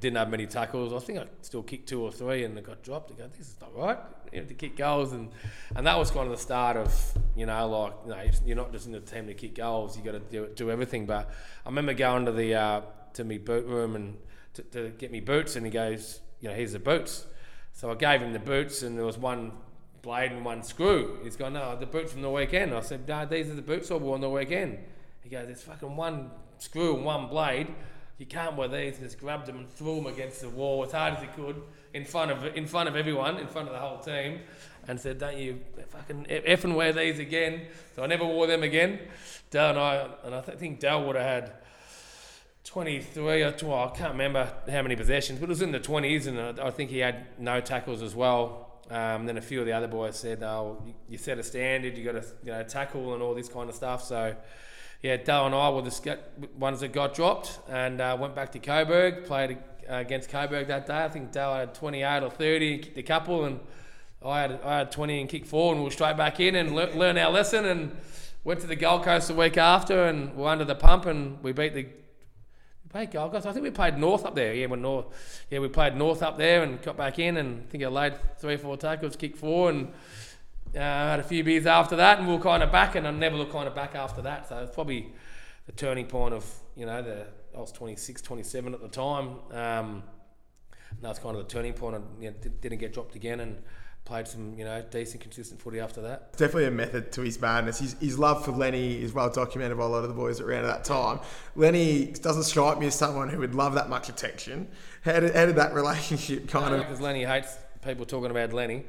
didn't 0.00 0.16
have 0.16 0.30
many 0.30 0.46
tackles. 0.46 0.92
I 0.92 1.04
think 1.04 1.18
I 1.18 1.26
still 1.42 1.62
kicked 1.62 1.88
two 1.88 2.02
or 2.02 2.12
three, 2.12 2.44
and 2.44 2.58
I 2.58 2.62
got 2.62 2.82
dropped. 2.82 3.12
I 3.12 3.14
go, 3.14 3.28
this 3.28 3.48
is 3.48 3.56
not 3.60 3.76
right. 3.76 3.98
You 4.32 4.40
have 4.40 4.48
to 4.48 4.54
kick 4.54 4.76
goals, 4.76 5.12
and 5.12 5.30
and 5.74 5.86
that 5.86 5.98
was 5.98 6.10
kind 6.10 6.26
of 6.26 6.32
the 6.32 6.42
start 6.42 6.76
of 6.76 7.18
you 7.36 7.46
know 7.46 7.68
like 7.68 7.92
you 8.04 8.10
know, 8.10 8.30
you're 8.44 8.56
not 8.56 8.72
just 8.72 8.86
in 8.86 8.92
the 8.92 9.00
team 9.00 9.26
to 9.26 9.34
kick 9.34 9.54
goals. 9.54 9.96
You 9.96 10.02
got 10.02 10.12
to 10.12 10.20
do 10.20 10.48
do 10.54 10.70
everything. 10.70 11.06
But 11.06 11.30
I 11.64 11.68
remember 11.68 11.94
going 11.94 12.26
to 12.26 12.32
the 12.32 12.54
uh, 12.54 12.80
to 13.14 13.24
me 13.24 13.38
boot 13.38 13.66
room 13.66 13.96
and 13.96 14.16
to, 14.54 14.62
to 14.62 14.88
get 14.90 15.10
me 15.10 15.20
boots, 15.20 15.56
and 15.56 15.64
he 15.64 15.70
goes, 15.70 16.20
you 16.40 16.48
know, 16.48 16.54
here's 16.54 16.72
the 16.72 16.78
boots. 16.78 17.26
So 17.72 17.90
I 17.90 17.94
gave 17.94 18.22
him 18.22 18.32
the 18.32 18.38
boots, 18.38 18.82
and 18.82 18.96
there 18.96 19.04
was 19.04 19.18
one 19.18 19.52
blade 20.02 20.32
and 20.32 20.44
one 20.44 20.62
screw. 20.62 21.18
He's 21.24 21.36
gone, 21.36 21.54
no, 21.54 21.76
the 21.76 21.84
boots 21.84 22.12
from 22.12 22.22
the 22.22 22.30
weekend. 22.30 22.72
I 22.72 22.80
said, 22.80 23.06
no, 23.08 23.26
these 23.26 23.50
are 23.50 23.54
the 23.54 23.62
boots 23.62 23.90
I 23.90 23.94
wore 23.94 24.14
on 24.14 24.20
the 24.20 24.30
weekend. 24.30 24.78
He 25.22 25.28
goes, 25.28 25.46
there's 25.46 25.62
fucking 25.62 25.96
one 25.96 26.30
screw 26.58 26.94
and 26.94 27.04
one 27.04 27.26
blade. 27.26 27.66
You 28.18 28.26
can't 28.26 28.56
wear 28.56 28.68
these. 28.68 28.96
And 28.96 29.04
just 29.04 29.20
grabbed 29.20 29.46
them 29.46 29.58
and 29.58 29.70
threw 29.70 29.96
them 29.96 30.06
against 30.06 30.40
the 30.40 30.48
wall 30.48 30.84
as 30.84 30.92
hard 30.92 31.14
as 31.14 31.22
he 31.22 31.28
could 31.28 31.62
in 31.92 32.04
front 32.04 32.30
of 32.30 32.44
in 32.56 32.66
front 32.66 32.88
of 32.88 32.96
everyone, 32.96 33.38
in 33.38 33.46
front 33.46 33.68
of 33.68 33.74
the 33.74 33.80
whole 33.80 33.98
team, 33.98 34.40
and 34.88 35.00
said, 35.00 35.18
"Don't 35.18 35.36
you 35.36 35.60
fucking 35.88 36.26
effing 36.26 36.74
wear 36.74 36.92
these 36.92 37.18
again?" 37.18 37.66
So 37.94 38.02
I 38.02 38.06
never 38.06 38.24
wore 38.24 38.46
them 38.46 38.62
again. 38.62 39.00
Dale 39.50 39.70
and 39.70 39.78
I, 39.78 40.08
and 40.24 40.34
I 40.34 40.40
think 40.40 40.80
Dale 40.80 41.04
would 41.06 41.16
have 41.16 41.24
had 41.24 41.52
23 42.66 43.42
or 43.42 43.52
12, 43.52 43.92
I 43.92 43.96
can't 43.96 44.12
remember 44.12 44.52
how 44.68 44.82
many 44.82 44.96
possessions, 44.96 45.38
but 45.38 45.44
it 45.44 45.50
was 45.50 45.62
in 45.62 45.70
the 45.70 45.78
20s, 45.78 46.26
and 46.26 46.58
I, 46.58 46.70
think 46.70 46.90
he 46.90 46.98
had 46.98 47.26
no 47.38 47.60
tackles 47.60 48.02
as 48.02 48.14
well. 48.14 48.82
Um, 48.90 49.24
then 49.24 49.36
a 49.36 49.40
few 49.40 49.60
of 49.60 49.66
the 49.66 49.72
other 49.72 49.86
boys 49.86 50.16
said, 50.16 50.42
"Oh, 50.42 50.82
you 51.08 51.16
set 51.16 51.38
a 51.38 51.42
standard, 51.42 51.96
you 51.96 52.04
got 52.04 52.20
to 52.20 52.26
you 52.44 52.52
know 52.52 52.62
tackle 52.64 53.14
and 53.14 53.22
all 53.22 53.34
this 53.34 53.48
kind 53.48 53.68
of 53.68 53.74
stuff." 53.74 54.04
So, 54.04 54.36
yeah, 55.02 55.16
Dale 55.16 55.46
and 55.46 55.54
I 55.54 55.70
were 55.70 55.82
the 55.82 56.18
ones 56.58 56.80
that 56.80 56.92
got 56.92 57.14
dropped, 57.14 57.58
and 57.68 58.00
uh, 58.00 58.16
went 58.18 58.34
back 58.34 58.52
to 58.52 58.58
Coburg, 58.58 59.24
played 59.24 59.58
uh, 59.88 59.94
against 59.96 60.30
Coburg 60.30 60.68
that 60.68 60.86
day. 60.86 61.04
I 61.04 61.08
think 61.08 61.32
Dale 61.32 61.54
had 61.54 61.74
28 61.74 62.22
or 62.22 62.30
30, 62.30 62.78
kicked 62.78 62.98
a 62.98 63.02
couple, 63.02 63.44
and 63.44 63.60
I 64.24 64.40
had 64.40 64.60
I 64.64 64.78
had 64.78 64.90
20 64.92 65.20
and 65.20 65.28
kicked 65.28 65.46
four, 65.46 65.72
and 65.72 65.80
we 65.80 65.84
were 65.84 65.90
straight 65.90 66.16
back 66.16 66.40
in 66.40 66.54
and 66.56 66.74
le- 66.74 66.94
learn 66.94 67.18
our 67.18 67.30
lesson, 67.30 67.64
and 67.66 67.96
went 68.44 68.60
to 68.60 68.66
the 68.66 68.76
Gold 68.76 69.04
Coast 69.04 69.28
the 69.28 69.34
week 69.34 69.56
after, 69.56 70.04
and 70.04 70.34
we're 70.34 70.48
under 70.48 70.64
the 70.64 70.74
pump, 70.74 71.06
and 71.06 71.42
we 71.42 71.52
beat 71.52 71.74
the 71.74 71.86
played 72.88 73.10
Gold 73.10 73.32
Coast. 73.32 73.46
I 73.46 73.52
think 73.52 73.62
we 73.62 73.70
played 73.70 73.98
North 73.98 74.24
up 74.24 74.34
there. 74.34 74.54
Yeah, 74.54 74.66
when 74.66 74.80
North, 74.80 75.06
yeah, 75.50 75.58
we 75.58 75.68
played 75.68 75.94
North 75.96 76.22
up 76.22 76.38
there 76.38 76.62
and 76.62 76.80
got 76.80 76.96
back 76.96 77.18
in, 77.18 77.36
and 77.36 77.64
I 77.66 77.70
think 77.70 77.84
I 77.84 77.88
laid 77.88 78.14
three 78.38 78.54
or 78.54 78.58
four 78.58 78.76
tackles, 78.76 79.16
kicked 79.16 79.36
four, 79.36 79.68
and 79.68 79.92
uh, 80.76 80.80
had 80.80 81.20
a 81.20 81.24
few 81.24 81.42
beers 81.42 81.66
after 81.66 81.96
that, 81.96 82.18
and 82.18 82.28
we 82.28 82.34
were 82.34 82.42
kind 82.42 82.62
of 82.62 82.70
back, 82.70 82.94
and 82.94 83.06
I 83.06 83.10
never 83.10 83.36
looked 83.36 83.52
kind 83.52 83.68
of 83.68 83.74
back 83.74 83.94
after 83.94 84.22
that. 84.22 84.48
So 84.48 84.58
it's 84.58 84.74
probably 84.74 85.12
the 85.66 85.72
turning 85.72 86.06
point 86.06 86.34
of 86.34 86.44
you 86.76 86.86
know 86.86 87.02
the 87.02 87.26
I 87.56 87.60
was 87.60 87.72
26, 87.72 88.20
27 88.20 88.74
at 88.74 88.80
the 88.80 88.88
time. 88.88 89.36
Um, 89.50 90.02
and 90.90 91.02
that 91.02 91.08
was 91.08 91.18
kind 91.18 91.36
of 91.36 91.46
the 91.46 91.52
turning 91.52 91.72
point. 91.72 91.96
I 91.96 92.22
you 92.22 92.30
know, 92.30 92.36
didn't 92.60 92.78
get 92.78 92.92
dropped 92.92 93.16
again, 93.16 93.40
and 93.40 93.62
played 94.06 94.26
some, 94.28 94.54
you 94.56 94.64
know, 94.64 94.82
decent, 94.90 95.20
consistent 95.20 95.60
footy 95.60 95.80
after 95.80 96.00
that. 96.00 96.32
Definitely 96.32 96.66
a 96.66 96.70
method 96.70 97.12
to 97.12 97.22
his 97.22 97.38
madness. 97.40 97.80
His, 97.80 97.94
his 98.00 98.18
love 98.18 98.44
for 98.44 98.52
Lenny 98.52 99.02
is 99.02 99.12
well 99.12 99.28
documented 99.28 99.76
by 99.76 99.84
a 99.84 99.88
lot 99.88 100.04
of 100.04 100.08
the 100.08 100.14
boys 100.14 100.40
around 100.40 100.64
at 100.64 100.68
that 100.68 100.84
time. 100.84 101.18
Lenny 101.56 102.06
doesn't 102.06 102.44
strike 102.44 102.78
me 102.78 102.86
as 102.86 102.94
someone 102.94 103.28
who 103.28 103.38
would 103.40 103.54
love 103.54 103.74
that 103.74 103.90
much 103.90 104.08
attention. 104.08 104.68
How 105.02 105.20
did, 105.20 105.34
how 105.34 105.46
did 105.46 105.56
that 105.56 105.74
relationship 105.74 106.48
kind 106.48 106.74
of? 106.74 106.80
Because 106.80 107.00
Lenny 107.00 107.24
hates 107.24 107.58
people 107.84 108.06
talking 108.06 108.30
about 108.30 108.52
Lenny. 108.52 108.84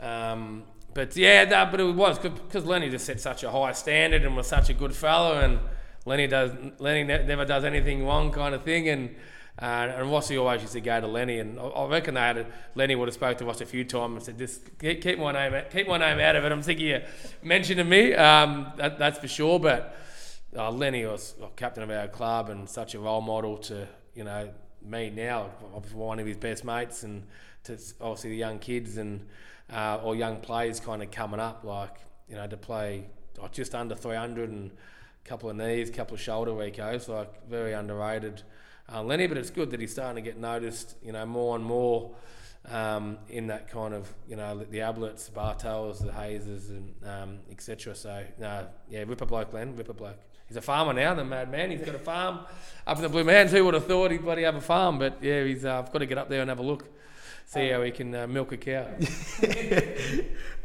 Um, 0.00 0.64
but 0.94 1.16
yeah, 1.16 1.44
that, 1.44 1.70
but 1.70 1.80
it 1.80 1.94
was 1.94 2.18
because 2.18 2.64
Lenny 2.64 2.90
just 2.90 3.06
set 3.06 3.20
such 3.20 3.44
a 3.44 3.50
high 3.50 3.72
standard 3.72 4.24
and 4.24 4.36
was 4.36 4.46
such 4.46 4.70
a 4.70 4.74
good 4.74 4.94
fellow, 4.94 5.38
and 5.38 5.58
Lenny 6.04 6.26
does 6.26 6.52
Lenny 6.78 7.04
ne- 7.04 7.26
never 7.26 7.44
does 7.44 7.64
anything 7.64 8.06
wrong, 8.06 8.32
kind 8.32 8.54
of 8.54 8.62
thing, 8.62 8.88
and 8.88 9.14
uh, 9.60 9.92
and 9.96 10.10
Rossi 10.10 10.36
always 10.36 10.62
used 10.62 10.74
to 10.74 10.80
go 10.80 11.00
to 11.00 11.06
Lenny, 11.06 11.40
and 11.40 11.58
I, 11.58 11.86
reckon 11.86 12.14
they 12.14 12.20
had 12.20 12.38
a, 12.38 12.46
Lenny 12.74 12.94
would 12.94 13.08
have 13.08 13.14
spoke 13.14 13.38
to 13.38 13.48
us 13.48 13.60
a 13.60 13.66
few 13.66 13.84
times 13.84 14.14
and 14.14 14.22
said, 14.22 14.38
"Just 14.38 14.78
keep, 14.78 15.02
keep 15.02 15.18
my 15.18 15.32
name, 15.32 15.62
keep 15.70 15.88
my 15.88 15.98
name 15.98 16.20
out 16.20 16.36
of 16.36 16.44
it." 16.44 16.52
I'm 16.52 16.62
thinking 16.62 16.86
you 16.86 17.00
mentioning 17.42 17.88
me, 17.88 18.14
um, 18.14 18.72
that, 18.76 18.98
that's 18.98 19.18
for 19.18 19.28
sure. 19.28 19.58
But 19.58 19.96
uh, 20.56 20.70
Lenny 20.70 21.04
was 21.06 21.34
well, 21.38 21.52
captain 21.56 21.82
of 21.82 21.90
our 21.90 22.08
club 22.08 22.50
and 22.50 22.68
such 22.68 22.94
a 22.94 23.00
role 23.00 23.20
model 23.20 23.58
to 23.58 23.88
you 24.14 24.24
know 24.24 24.48
me 24.88 25.10
now, 25.10 25.50
one 25.92 26.18
of 26.18 26.26
his 26.26 26.36
best 26.36 26.64
mates, 26.64 27.02
and 27.02 27.26
to 27.64 27.78
obviously 28.00 28.30
the 28.30 28.36
young 28.36 28.58
kids 28.58 28.96
and 28.96 29.26
uh, 29.72 30.00
or 30.02 30.16
young 30.16 30.40
players 30.40 30.80
kind 30.80 31.02
of 31.02 31.10
coming 31.10 31.40
up, 31.40 31.64
like 31.64 31.96
you 32.28 32.36
know 32.36 32.46
to 32.46 32.56
play 32.56 33.06
oh, 33.40 33.48
just 33.48 33.74
under 33.74 33.94
300 33.94 34.50
and 34.50 34.70
a 34.70 35.28
couple 35.28 35.50
of 35.50 35.56
knees, 35.56 35.90
couple 35.90 36.14
of 36.14 36.20
shoulder 36.20 36.52
recos, 36.52 37.08
like 37.08 37.48
very 37.48 37.72
underrated 37.72 38.42
uh, 38.92 39.02
Lenny, 39.02 39.26
but 39.26 39.36
it's 39.36 39.50
good 39.50 39.70
that 39.70 39.80
he's 39.80 39.92
starting 39.92 40.22
to 40.22 40.30
get 40.30 40.38
noticed, 40.38 40.96
you 41.02 41.12
know, 41.12 41.26
more 41.26 41.56
and 41.56 41.64
more 41.64 42.14
um, 42.70 43.18
in 43.28 43.48
that 43.48 43.68
kind 43.70 43.94
of, 43.94 44.12
you 44.26 44.36
know, 44.36 44.58
the 44.58 44.78
Abletts, 44.78 45.32
Bartels, 45.32 46.00
the 46.00 46.12
Hazes, 46.12 46.70
and 46.70 46.94
um, 47.04 47.38
etc. 47.50 47.94
So, 47.94 48.24
no, 48.38 48.66
yeah, 48.88 49.04
Ripper 49.06 49.26
bloke, 49.26 49.52
Len, 49.52 49.76
Ripper 49.76 49.92
bloke. 49.92 50.20
He's 50.48 50.56
a 50.56 50.62
farmer 50.62 50.92
now, 50.92 51.14
the 51.14 51.24
madman. 51.24 51.70
He's 51.70 51.82
got 51.82 51.94
a 51.94 51.98
farm 51.98 52.40
up 52.86 52.96
in 52.96 53.02
the 53.02 53.08
Blue 53.08 53.24
Mountains. 53.24 53.52
Who 53.52 53.64
would 53.66 53.74
have 53.74 53.86
thought 53.86 54.10
he'd 54.10 54.22
bloody 54.22 54.42
have 54.42 54.54
a 54.54 54.60
farm? 54.60 54.98
But 54.98 55.18
yeah, 55.22 55.44
he's. 55.44 55.64
Uh, 55.64 55.78
I've 55.78 55.92
got 55.92 55.98
to 55.98 56.06
get 56.06 56.18
up 56.18 56.28
there 56.28 56.40
and 56.40 56.48
have 56.48 56.58
a 56.58 56.62
look, 56.62 56.88
see 57.46 57.68
how 57.68 57.82
he 57.82 57.90
can 57.90 58.14
uh, 58.14 58.26
milk 58.26 58.52
a 58.52 58.56
cow. 58.56 58.86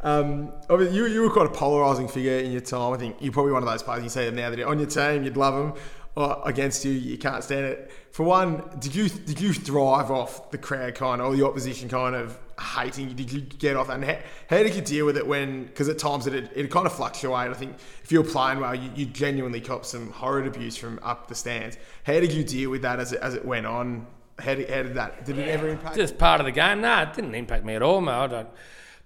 um, 0.00 0.52
you, 0.70 1.06
you 1.06 1.20
were 1.20 1.30
quite 1.30 1.46
a 1.46 1.50
polarising 1.50 2.10
figure 2.10 2.38
in 2.38 2.52
your 2.52 2.62
time. 2.62 2.94
I 2.94 2.96
think 2.96 3.16
you're 3.20 3.32
probably 3.32 3.52
one 3.52 3.62
of 3.62 3.68
those 3.68 3.82
players. 3.82 4.02
You 4.02 4.08
see 4.08 4.24
them 4.24 4.36
now 4.36 4.50
that 4.50 4.62
on 4.62 4.78
your 4.78 4.88
team, 4.88 5.22
you'd 5.22 5.36
love 5.36 5.54
them 5.54 5.82
or 6.16 6.40
against 6.44 6.84
you, 6.84 6.92
you 6.92 7.18
can't 7.18 7.42
stand 7.42 7.66
it. 7.66 7.90
For 8.12 8.22
one, 8.22 8.62
did 8.78 8.94
you 8.94 9.08
did 9.08 9.40
you 9.40 9.52
thrive 9.52 10.10
off 10.10 10.50
the 10.50 10.58
crowd 10.58 10.94
kind 10.94 11.20
of, 11.20 11.28
or 11.28 11.36
the 11.36 11.44
opposition 11.44 11.88
kind 11.88 12.14
of 12.14 12.38
hating 12.60 13.08
you? 13.08 13.14
Did 13.14 13.32
you 13.32 13.40
get 13.40 13.76
off? 13.76 13.88
And 13.88 14.04
how, 14.04 14.18
how 14.48 14.58
did 14.58 14.74
you 14.74 14.82
deal 14.82 15.06
with 15.06 15.16
it 15.16 15.26
when, 15.26 15.64
because 15.64 15.88
at 15.88 15.98
times 15.98 16.26
it 16.26 16.34
it 16.54 16.70
kind 16.70 16.86
of 16.86 16.92
fluctuated. 16.92 17.52
I 17.52 17.58
think 17.58 17.76
if 18.02 18.12
you're 18.12 18.24
playing 18.24 18.60
well, 18.60 18.74
you, 18.74 18.90
you 18.94 19.06
genuinely 19.06 19.60
cop 19.60 19.84
some 19.84 20.10
horrid 20.10 20.46
abuse 20.46 20.76
from 20.76 21.00
up 21.02 21.28
the 21.28 21.34
stands. 21.34 21.76
How 22.04 22.14
did 22.14 22.32
you 22.32 22.44
deal 22.44 22.70
with 22.70 22.82
that 22.82 23.00
as 23.00 23.12
it, 23.12 23.20
as 23.20 23.34
it 23.34 23.44
went 23.44 23.66
on? 23.66 24.06
How 24.38 24.54
did, 24.54 24.68
how 24.68 24.82
did 24.82 24.94
that, 24.94 25.24
did 25.24 25.38
it 25.38 25.48
ever 25.48 25.68
impact? 25.68 25.96
Just 25.96 26.18
part 26.18 26.40
of 26.40 26.46
the 26.46 26.52
game. 26.52 26.80
No, 26.80 27.02
it 27.02 27.14
didn't 27.14 27.34
impact 27.34 27.64
me 27.64 27.74
at 27.74 27.82
all, 27.82 28.00
mate. 28.00 28.12
I 28.12 28.26
don't, 28.26 28.48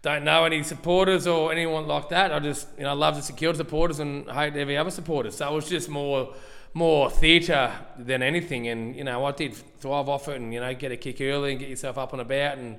don't 0.00 0.24
know 0.24 0.44
any 0.44 0.62
supporters 0.62 1.26
or 1.26 1.52
anyone 1.52 1.86
like 1.86 2.08
that. 2.08 2.32
I 2.32 2.38
just, 2.38 2.68
you 2.78 2.84
know, 2.84 2.94
love 2.94 3.16
the 3.16 3.22
security 3.22 3.58
supporters 3.58 3.98
and 3.98 4.30
hate 4.30 4.56
every 4.56 4.76
other 4.76 4.90
supporter. 4.90 5.30
So 5.30 5.50
it 5.50 5.54
was 5.54 5.68
just 5.68 5.88
more 5.88 6.34
more 6.74 7.10
theatre 7.10 7.72
than 7.98 8.22
anything. 8.22 8.68
And 8.68 8.94
you 8.94 9.04
know, 9.04 9.24
I 9.24 9.32
did 9.32 9.54
thrive 9.54 10.08
off 10.08 10.28
it, 10.28 10.40
and 10.40 10.52
you 10.52 10.60
know, 10.60 10.72
get 10.74 10.92
a 10.92 10.96
kick 10.96 11.20
early 11.20 11.52
and 11.52 11.60
get 11.60 11.68
yourself 11.68 11.98
up 11.98 12.12
and 12.12 12.22
about, 12.22 12.58
and 12.58 12.78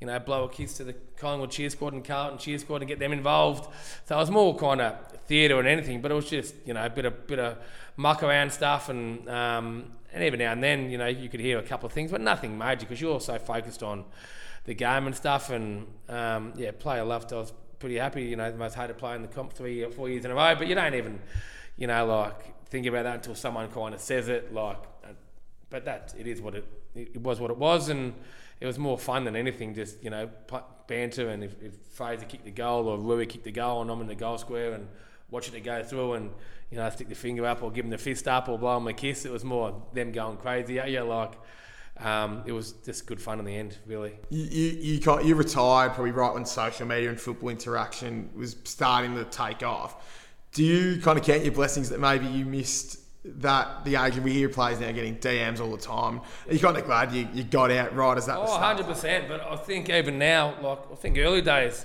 you 0.00 0.06
know, 0.06 0.18
blow 0.18 0.44
a 0.44 0.48
kiss 0.48 0.74
to 0.78 0.84
the 0.84 0.94
Collingwood 1.16 1.50
cheer 1.50 1.70
squad 1.70 1.92
and 1.92 2.04
Carlton 2.04 2.38
cheer 2.38 2.58
squad 2.58 2.82
and 2.82 2.88
get 2.88 2.98
them 2.98 3.12
involved. 3.12 3.70
So 4.06 4.16
it 4.16 4.18
was 4.18 4.30
more 4.30 4.56
kind 4.56 4.80
of 4.80 4.94
theatre 5.26 5.58
and 5.58 5.68
anything, 5.68 6.00
but 6.00 6.10
it 6.10 6.14
was 6.14 6.28
just 6.28 6.54
you 6.64 6.74
know 6.74 6.84
a 6.84 6.90
bit 6.90 7.04
of 7.04 7.26
bit 7.26 7.38
of 7.38 7.58
muck 7.96 8.22
around 8.22 8.52
stuff, 8.52 8.88
and 8.88 9.28
um, 9.28 9.92
and 10.12 10.24
even 10.24 10.38
now 10.38 10.52
and 10.52 10.62
then, 10.62 10.90
you 10.90 10.98
know, 10.98 11.06
you 11.06 11.28
could 11.28 11.40
hear 11.40 11.58
a 11.58 11.62
couple 11.62 11.86
of 11.86 11.92
things, 11.92 12.10
but 12.10 12.20
nothing 12.20 12.58
major 12.58 12.80
because 12.80 13.00
you're 13.00 13.20
so 13.20 13.38
focused 13.38 13.82
on 13.82 14.04
the 14.64 14.74
game 14.74 15.06
and 15.06 15.14
stuff. 15.14 15.50
And 15.50 15.86
um, 16.08 16.52
yeah, 16.56 16.72
player 16.72 17.04
loved. 17.04 17.32
I 17.32 17.36
was 17.36 17.52
pretty 17.78 17.96
happy. 17.96 18.24
You 18.24 18.36
know, 18.36 18.50
the 18.50 18.58
most 18.58 18.74
hated 18.74 18.98
player 18.98 19.16
in 19.16 19.22
the 19.22 19.28
comp 19.28 19.52
three 19.52 19.84
or 19.84 19.90
four 19.90 20.08
years 20.08 20.24
in 20.24 20.30
a 20.30 20.34
row, 20.34 20.54
but 20.56 20.66
you 20.66 20.74
don't 20.74 20.94
even, 20.94 21.20
you 21.76 21.86
know, 21.86 22.06
like 22.06 22.66
think 22.68 22.86
about 22.86 23.04
that 23.04 23.16
until 23.16 23.34
someone 23.34 23.68
kind 23.70 23.94
of 23.94 24.00
says 24.00 24.28
it. 24.28 24.52
Like, 24.52 24.78
uh, 25.04 25.08
but 25.68 25.84
that 25.84 26.14
it 26.18 26.26
is 26.26 26.40
what 26.40 26.54
it 26.54 26.66
it 26.94 27.20
was 27.20 27.38
what 27.40 27.50
it 27.50 27.56
was, 27.56 27.88
and 27.88 28.14
it 28.60 28.66
was 28.66 28.78
more 28.78 28.98
fun 28.98 29.24
than 29.24 29.36
anything. 29.36 29.74
Just 29.74 30.02
you 30.02 30.10
know, 30.10 30.30
banter, 30.86 31.28
and 31.28 31.42
if, 31.42 31.54
if 31.62 31.74
Fraser 31.92 32.26
kicked 32.26 32.44
the 32.44 32.50
goal 32.50 32.88
or 32.88 32.98
Rui 32.98 33.26
kicked 33.26 33.44
the 33.44 33.52
goal, 33.52 33.82
and 33.82 33.90
I'm 33.90 34.00
in 34.00 34.06
the 34.06 34.14
goal 34.14 34.38
square 34.38 34.72
and 34.72 34.86
watching 35.30 35.54
it 35.54 35.60
go 35.60 35.82
through, 35.82 36.14
and 36.14 36.30
you 36.70 36.76
know, 36.76 36.88
stick 36.90 37.08
the 37.08 37.14
finger 37.14 37.46
up 37.46 37.62
or 37.62 37.70
give 37.70 37.84
them 37.84 37.90
the 37.90 37.98
fist 37.98 38.28
up 38.28 38.48
or 38.48 38.58
blow 38.58 38.74
them 38.74 38.86
a 38.88 38.92
kiss. 38.92 39.24
It 39.24 39.32
was 39.32 39.44
more 39.44 39.82
them 39.92 40.12
going 40.12 40.36
crazy. 40.36 40.74
Yeah, 40.74 41.02
like. 41.02 41.32
Um, 41.98 42.44
it 42.46 42.52
was 42.52 42.72
just 42.72 43.04
good 43.04 43.20
fun 43.20 43.40
in 43.40 43.44
the 43.44 43.54
end, 43.54 43.76
really. 43.84 44.14
You, 44.30 44.44
you, 44.44 44.70
you, 44.80 45.00
got, 45.00 45.22
you 45.26 45.34
retired 45.34 45.92
probably 45.92 46.12
right 46.12 46.32
when 46.32 46.46
social 46.46 46.86
media 46.86 47.10
and 47.10 47.20
football 47.20 47.50
interaction 47.50 48.30
was 48.34 48.56
starting 48.64 49.14
to 49.16 49.24
take 49.24 49.62
off. 49.62 50.26
Do 50.52 50.64
you 50.64 50.98
kind 51.02 51.18
of 51.18 51.24
count 51.24 51.44
your 51.44 51.52
blessings 51.52 51.90
that 51.90 52.00
maybe 52.00 52.26
you 52.26 52.46
missed 52.46 52.99
that 53.24 53.84
the 53.84 53.96
age 53.96 54.16
we 54.18 54.32
hear 54.32 54.48
players 54.48 54.80
now 54.80 54.90
getting 54.92 55.16
DMs 55.16 55.60
all 55.60 55.70
the 55.70 55.82
time. 55.82 56.20
Are 56.48 56.52
you 56.52 56.58
kind 56.58 56.76
of 56.76 56.84
glad 56.84 57.12
you, 57.12 57.28
you 57.34 57.44
got 57.44 57.70
out 57.70 57.94
right 57.94 58.16
as 58.16 58.26
that? 58.26 58.38
Oh, 58.38 58.46
100%. 58.46 59.28
But 59.28 59.42
I 59.42 59.56
think 59.56 59.90
even 59.90 60.18
now, 60.18 60.56
like 60.62 60.78
I 60.90 60.94
think 60.94 61.18
early 61.18 61.42
days, 61.42 61.84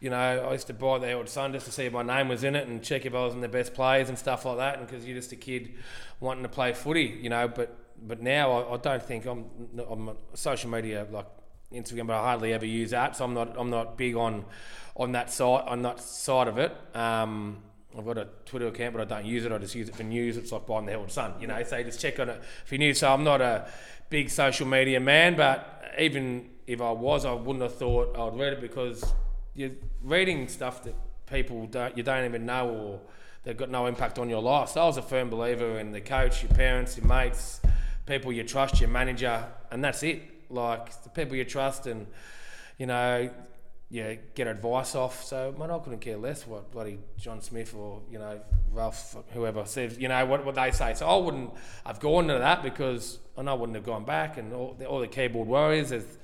you 0.00 0.08
know, 0.08 0.16
I 0.16 0.52
used 0.52 0.66
to 0.68 0.72
buy 0.72 0.98
the 0.98 1.12
old 1.12 1.28
Sun 1.28 1.52
just 1.52 1.66
to 1.66 1.72
see 1.72 1.84
if 1.84 1.92
my 1.92 2.02
name 2.02 2.28
was 2.28 2.42
in 2.44 2.56
it 2.56 2.66
and 2.66 2.82
check 2.82 3.04
if 3.04 3.14
I 3.14 3.24
was 3.24 3.34
in 3.34 3.42
the 3.42 3.48
best 3.48 3.74
players 3.74 4.08
and 4.08 4.18
stuff 4.18 4.46
like 4.46 4.56
that. 4.56 4.78
And 4.78 4.86
because 4.86 5.04
you're 5.04 5.16
just 5.16 5.32
a 5.32 5.36
kid 5.36 5.74
wanting 6.18 6.42
to 6.42 6.48
play 6.48 6.72
footy, 6.72 7.18
you 7.20 7.28
know. 7.28 7.46
But 7.46 7.76
but 8.02 8.22
now 8.22 8.52
I, 8.52 8.74
I 8.74 8.76
don't 8.78 9.02
think 9.02 9.26
I'm, 9.26 9.44
I'm 9.90 10.16
social 10.32 10.70
media 10.70 11.06
like 11.10 11.26
Instagram, 11.70 12.06
but 12.06 12.16
I 12.16 12.24
hardly 12.24 12.54
ever 12.54 12.64
use 12.64 12.92
that. 12.92 13.16
So 13.16 13.26
I'm 13.26 13.34
not 13.34 13.54
I'm 13.58 13.68
not 13.68 13.98
big 13.98 14.16
on 14.16 14.46
on 14.96 15.12
that 15.12 15.30
side 15.30 15.64
on 15.66 15.82
that 15.82 16.00
side 16.00 16.48
of 16.48 16.56
it. 16.56 16.74
Um, 16.94 17.58
I've 17.96 18.06
got 18.06 18.18
a 18.18 18.28
Twitter 18.46 18.68
account, 18.68 18.94
but 18.94 19.02
I 19.02 19.04
don't 19.16 19.26
use 19.26 19.44
it. 19.44 19.52
I 19.52 19.58
just 19.58 19.74
use 19.74 19.88
it 19.88 19.96
for 19.96 20.04
news. 20.04 20.36
It's 20.36 20.52
like 20.52 20.66
buying 20.66 20.86
the 20.86 20.92
Herald 20.92 21.10
Sun, 21.10 21.34
you 21.40 21.46
know. 21.46 21.62
So 21.64 21.76
you 21.76 21.84
just 21.84 22.00
check 22.00 22.20
on 22.20 22.28
it 22.28 22.42
for 22.64 22.76
news. 22.76 23.00
So 23.00 23.12
I'm 23.12 23.24
not 23.24 23.40
a 23.40 23.68
big 24.10 24.30
social 24.30 24.66
media 24.66 25.00
man, 25.00 25.36
but 25.36 25.92
even 25.98 26.50
if 26.66 26.80
I 26.80 26.92
was, 26.92 27.24
I 27.24 27.32
wouldn't 27.32 27.62
have 27.62 27.74
thought 27.74 28.16
I'd 28.16 28.38
read 28.38 28.52
it 28.52 28.60
because 28.60 29.04
you're 29.54 29.72
reading 30.02 30.48
stuff 30.48 30.84
that 30.84 30.94
people 31.26 31.66
don't 31.66 31.96
you 31.96 32.02
don't 32.02 32.24
even 32.24 32.44
know 32.44 32.68
or 32.68 33.00
they've 33.44 33.56
got 33.56 33.70
no 33.70 33.86
impact 33.86 34.18
on 34.18 34.28
your 34.28 34.42
life. 34.42 34.70
So 34.70 34.82
I 34.82 34.84
was 34.86 34.96
a 34.96 35.02
firm 35.02 35.30
believer 35.30 35.78
in 35.78 35.92
the 35.92 36.00
coach, 36.00 36.42
your 36.42 36.52
parents, 36.52 36.96
your 36.96 37.06
mates, 37.06 37.60
people 38.06 38.32
you 38.32 38.44
trust, 38.44 38.80
your 38.80 38.90
manager, 38.90 39.44
and 39.70 39.82
that's 39.82 40.02
it. 40.02 40.22
Like 40.50 41.02
the 41.02 41.08
people 41.08 41.36
you 41.36 41.44
trust, 41.44 41.86
and 41.86 42.06
you 42.78 42.86
know, 42.86 43.30
yeah, 43.90 44.14
get 44.36 44.46
advice 44.46 44.94
off. 44.94 45.24
So 45.24 45.52
man, 45.58 45.70
I 45.70 45.78
couldn't 45.80 45.98
care 45.98 46.16
less 46.16 46.46
what 46.46 46.70
bloody 46.70 47.00
John 47.18 47.40
Smith 47.40 47.74
or 47.74 48.00
you 48.08 48.18
know 48.18 48.40
Ralph 48.70 49.16
whoever 49.32 49.66
says 49.66 49.98
you 49.98 50.06
know 50.06 50.24
what 50.26 50.44
what 50.44 50.54
they 50.54 50.70
say. 50.70 50.94
So 50.94 51.08
I 51.08 51.16
wouldn't 51.16 51.52
have 51.84 51.98
gone 51.98 52.28
to 52.28 52.34
that 52.34 52.62
because 52.62 53.18
I 53.36 53.42
know 53.42 53.50
I 53.50 53.54
wouldn't 53.54 53.74
have 53.74 53.84
gone 53.84 54.04
back. 54.04 54.38
And 54.38 54.52
all 54.52 54.76
the, 54.78 54.86
all 54.86 55.00
the 55.00 55.08
keyboard 55.08 55.48
warriors, 55.48 55.90
there's 55.90 56.18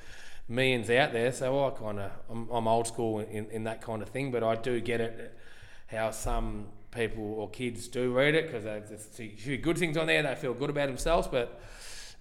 millions 0.48 0.88
out 0.90 1.12
there. 1.12 1.32
So 1.32 1.66
I 1.66 1.70
kind 1.70 1.98
of 1.98 2.12
I'm, 2.30 2.48
I'm, 2.50 2.68
old 2.68 2.86
school 2.86 3.18
in, 3.18 3.50
in 3.50 3.64
that 3.64 3.82
kind 3.82 4.00
of 4.00 4.10
thing, 4.10 4.30
but 4.30 4.44
I 4.44 4.54
do 4.54 4.80
get 4.80 5.00
it 5.00 5.36
how 5.88 6.12
some 6.12 6.66
people 6.92 7.34
or 7.34 7.50
kids 7.50 7.88
do 7.88 8.12
read 8.12 8.36
it 8.36 8.46
because 8.46 8.62
there's 8.62 9.08
a 9.18 9.28
few 9.28 9.58
good 9.58 9.76
things 9.76 9.96
on 9.96 10.06
there. 10.06 10.22
They 10.22 10.34
feel 10.36 10.54
good 10.54 10.70
about 10.70 10.86
themselves, 10.86 11.26
but 11.26 11.60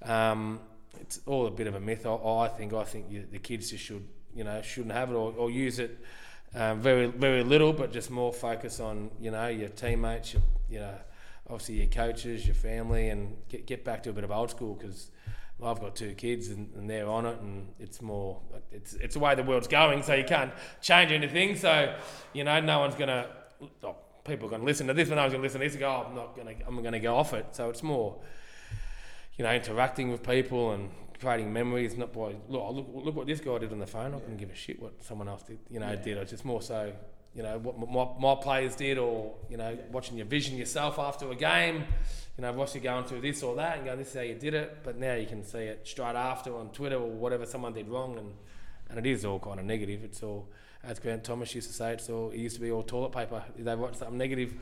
um, 0.01 0.59
it's 0.99 1.19
all 1.27 1.45
a 1.45 1.51
bit 1.51 1.67
of 1.67 1.75
a 1.75 1.79
myth. 1.79 2.07
I, 2.07 2.15
I 2.15 2.47
think 2.47 2.73
I 2.73 2.83
think 2.83 3.11
you, 3.11 3.27
the 3.31 3.37
kids 3.37 3.69
just 3.69 3.83
should 3.83 4.07
you 4.35 4.43
know 4.43 4.61
shouldn't 4.61 4.93
have 4.93 5.09
it 5.09 5.15
or, 5.15 5.33
or 5.37 5.49
use 5.49 5.79
it 5.79 5.99
um, 6.55 6.79
very 6.79 7.07
very 7.07 7.43
little, 7.43 7.73
but 7.73 7.91
just 7.91 8.09
more 8.09 8.31
focus 8.31 8.79
on 8.79 9.11
you 9.19 9.31
know 9.31 9.47
your 9.47 9.69
teammates, 9.69 10.33
your, 10.33 10.41
you 10.69 10.79
know 10.79 10.95
obviously 11.47 11.75
your 11.75 11.87
coaches, 11.87 12.45
your 12.45 12.55
family, 12.55 13.09
and 13.09 13.35
get 13.49 13.65
get 13.65 13.83
back 13.83 14.03
to 14.03 14.09
a 14.09 14.13
bit 14.13 14.23
of 14.23 14.31
old 14.31 14.51
school 14.51 14.75
because. 14.75 15.11
I've 15.63 15.79
got 15.79 15.95
two 15.95 16.11
kids 16.15 16.49
and, 16.49 16.69
and, 16.75 16.89
they're 16.89 17.07
on 17.07 17.25
it, 17.25 17.39
and 17.39 17.69
it's 17.79 18.01
more 18.01 18.41
it's 18.73 18.93
it's 18.95 19.13
the 19.13 19.21
way 19.21 19.35
the 19.35 19.41
world's 19.41 19.69
going, 19.69 20.03
so 20.03 20.13
you 20.13 20.25
can't 20.25 20.51
change 20.81 21.13
anything. 21.13 21.55
So, 21.55 21.95
you 22.33 22.43
know, 22.43 22.59
no 22.59 22.79
one's 22.79 22.95
gonna 22.95 23.29
oh, 23.81 23.95
people 24.25 24.49
are 24.49 24.51
gonna 24.51 24.65
listen 24.65 24.85
to 24.87 24.93
this, 24.93 25.07
but 25.07 25.17
I 25.17 25.23
was 25.23 25.31
gonna 25.31 25.43
listen 25.43 25.61
to 25.61 25.65
this 25.65 25.73
and 25.73 25.79
go, 25.79 25.87
oh, 25.87 26.07
I'm 26.09 26.13
not 26.13 26.35
gonna 26.35 26.55
I'm 26.67 26.83
gonna 26.83 26.99
go 26.99 27.15
off 27.15 27.33
it. 27.33 27.45
So 27.53 27.69
it's 27.69 27.83
more, 27.83 28.17
you 29.37 29.45
know, 29.45 29.53
interacting 29.53 30.11
with 30.11 30.23
people 30.23 30.73
and 30.73 30.89
creating 31.19 31.51
memories. 31.51 31.97
Not 31.97 32.13
by 32.13 32.35
look, 32.47 32.75
look, 32.75 32.87
look 32.93 33.15
what 33.15 33.27
this 33.27 33.39
guy 33.39 33.57
did 33.59 33.71
on 33.71 33.79
the 33.79 33.87
phone. 33.87 34.13
I 34.13 34.19
couldn't 34.19 34.37
give 34.37 34.51
a 34.51 34.55
shit 34.55 34.81
what 34.81 35.03
someone 35.03 35.27
else 35.27 35.43
did. 35.43 35.59
You 35.69 35.79
know, 35.79 35.89
yeah. 35.89 35.95
did. 35.95 36.17
It's 36.17 36.31
just 36.31 36.45
more 36.45 36.61
so, 36.61 36.93
you 37.33 37.43
know, 37.43 37.57
what 37.59 37.77
my, 37.77 38.07
my 38.19 38.41
players 38.41 38.75
did, 38.75 38.97
or 38.97 39.33
you 39.49 39.57
know, 39.57 39.77
watching 39.91 40.17
your 40.17 40.27
vision 40.27 40.57
yourself 40.57 40.99
after 40.99 41.29
a 41.31 41.35
game. 41.35 41.83
You 42.37 42.41
know, 42.41 42.53
Ross, 42.53 42.75
you 42.75 42.81
going 42.81 43.05
through 43.05 43.21
this 43.21 43.43
or 43.43 43.55
that, 43.55 43.77
and 43.77 43.85
going, 43.85 43.97
this 43.97 44.09
is 44.09 44.15
how 44.15 44.21
you 44.21 44.35
did 44.35 44.53
it. 44.53 44.79
But 44.83 44.97
now 44.97 45.13
you 45.15 45.25
can 45.25 45.43
see 45.43 45.59
it 45.59 45.87
straight 45.87 46.15
after 46.15 46.55
on 46.55 46.69
Twitter 46.69 46.97
or 46.97 47.09
whatever 47.09 47.45
someone 47.45 47.73
did 47.73 47.87
wrong, 47.87 48.17
and 48.17 48.33
and 48.89 48.99
it 48.99 49.09
is 49.09 49.25
all 49.25 49.39
kind 49.39 49.59
of 49.59 49.65
negative. 49.65 50.03
It's 50.03 50.21
all 50.21 50.49
as 50.87 50.99
Grant 50.99 51.23
Thomas 51.23 51.53
used 51.53 51.67
to 51.69 51.73
say, 51.73 51.93
it's 51.93 52.09
all 52.09 52.29
it 52.31 52.37
used 52.37 52.55
to 52.55 52.61
be 52.61 52.71
all 52.71 52.83
toilet 52.83 53.11
paper. 53.11 53.43
If 53.57 53.65
they 53.65 53.75
write 53.75 53.95
something 53.95 54.17
negative 54.17 54.53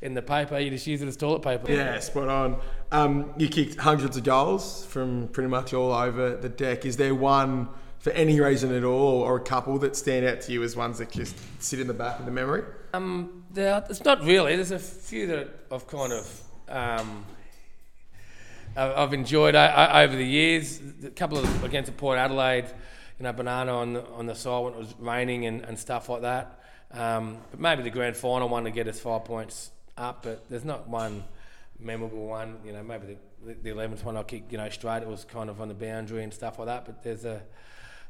in 0.00 0.14
the 0.14 0.22
paper, 0.22 0.58
you 0.58 0.70
just 0.70 0.86
use 0.86 1.02
it 1.02 1.08
as 1.08 1.16
toilet 1.16 1.42
paper. 1.42 1.70
Yeah, 1.70 1.98
spot 2.00 2.28
on. 2.28 2.60
Um, 2.92 3.34
you 3.36 3.48
kicked 3.48 3.76
hundreds 3.76 4.16
of 4.16 4.24
goals 4.24 4.84
from 4.86 5.28
pretty 5.28 5.48
much 5.48 5.72
all 5.72 5.92
over 5.92 6.36
the 6.36 6.48
deck. 6.48 6.84
Is 6.84 6.96
there 6.96 7.14
one 7.14 7.68
for 7.98 8.10
any 8.12 8.40
reason 8.40 8.74
at 8.74 8.84
all, 8.84 9.22
or 9.22 9.36
a 9.36 9.40
couple 9.40 9.78
that 9.78 9.94
stand 9.94 10.24
out 10.26 10.40
to 10.42 10.52
you 10.52 10.62
as 10.62 10.74
ones 10.74 10.98
that 10.98 11.10
just 11.10 11.36
sit 11.62 11.80
in 11.80 11.86
the 11.86 11.94
back 11.94 12.18
of 12.18 12.24
the 12.24 12.32
memory? 12.32 12.62
Um, 12.94 13.44
there, 13.50 13.84
it's 13.88 14.04
not 14.04 14.24
really. 14.24 14.56
There's 14.56 14.70
a 14.70 14.78
few 14.78 15.26
that 15.28 15.48
I've 15.70 15.86
kind 15.86 16.12
of. 16.12 16.42
Um, 16.68 17.24
I've 18.76 19.12
enjoyed 19.12 19.56
over 19.56 20.14
the 20.14 20.24
years. 20.24 20.80
A 21.04 21.10
couple 21.10 21.38
of 21.38 21.64
against 21.64 21.94
Port 21.96 22.18
Adelaide, 22.18 22.66
you 23.20 23.24
know, 23.24 23.34
banana 23.34 23.76
on 23.76 23.92
the, 23.92 24.06
on 24.12 24.24
the 24.24 24.34
side 24.34 24.60
when 24.60 24.72
it 24.72 24.78
was 24.78 24.94
raining 24.98 25.44
and, 25.44 25.62
and 25.62 25.78
stuff 25.78 26.08
like 26.08 26.22
that. 26.22 26.58
Um, 26.90 27.36
but 27.50 27.60
maybe 27.60 27.82
the 27.82 27.90
grand 27.90 28.16
final 28.16 28.48
one 28.48 28.64
to 28.64 28.70
get 28.70 28.88
us 28.88 28.98
five 28.98 29.26
points 29.26 29.70
up, 29.98 30.22
but 30.22 30.48
there's 30.48 30.64
not 30.64 30.88
one 30.88 31.24
memorable 31.78 32.26
one. 32.26 32.56
You 32.64 32.72
know, 32.72 32.82
maybe 32.82 33.18
the, 33.44 33.54
the 33.62 33.70
11th 33.70 34.04
one 34.04 34.16
I 34.16 34.22
kicked, 34.22 34.50
you 34.50 34.56
know, 34.56 34.70
straight. 34.70 35.02
It 35.02 35.08
was 35.08 35.26
kind 35.26 35.50
of 35.50 35.60
on 35.60 35.68
the 35.68 35.74
boundary 35.74 36.24
and 36.24 36.32
stuff 36.32 36.58
like 36.58 36.68
that. 36.68 36.86
But 36.86 37.02
there's 37.02 37.26
a 37.26 37.42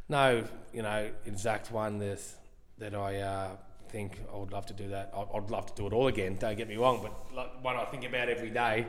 no, 0.09 0.45
you 0.73 0.83
know, 0.83 1.11
exact 1.27 1.73
one 1.73 1.99
there's, 1.99 2.37
that 2.79 2.95
I 2.95 3.17
uh, 3.17 3.49
think 3.89 4.17
I 4.33 4.37
would 4.37 4.53
love 4.53 4.67
to 4.67 4.75
do 4.75 4.91
that. 4.91 5.13
I'd, 5.13 5.27
I'd, 5.35 5.51
love 5.51 5.67
to 5.67 5.75
do 5.75 5.89
it 5.89 5.93
all 5.93 6.07
again. 6.07 6.37
Don't 6.39 6.57
get 6.57 6.69
me 6.69 6.77
wrong, 6.77 7.01
but 7.03 7.37
like 7.37 7.65
one 7.65 7.75
I 7.75 7.85
think 7.87 8.05
about 8.05 8.29
every 8.29 8.51
day. 8.51 8.87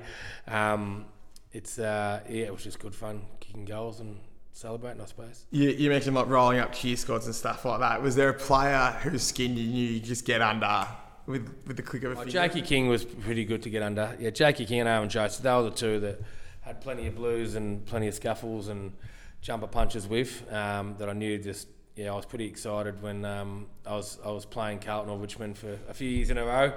Um, 0.47 1.05
it's 1.51 1.79
uh, 1.79 2.21
yeah, 2.29 2.45
it 2.45 2.53
was 2.53 2.63
just 2.63 2.77
good 2.77 2.93
fun 2.93 3.23
kicking 3.39 3.65
goals 3.65 3.99
and 3.99 4.19
celebrating, 4.53 5.01
I 5.01 5.05
suppose. 5.05 5.45
You, 5.51 5.69
you 5.69 5.89
mentioned 5.89 6.15
like 6.15 6.27
rolling 6.27 6.59
up 6.59 6.73
cheer 6.73 6.95
squads 6.95 7.25
and 7.25 7.35
stuff 7.35 7.65
like 7.65 7.79
that. 7.79 8.01
Was 8.01 8.15
there 8.15 8.29
a 8.29 8.33
player 8.33 8.97
whose 9.01 9.23
skin 9.23 9.57
you 9.57 9.67
knew 9.67 9.87
you 9.87 9.99
just 9.99 10.25
get 10.25 10.41
under 10.41 10.87
with, 11.25 11.49
with 11.65 11.77
the 11.77 11.83
click 11.83 12.03
of 12.03 12.11
a 12.11 12.15
oh, 12.15 12.17
finger? 12.19 12.31
Jakey 12.31 12.61
King 12.61 12.87
was 12.87 13.05
pretty 13.05 13.45
good 13.45 13.63
to 13.63 13.69
get 13.69 13.81
under. 13.81 14.15
Yeah, 14.19 14.29
Jakey 14.29 14.65
King 14.65 14.81
and 14.81 14.89
Aaron 14.89 15.09
Jones, 15.09 15.37
they 15.37 15.51
were 15.51 15.63
the 15.63 15.71
two 15.71 15.99
that 16.01 16.21
had 16.61 16.81
plenty 16.81 17.07
of 17.07 17.15
blues 17.15 17.55
and 17.55 17.85
plenty 17.85 18.07
of 18.07 18.13
scuffles 18.13 18.67
and 18.67 18.93
jumper 19.41 19.67
punches 19.67 20.07
with 20.07 20.43
um, 20.53 20.95
that 20.99 21.09
I 21.09 21.13
knew 21.13 21.37
just 21.37 21.67
yeah 21.95 22.13
I 22.13 22.15
was 22.15 22.25
pretty 22.25 22.45
excited 22.45 23.01
when 23.01 23.25
um, 23.25 23.67
I 23.85 23.95
was 23.95 24.19
I 24.23 24.31
was 24.31 24.45
playing 24.45 24.79
Carlton 24.79 25.11
or 25.11 25.17
Richmond 25.17 25.57
for 25.57 25.77
a 25.89 25.93
few 25.93 26.07
years 26.07 26.29
in 26.29 26.37
a 26.37 26.45
row 26.45 26.73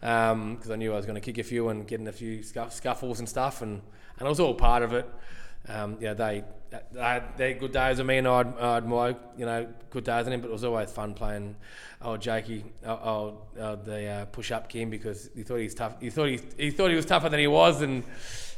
because 0.00 0.66
um, 0.66 0.72
I 0.72 0.76
knew 0.76 0.92
I 0.92 0.96
was 0.96 1.06
going 1.06 1.14
to 1.14 1.20
kick 1.20 1.38
a 1.38 1.42
few 1.42 1.68
and 1.70 1.86
get 1.86 2.00
in 2.00 2.06
a 2.06 2.12
few 2.12 2.42
scuffles 2.42 3.18
and 3.18 3.28
stuff 3.28 3.62
and 3.62 3.80
and 4.18 4.26
I 4.26 4.28
was 4.28 4.38
all 4.38 4.54
part 4.54 4.82
of 4.82 4.92
it 4.92 5.08
um, 5.68 5.96
yeah, 6.00 6.14
they, 6.14 6.44
they 6.92 7.00
had 7.00 7.60
good 7.60 7.72
days 7.72 7.98
of 7.98 8.06
me 8.06 8.18
and 8.18 8.26
I'd, 8.26 8.58
I'd 8.58 8.86
my, 8.86 9.16
you 9.36 9.46
know, 9.46 9.68
good 9.90 10.04
days 10.04 10.26
on 10.26 10.32
him, 10.32 10.40
but 10.40 10.48
it 10.48 10.52
was 10.52 10.64
always 10.64 10.90
fun 10.90 11.14
playing 11.14 11.56
old 12.02 12.20
Jakey, 12.20 12.64
old, 12.84 13.38
old 13.58 13.84
the 13.84 14.06
uh, 14.06 14.24
push-up 14.26 14.68
Kim 14.68 14.90
because 14.90 15.30
he 15.34 15.42
thought 15.42 15.56
he's 15.56 15.74
tough. 15.74 16.00
He 16.00 16.10
thought 16.10 16.28
he, 16.28 16.40
he 16.56 16.70
thought 16.70 16.90
he 16.90 16.96
was 16.96 17.06
tougher 17.06 17.28
than 17.28 17.40
he 17.40 17.46
was, 17.46 17.82
and 17.82 18.02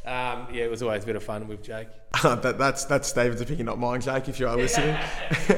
um, 0.07 0.48
yeah, 0.52 0.64
it 0.64 0.70
was 0.70 0.82
always 0.82 1.02
a 1.02 1.07
bit 1.07 1.16
of 1.16 1.24
fun 1.24 1.48
with 1.48 1.62
Jake. 1.62 1.88
that, 2.22 2.59
that's 2.59 2.84
that's 2.84 3.12
David's 3.12 3.40
opinion, 3.40 3.66
not 3.66 3.78
mine, 3.78 4.00
Jake. 4.00 4.28
If 4.28 4.40
you 4.40 4.48
are 4.48 4.57
listening. 4.57 4.96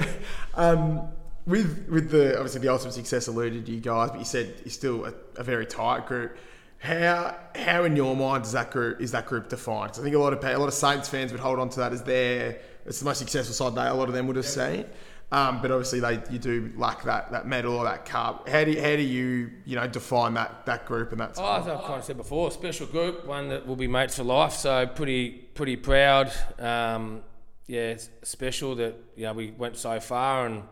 um, 0.55 1.09
with 1.47 1.89
with 1.89 2.11
the 2.11 2.35
obviously 2.37 2.61
the 2.61 2.69
ultimate 2.69 2.93
success 2.93 3.29
alluded 3.29 3.69
you 3.69 3.81
guys, 3.81 4.11
but 4.11 4.19
you 4.19 4.25
said 4.25 4.55
you're 4.65 4.71
still 4.71 5.05
a, 5.05 5.15
a 5.37 5.45
very 5.45 5.67
tight 5.67 6.07
group. 6.07 6.37
How 6.79 7.37
how 7.55 7.85
in 7.85 7.97
your 7.97 8.15
mind 8.15 8.45
does 8.45 8.53
that 8.53 8.71
group 8.71 9.01
is 9.01 9.13
that 9.13 9.27
group 9.27 9.49
defined? 9.49 9.89
Because 9.89 10.01
I 10.01 10.03
think 10.05 10.15
a 10.15 10.19
lot 10.19 10.33
of 10.33 10.45
a 10.45 10.59
lot 10.59 10.69
of 10.69 10.75
Saints 10.75 11.09
fans 11.09 11.33
would 11.33 11.41
hold 11.41 11.59
on 11.59 11.69
to 11.71 11.81
that 11.81 11.93
as 11.93 12.03
their 12.03 12.61
it's 12.85 12.99
the 13.01 13.05
most 13.05 13.19
successful 13.19 13.55
side 13.55 13.75
they 13.75 13.89
a 13.89 13.95
lot 13.95 14.09
of 14.09 14.15
them 14.15 14.27
would 14.27 14.37
have 14.37 14.47
seen. 14.47 14.85
Um, 15.33 15.61
but 15.61 15.73
obviously 15.73 15.99
they 15.99 16.23
you 16.31 16.39
do 16.39 16.73
lack 16.77 17.03
that 17.03 17.33
that 17.33 17.47
medal 17.47 17.77
or 17.77 17.85
that 17.85 18.05
cup. 18.05 18.49
How 18.49 18.63
do 18.63 18.71
you, 18.71 18.81
how 18.81 18.95
do 18.95 19.03
you 19.03 19.51
you 19.65 19.75
know 19.75 19.87
define 19.89 20.35
that 20.35 20.67
that 20.67 20.87
group 20.87 21.11
and 21.11 21.21
that? 21.21 21.35
Oh, 21.37 21.57
as 21.57 21.67
I've 21.67 21.81
kind 21.83 21.99
of 21.99 22.05
said 22.05 22.17
before, 22.17 22.51
special 22.53 22.87
group, 22.87 23.27
one 23.27 23.49
that 23.49 23.67
will 23.67 23.75
be 23.75 23.89
mates 23.89 24.17
for 24.17 24.23
life. 24.23 24.53
So 24.53 24.87
pretty 24.87 25.31
pretty 25.31 25.77
proud. 25.77 26.31
Um, 26.61 27.23
yeah, 27.67 27.97
special 28.23 28.77
that 28.77 28.95
you 29.17 29.25
know 29.25 29.33
we 29.33 29.51
went 29.51 29.77
so 29.77 29.99
far 29.99 30.47
and 30.47 30.63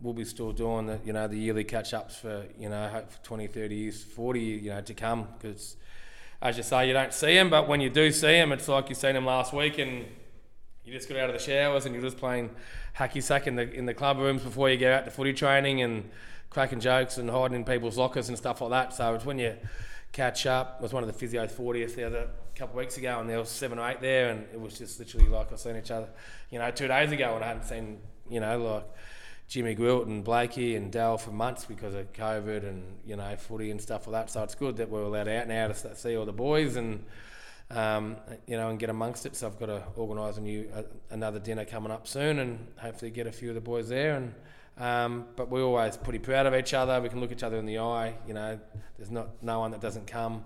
we'll 0.00 0.14
be 0.14 0.24
still 0.24 0.52
doing 0.52 0.86
the 0.86 1.00
you 1.04 1.12
know 1.12 1.26
the 1.26 1.36
yearly 1.36 1.64
catch 1.64 1.92
ups 1.92 2.16
for 2.16 2.46
you 2.58 2.68
know 2.68 3.04
20 3.24 3.48
30 3.48 3.74
years 3.74 4.04
40 4.04 4.40
you 4.40 4.70
know 4.70 4.80
to 4.80 4.94
come 4.94 5.26
because 5.38 5.76
as 6.40 6.56
you 6.56 6.62
say, 6.62 6.86
you 6.86 6.92
don't 6.92 7.12
see 7.12 7.34
them, 7.34 7.50
but 7.50 7.66
when 7.66 7.80
you 7.80 7.90
do 7.90 8.12
see 8.12 8.26
them, 8.28 8.52
it's 8.52 8.68
like 8.68 8.88
you 8.88 8.94
seen 8.94 9.14
them 9.14 9.26
last 9.26 9.52
week 9.52 9.78
and 9.78 10.04
you 10.84 10.92
just 10.92 11.08
got 11.08 11.18
out 11.18 11.30
of 11.30 11.34
the 11.34 11.42
showers 11.42 11.84
and 11.84 11.94
you're 11.94 12.02
just 12.02 12.16
playing 12.16 12.50
hacky 12.96 13.22
sack 13.22 13.46
in 13.46 13.56
the 13.56 13.70
in 13.72 13.86
the 13.86 13.94
club 13.94 14.18
rooms 14.18 14.42
before 14.42 14.70
you 14.70 14.76
go 14.76 14.92
out 14.92 15.04
to 15.04 15.10
footy 15.10 15.32
training 15.32 15.82
and 15.82 16.08
cracking 16.48 16.80
jokes 16.80 17.18
and 17.18 17.28
hiding 17.28 17.56
in 17.56 17.64
people's 17.64 17.98
lockers 17.98 18.28
and 18.28 18.38
stuff 18.38 18.60
like 18.60 18.70
that. 18.70 18.94
So 18.94 19.14
it's 19.14 19.24
when 19.24 19.38
you 19.38 19.56
catch 20.12 20.46
up. 20.46 20.76
It 20.78 20.82
was 20.82 20.92
one 20.92 21.02
of 21.02 21.08
the 21.08 21.12
physio's 21.12 21.52
40th 21.52 21.96
the 21.96 22.06
other 22.06 22.28
couple 22.54 22.78
of 22.78 22.84
weeks 22.84 22.96
ago, 22.96 23.20
and 23.20 23.28
there 23.28 23.38
was 23.38 23.48
seven 23.48 23.78
or 23.78 23.88
eight 23.88 24.00
there, 24.00 24.30
and 24.30 24.46
it 24.52 24.60
was 24.60 24.78
just 24.78 24.98
literally 24.98 25.28
like 25.28 25.52
I've 25.52 25.60
seen 25.60 25.76
each 25.76 25.90
other, 25.90 26.08
you 26.50 26.58
know, 26.58 26.70
two 26.70 26.88
days 26.88 27.12
ago, 27.12 27.34
and 27.36 27.44
I 27.44 27.48
hadn't 27.48 27.64
seen, 27.64 27.98
you 28.28 28.40
know, 28.40 28.58
like 28.58 28.84
Jimmy 29.48 29.74
Gwilt 29.74 30.06
and 30.06 30.22
Blakey 30.22 30.76
and 30.76 30.92
Dale 30.92 31.16
for 31.16 31.30
months 31.30 31.64
because 31.64 31.94
of 31.94 32.12
COVID 32.12 32.68
and 32.68 32.82
you 33.06 33.16
know 33.16 33.34
footy 33.36 33.70
and 33.70 33.80
stuff 33.80 34.06
like 34.06 34.26
that. 34.26 34.30
So 34.30 34.42
it's 34.42 34.54
good 34.54 34.76
that 34.76 34.90
we're 34.90 35.02
allowed 35.02 35.28
out 35.28 35.48
now 35.48 35.68
to 35.68 35.96
see 35.96 36.16
all 36.16 36.26
the 36.26 36.32
boys 36.32 36.76
and 36.76 37.02
um, 37.70 38.16
you 38.46 38.56
know 38.58 38.68
and 38.68 38.78
get 38.78 38.90
amongst 38.90 39.24
it. 39.24 39.34
So 39.34 39.46
I've 39.46 39.58
got 39.58 39.66
to 39.66 39.82
organise 39.96 40.36
a 40.36 40.42
new 40.42 40.70
uh, 40.74 40.82
another 41.10 41.38
dinner 41.38 41.64
coming 41.64 41.90
up 41.90 42.06
soon 42.06 42.38
and 42.38 42.68
hopefully 42.76 43.10
get 43.10 43.26
a 43.26 43.32
few 43.32 43.48
of 43.48 43.54
the 43.54 43.60
boys 43.60 43.88
there 43.88 44.16
and. 44.16 44.34
Um, 44.80 45.26
but 45.34 45.48
we're 45.48 45.64
always 45.64 45.96
pretty 45.96 46.20
proud 46.20 46.46
of 46.46 46.54
each 46.54 46.72
other. 46.72 47.00
We 47.00 47.08
can 47.08 47.18
look 47.18 47.32
each 47.32 47.42
other 47.42 47.56
in 47.56 47.66
the 47.66 47.80
eye. 47.80 48.14
You 48.28 48.34
know, 48.34 48.60
there's 48.96 49.10
not 49.10 49.42
no 49.42 49.58
one 49.58 49.72
that 49.72 49.80
doesn't 49.80 50.06
come. 50.06 50.44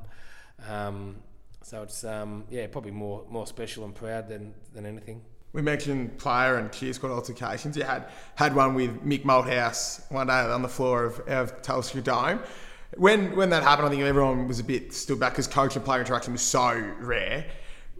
Um, 0.66 1.16
so 1.60 1.82
it's 1.82 2.02
um, 2.02 2.44
yeah, 2.50 2.66
probably 2.66 2.92
more 2.92 3.24
more 3.28 3.46
special 3.46 3.84
and 3.84 3.94
proud 3.94 4.28
than 4.28 4.54
than 4.72 4.86
anything. 4.86 5.22
We 5.52 5.60
mentioned 5.60 6.16
player 6.16 6.56
and 6.56 6.72
cheer 6.72 6.92
squad 6.94 7.12
altercations. 7.12 7.76
You 7.76 7.84
had 7.84 8.06
had 8.36 8.54
one 8.54 8.74
with 8.74 9.04
Mick 9.04 9.24
Malthouse 9.24 10.10
one 10.10 10.28
day 10.28 10.32
on 10.32 10.62
the 10.62 10.68
floor 10.68 11.04
of, 11.04 11.20
of 11.28 11.62
Telstra 11.62 12.02
Dome. 12.02 12.40
When 12.96 13.36
when 13.36 13.50
that 13.50 13.62
happened, 13.62 13.88
I 13.88 13.90
think 13.90 14.02
everyone 14.02 14.48
was 14.48 14.60
a 14.60 14.64
bit 14.64 14.92
stood 14.94 15.20
back 15.20 15.32
because 15.32 15.46
coach 15.46 15.76
and 15.76 15.84
player 15.84 16.00
interaction 16.00 16.32
was 16.32 16.42
so 16.42 16.72
rare. 17.00 17.46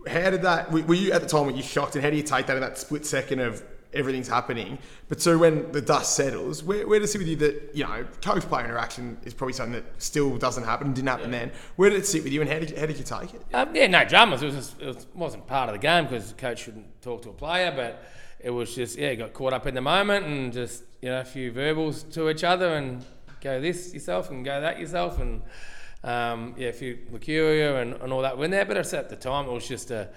How 0.06 0.30
did 0.30 0.42
that? 0.42 0.72
Were 0.72 0.94
you 0.94 1.12
at 1.12 1.20
the 1.20 1.28
time? 1.28 1.46
Were 1.46 1.52
you 1.52 1.62
shocked? 1.62 1.94
And 1.94 2.04
how 2.04 2.10
do 2.10 2.16
you 2.16 2.22
take 2.22 2.46
that 2.46 2.56
in 2.56 2.62
that 2.62 2.78
split 2.78 3.04
second 3.06 3.40
of 3.40 3.62
everything's 3.94 4.28
happening. 4.28 4.78
But 5.08 5.20
so 5.20 5.36
when 5.38 5.70
the 5.72 5.80
dust 5.80 6.16
settles, 6.16 6.62
where, 6.62 6.86
where 6.86 6.98
does 6.98 7.10
it 7.10 7.12
sit 7.12 7.18
with 7.18 7.28
you 7.28 7.36
that, 7.36 7.70
you 7.74 7.84
know, 7.84 8.04
coach 8.22 8.42
player 8.42 8.64
interaction 8.64 9.18
is 9.24 9.34
probably 9.34 9.52
something 9.52 9.74
that 9.74 9.84
still 10.02 10.36
doesn't 10.38 10.64
happen 10.64 10.88
and 10.88 10.96
didn't 10.96 11.08
happen 11.08 11.32
yeah. 11.32 11.40
then. 11.40 11.52
Where 11.76 11.90
did 11.90 11.98
it 11.98 12.06
sit 12.06 12.24
with 12.24 12.32
you 12.32 12.40
and 12.40 12.50
how 12.50 12.58
did 12.58 12.70
you, 12.70 12.76
how 12.76 12.86
did 12.86 12.96
you 12.96 13.04
take 13.04 13.34
it? 13.34 13.42
Um, 13.52 13.74
yeah, 13.74 13.86
no 13.86 14.04
dramas. 14.04 14.42
It, 14.42 14.46
was 14.46 14.54
just, 14.54 14.80
it 14.80 14.86
was, 14.86 15.06
wasn't 15.14 15.46
part 15.46 15.68
of 15.68 15.74
the 15.74 15.78
game 15.78 16.04
because 16.04 16.28
the 16.28 16.34
coach 16.34 16.60
shouldn't 16.60 17.02
talk 17.02 17.22
to 17.22 17.30
a 17.30 17.34
player, 17.34 17.72
but 17.74 18.02
it 18.40 18.50
was 18.50 18.74
just, 18.74 18.98
yeah, 18.98 19.14
got 19.14 19.32
caught 19.32 19.52
up 19.52 19.66
in 19.66 19.74
the 19.74 19.80
moment 19.80 20.26
and 20.26 20.52
just, 20.52 20.84
you 21.00 21.08
know, 21.08 21.20
a 21.20 21.24
few 21.24 21.52
verbals 21.52 22.02
to 22.04 22.30
each 22.30 22.44
other 22.44 22.74
and 22.74 23.04
go 23.40 23.60
this 23.60 23.92
yourself 23.92 24.30
and 24.30 24.44
go 24.44 24.60
that 24.60 24.78
yourself 24.78 25.20
and, 25.20 25.42
um, 26.04 26.54
yeah, 26.56 26.68
a 26.68 26.72
few 26.72 26.98
liqueur 27.10 27.80
and, 27.80 27.94
and 27.94 28.12
all 28.12 28.22
that 28.22 28.36
went 28.36 28.50
there. 28.52 28.64
But 28.64 28.76
at 28.76 29.08
the 29.10 29.16
time, 29.16 29.46
it 29.46 29.52
was 29.52 29.68
just 29.68 29.90
a, 29.90 30.08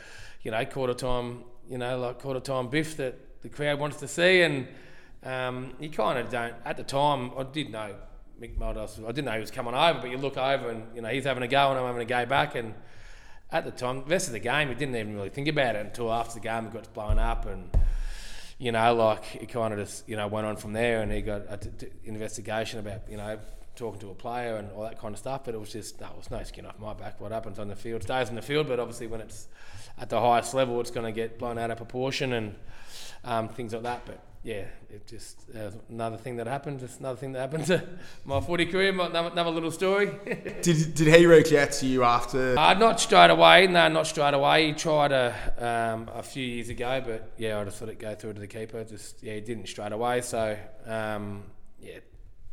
you 0.44 0.52
know, 0.52 0.66
quarter 0.66 0.94
time, 0.94 1.44
you 1.70 1.78
know, 1.78 2.00
like 2.00 2.20
quarter 2.20 2.40
time 2.40 2.70
biff 2.70 2.98
that 2.98 3.16
the 3.46 3.50
crowd 3.50 3.80
wants 3.80 3.98
to 3.98 4.08
see. 4.08 4.42
And 4.42 4.68
um, 5.24 5.74
you 5.80 5.90
kind 5.90 6.18
of 6.18 6.30
don't. 6.30 6.56
At 6.66 6.78
the 6.78 6.84
time, 6.84 7.32
I 7.38 7.44
did 7.44 7.72
know 7.72 7.96
Mick 8.42 8.58
Malthouse. 8.58 9.02
I 9.04 9.08
didn't 9.08 9.26
know 9.26 9.34
he 9.34 9.40
was 9.40 9.52
coming 9.52 9.76
over, 9.76 10.00
but 10.00 10.10
you 10.10 10.18
look 10.18 10.38
over 10.38 10.70
and 10.70 10.84
you 10.96 11.02
know 11.02 11.10
he's 11.10 11.26
having 11.26 11.44
a 11.44 11.48
go 11.48 11.70
and 11.70 11.80
I'm 11.80 11.86
having 11.86 12.02
a 12.02 12.06
go 12.06 12.26
back. 12.26 12.56
And 12.56 12.74
at 13.52 13.64
the 13.64 13.72
time, 13.72 14.00
the 14.00 14.10
rest 14.10 14.28
of 14.28 14.34
the 14.34 14.40
game, 14.40 14.70
we 14.70 14.76
didn't 14.76 14.96
even 14.96 15.16
really 15.16 15.30
think 15.30 15.48
about 15.48 15.76
it 15.76 15.86
until 15.86 16.12
after 16.12 16.34
the 16.34 16.40
game 16.40 16.66
it 16.66 16.74
got 16.74 16.92
blown 16.94 17.20
up 17.20 17.46
and. 17.46 17.70
You 18.58 18.72
know, 18.72 18.96
like 18.96 19.36
it 19.36 19.50
kind 19.50 19.74
of 19.74 19.80
just 19.80 20.08
you 20.08 20.16
know 20.16 20.28
went 20.28 20.48
on 20.48 20.56
from 20.56 20.72
there, 20.72 21.02
and 21.02 21.12
he 21.12 21.22
got 21.22 21.46
an 21.50 21.60
investigation 22.06 22.80
about 22.80 23.02
you 23.10 23.18
know 23.18 23.38
talking 23.76 24.00
to 24.00 24.10
a 24.12 24.16
player 24.16 24.56
and 24.56 24.72
all 24.72 24.84
that 24.84 24.98
kind 24.98 25.14
of 25.14 25.20
stuff. 25.20 25.42
But 25.44 25.56
it 25.56 25.60
was 25.60 25.74
just 25.74 26.00
that 26.00 26.16
was 26.16 26.32
no 26.32 26.42
skin 26.44 26.66
off 26.66 26.80
my 26.80 26.94
back. 26.94 27.20
What 27.20 27.34
happens 27.34 27.60
on 27.60 27.68
the 27.68 27.76
field 27.76 28.04
stays 28.04 28.30
in 28.30 28.36
the 28.36 28.42
field, 28.42 28.70
but 28.70 28.80
obviously 28.80 29.08
when 29.08 29.20
it's 29.20 29.50
at 29.98 30.10
the 30.10 30.22
highest 30.22 30.54
level, 30.54 30.80
it's 30.80 30.92
going 30.92 31.06
to 31.06 31.12
get 31.12 31.38
blown 31.38 31.58
out 31.58 31.72
of 31.72 31.76
proportion 31.76 32.32
and 32.32 32.56
um, 33.26 33.50
things 33.50 33.74
like 33.74 33.84
that. 33.84 34.06
But 34.06 34.20
yeah, 34.44 34.66
it 34.90 35.08
just 35.08 35.42
uh, 35.56 35.72
another 35.90 36.18
thing 36.18 36.38
that 36.38 36.48
happened. 36.48 36.80
Just 36.80 37.00
another 37.00 37.18
thing 37.18 37.32
that 37.34 37.40
happened 37.40 37.66
to 37.66 37.84
my 38.26 38.40
footy 38.40 38.66
career. 38.66 38.90
Another, 38.90 39.30
another 39.30 39.50
little 39.50 39.72
story. 39.72 40.06
did 40.62 40.94
Did 40.94 41.08
he 41.08 41.26
reach 41.26 41.52
out 41.54 41.72
to 41.74 41.86
you 41.86 42.04
after? 42.04 42.58
Uh, 42.58 42.74
not 42.76 43.00
straight 43.00 43.32
away. 43.32 43.68
No, 43.68 43.88
not 43.90 44.08
straight 44.08 44.34
away. 44.34 44.68
He 44.68 44.74
tried 44.74 45.12
a 45.12 45.34
um, 45.58 46.10
a 46.14 46.24
few 46.24 46.46
years 46.46 46.70
ago, 46.70 47.02
but 47.06 47.32
yeah, 47.38 47.60
I 47.60 47.64
just 47.66 47.82
let 47.82 47.90
it 47.90 48.00
go 48.00 48.16
through 48.16 48.34
to 48.34 48.40
the 48.40 48.48
keeper. 48.48 48.84
Just 48.84 49.22
yeah, 49.24 49.34
he 49.34 49.42
didn't 49.42 49.68
straight 49.68 49.92
away. 49.92 50.22
So 50.22 50.58
um, 50.86 51.44
yeah, 51.80 52.00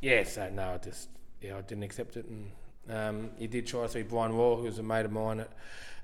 yeah. 0.00 0.24
So 0.24 0.48
no, 0.50 0.74
I 0.74 0.78
just 0.78 1.08
yeah, 1.40 1.58
I 1.58 1.60
didn't 1.60 1.84
accept 1.84 2.16
it, 2.16 2.26
and 2.26 2.50
um, 2.90 3.30
he 3.36 3.46
did 3.46 3.66
try 3.66 3.82
to 3.82 3.88
see 3.88 4.02
Brian 4.02 4.32
Raw, 4.32 4.56
who 4.56 4.64
was 4.64 4.78
a 4.78 4.82
mate 4.82 5.04
of 5.04 5.12
mine 5.12 5.40
at 5.40 5.50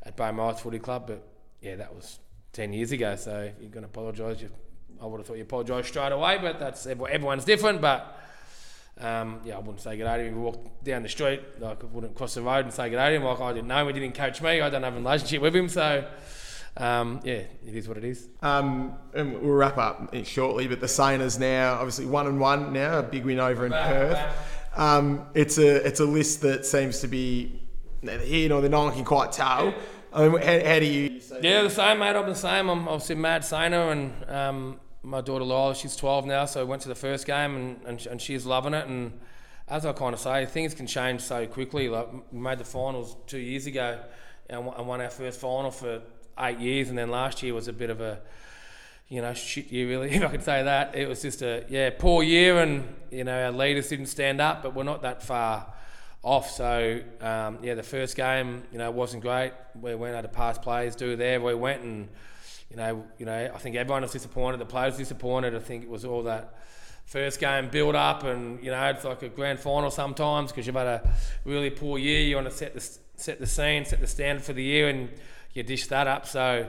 at 0.02 0.16
Beaumaris 0.16 0.60
Footy 0.60 0.78
Club, 0.78 1.06
but 1.06 1.22
yeah, 1.60 1.76
that 1.76 1.94
was 1.94 2.18
10 2.53 2.72
years 2.72 2.92
ago. 2.92 3.16
So 3.16 3.51
you're 3.61 3.70
going 3.70 3.84
to 3.84 3.88
apologise. 3.88 4.42
You, 4.42 4.51
I 5.01 5.07
would 5.07 5.18
have 5.18 5.26
thought 5.26 5.36
you 5.36 5.42
apologise 5.42 5.86
straight 5.86 6.12
away, 6.12 6.38
but 6.40 6.59
that's 6.59 6.86
everyone's 6.86 7.44
different. 7.44 7.80
But 7.80 8.18
um, 9.01 9.40
yeah, 9.44 9.57
I 9.57 9.59
wouldn't 9.59 9.80
say 9.80 9.96
good 9.96 10.05
day 10.05 10.18
to 10.18 10.24
him. 10.24 10.34
We 10.36 10.42
walked 10.42 10.84
down 10.84 11.03
the 11.03 11.09
street, 11.09 11.40
like 11.61 11.82
I 11.82 11.86
wouldn't 11.86 12.14
cross 12.14 12.34
the 12.34 12.42
road 12.42 12.64
and 12.64 12.72
say 12.72 12.90
good 12.90 12.96
day 12.96 13.11
to 13.11 13.16
him. 13.16 13.24
Like 13.24 13.40
I 13.40 13.53
didn't 13.53 13.68
know 13.68 13.86
him, 13.86 13.94
he 13.94 14.01
didn't 14.01 14.16
coach 14.16 14.42
me. 14.42 14.61
I 14.61 14.70
don't 14.70 14.82
have 14.82 14.94
a 14.94 14.96
relationship 14.96 15.42
with 15.42 15.55
him, 15.55 15.68
so. 15.68 16.07
Um, 16.76 17.20
yeah, 17.24 17.42
it 17.66 17.74
is 17.74 17.88
what 17.88 17.96
it 17.96 18.05
is. 18.05 18.28
Um, 18.40 18.96
and 19.12 19.40
we'll 19.40 19.55
wrap 19.55 19.78
up 19.78 20.14
shortly, 20.24 20.68
but 20.68 20.78
the 20.78 20.86
Saners 20.86 21.38
now, 21.38 21.74
obviously 21.74 22.07
one 22.07 22.28
and 22.28 22.38
one 22.38 22.72
now, 22.72 23.01
a 23.01 23.03
big 23.03 23.24
win 23.24 23.40
over 23.40 23.66
in 23.66 23.72
back, 23.72 23.86
Perth. 23.88 24.12
Back. 24.12 24.34
Um, 24.76 25.26
it's 25.34 25.59
a 25.59 25.84
it's 25.84 25.99
a 25.99 26.05
list 26.05 26.42
that 26.42 26.64
seems 26.64 27.01
to 27.01 27.09
be, 27.09 27.61
you 28.03 28.49
know, 28.49 28.61
the 28.61 28.68
no 28.68 28.84
one 28.84 28.94
can 28.94 29.05
quite 29.05 29.32
tell. 29.32 29.74
I 30.12 30.28
mean, 30.28 30.42
how, 30.42 30.72
how 30.72 30.78
do 30.78 30.86
you? 30.86 31.20
Yeah, 31.42 31.62
the 31.62 31.70
same, 31.70 31.98
mate. 31.98 32.16
I'm 32.16 32.26
the 32.26 32.34
same. 32.34 32.68
I'm 32.68 32.88
obviously 32.88 33.16
Mad 33.16 33.42
Sainer, 33.42 33.92
and 33.92 34.30
um, 34.30 34.80
my 35.02 35.20
daughter 35.20 35.44
Lila, 35.44 35.74
she's 35.74 35.96
12 35.96 36.26
now, 36.26 36.44
so 36.44 36.61
I 36.61 36.64
went 36.64 36.82
to 36.82 36.88
the 36.88 36.94
first 36.94 37.26
game, 37.26 37.54
and, 37.56 37.80
and, 37.86 38.06
and 38.06 38.20
she's 38.20 38.46
loving 38.46 38.74
it. 38.74 38.86
And 38.86 39.18
as 39.68 39.84
I 39.84 39.92
kind 39.92 40.14
of 40.14 40.20
say, 40.20 40.46
things 40.46 40.74
can 40.74 40.86
change 40.86 41.20
so 41.20 41.46
quickly. 41.46 41.88
Like 41.88 42.09
we 42.32 42.40
made 42.40 42.59
the 42.59 42.64
finals 42.64 43.16
two 43.26 43.38
years 43.38 43.66
ago, 43.66 43.98
and, 44.48 44.66
and 44.66 44.86
won 44.86 45.00
our 45.00 45.11
first 45.11 45.40
final 45.40 45.70
for 45.70 46.00
eight 46.38 46.59
years, 46.59 46.88
and 46.88 46.96
then 46.96 47.11
last 47.11 47.42
year 47.42 47.52
was 47.54 47.68
a 47.68 47.72
bit 47.72 47.90
of 47.90 48.00
a 48.00 48.20
you 49.09 49.22
know, 49.22 49.32
shit 49.32 49.72
year 49.72 49.88
really, 49.88 50.11
if 50.14 50.22
I 50.22 50.28
could 50.28 50.44
say 50.44 50.62
that. 50.62 50.94
It 50.94 51.09
was 51.09 51.22
just 51.22 51.42
a 51.42 51.64
yeah 51.68 51.90
poor 51.90 52.22
year, 52.22 52.59
and 52.59 52.94
you 53.11 53.24
know 53.24 53.44
our 53.44 53.52
leaders 53.52 53.88
didn't 53.88 54.06
stand 54.06 54.40
up, 54.40 54.62
but 54.62 54.74
we're 54.74 54.84
not 54.84 55.02
that 55.02 55.22
far 55.22 55.72
off. 56.22 56.50
So 56.50 57.00
um, 57.20 57.58
yeah, 57.62 57.74
the 57.74 57.82
first 57.82 58.16
game, 58.16 58.62
you 58.72 58.78
know, 58.78 58.90
wasn't 58.90 59.22
great. 59.22 59.52
We 59.80 59.94
went 59.94 60.16
out 60.16 60.22
to 60.22 60.28
pass 60.28 60.58
plays, 60.58 60.96
do 60.96 61.16
there. 61.16 61.40
We 61.40 61.54
went 61.54 61.82
and 61.82 62.08
you 62.70 62.76
know, 62.76 63.04
you 63.18 63.26
know, 63.26 63.50
I 63.54 63.58
think 63.58 63.76
everyone 63.76 64.02
was 64.02 64.12
disappointed. 64.12 64.60
The 64.60 64.66
players 64.66 64.96
disappointed. 64.96 65.54
I 65.54 65.58
think 65.58 65.84
it 65.84 65.88
was 65.88 66.04
all 66.04 66.24
that 66.24 66.58
first 67.06 67.40
game 67.40 67.70
build 67.70 67.94
up, 67.94 68.24
and 68.24 68.62
you 68.62 68.70
know, 68.70 68.84
it's 68.90 69.04
like 69.04 69.22
a 69.22 69.28
grand 69.28 69.58
final 69.58 69.90
sometimes 69.90 70.52
because 70.52 70.66
you've 70.66 70.76
had 70.76 70.86
a 70.86 71.10
really 71.44 71.70
poor 71.70 71.98
year. 71.98 72.20
You 72.20 72.36
want 72.36 72.50
to 72.50 72.54
set 72.54 72.74
the 72.74 72.98
set 73.16 73.40
the 73.40 73.46
scene, 73.46 73.84
set 73.84 74.00
the 74.00 74.06
standard 74.06 74.44
for 74.44 74.52
the 74.52 74.62
year, 74.62 74.88
and 74.88 75.08
you 75.54 75.62
dish 75.62 75.86
that 75.88 76.06
up. 76.06 76.26
So. 76.26 76.68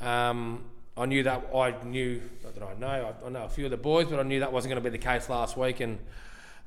Um, 0.00 0.64
I 0.96 1.06
knew 1.06 1.22
that 1.22 1.44
I 1.54 1.74
knew 1.84 2.20
not 2.42 2.54
that 2.54 2.62
I 2.62 2.74
know 2.74 3.14
I, 3.22 3.26
I 3.26 3.28
know 3.30 3.44
a 3.44 3.48
few 3.48 3.64
of 3.64 3.70
the 3.70 3.76
boys, 3.76 4.06
but 4.06 4.18
I 4.18 4.24
knew 4.24 4.40
that 4.40 4.52
wasn't 4.52 4.72
going 4.72 4.82
to 4.82 4.90
be 4.90 4.96
the 4.96 5.02
case 5.02 5.28
last 5.28 5.56
week, 5.56 5.78
and 5.78 5.98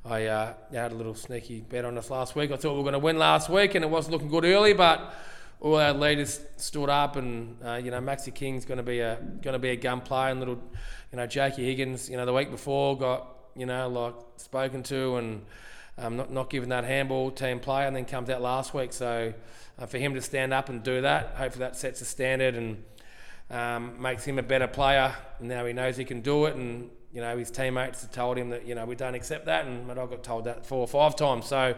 I 0.04 0.26
uh, 0.26 0.54
had 0.72 0.90
a 0.90 0.94
little 0.96 1.14
sneaky 1.14 1.60
bet 1.60 1.84
on 1.84 1.96
us 1.96 2.10
last 2.10 2.34
week. 2.34 2.50
I 2.50 2.56
thought 2.56 2.72
we 2.72 2.78
were 2.78 2.82
going 2.82 2.94
to 2.94 2.98
win 2.98 3.18
last 3.18 3.48
week, 3.48 3.76
and 3.76 3.84
it 3.84 3.88
wasn't 3.88 4.12
looking 4.12 4.28
good 4.28 4.44
early, 4.44 4.72
but 4.72 5.14
all 5.60 5.76
our 5.76 5.92
leaders 5.92 6.40
stood 6.56 6.88
up, 6.88 7.14
and 7.14 7.56
uh, 7.64 7.74
you 7.74 7.92
know 7.92 8.00
Maxi 8.00 8.34
King's 8.34 8.64
going 8.64 8.78
to 8.78 8.82
be 8.82 8.98
a 8.98 9.16
going 9.42 9.52
to 9.52 9.60
be 9.60 9.70
a 9.70 9.76
gun 9.76 10.00
player, 10.00 10.30
and 10.30 10.40
little 10.40 10.60
you 11.12 11.18
know 11.18 11.26
Jakey 11.26 11.64
Higgins, 11.64 12.10
you 12.10 12.16
know 12.16 12.26
the 12.26 12.32
week 12.32 12.50
before 12.50 12.98
got 12.98 13.28
you 13.54 13.64
know 13.64 13.88
like 13.88 14.14
spoken 14.38 14.82
to 14.82 15.16
and 15.18 15.44
um, 15.98 16.16
not 16.16 16.32
not 16.32 16.50
given 16.50 16.70
that 16.70 16.82
handball 16.82 17.30
team 17.30 17.60
play, 17.60 17.86
and 17.86 17.94
then 17.94 18.04
comes 18.04 18.28
out 18.28 18.42
last 18.42 18.74
week. 18.74 18.92
So 18.92 19.32
uh, 19.78 19.86
for 19.86 19.98
him 19.98 20.14
to 20.14 20.20
stand 20.20 20.52
up 20.52 20.68
and 20.68 20.82
do 20.82 21.02
that, 21.02 21.36
hopefully 21.36 21.60
that 21.60 21.76
sets 21.76 22.00
a 22.00 22.04
standard 22.04 22.56
and 22.56 22.82
um, 23.52 24.02
makes 24.02 24.24
him 24.24 24.40
a 24.40 24.42
better 24.42 24.66
player. 24.66 25.14
And 25.38 25.48
now 25.48 25.64
he 25.64 25.72
knows 25.72 25.96
he 25.96 26.04
can 26.04 26.22
do 26.22 26.46
it, 26.46 26.56
and 26.56 26.90
you 27.12 27.20
know, 27.20 27.36
his 27.36 27.50
teammates 27.50 28.02
had 28.02 28.12
told 28.12 28.38
him 28.38 28.50
that, 28.50 28.66
you 28.66 28.74
know, 28.74 28.86
we 28.86 28.94
don't 28.94 29.14
accept 29.14 29.46
that, 29.46 29.66
and 29.66 29.90
I 29.90 29.94
got 29.94 30.22
told 30.22 30.44
that 30.44 30.64
four 30.64 30.80
or 30.80 30.88
five 30.88 31.14
times. 31.14 31.46
So 31.46 31.74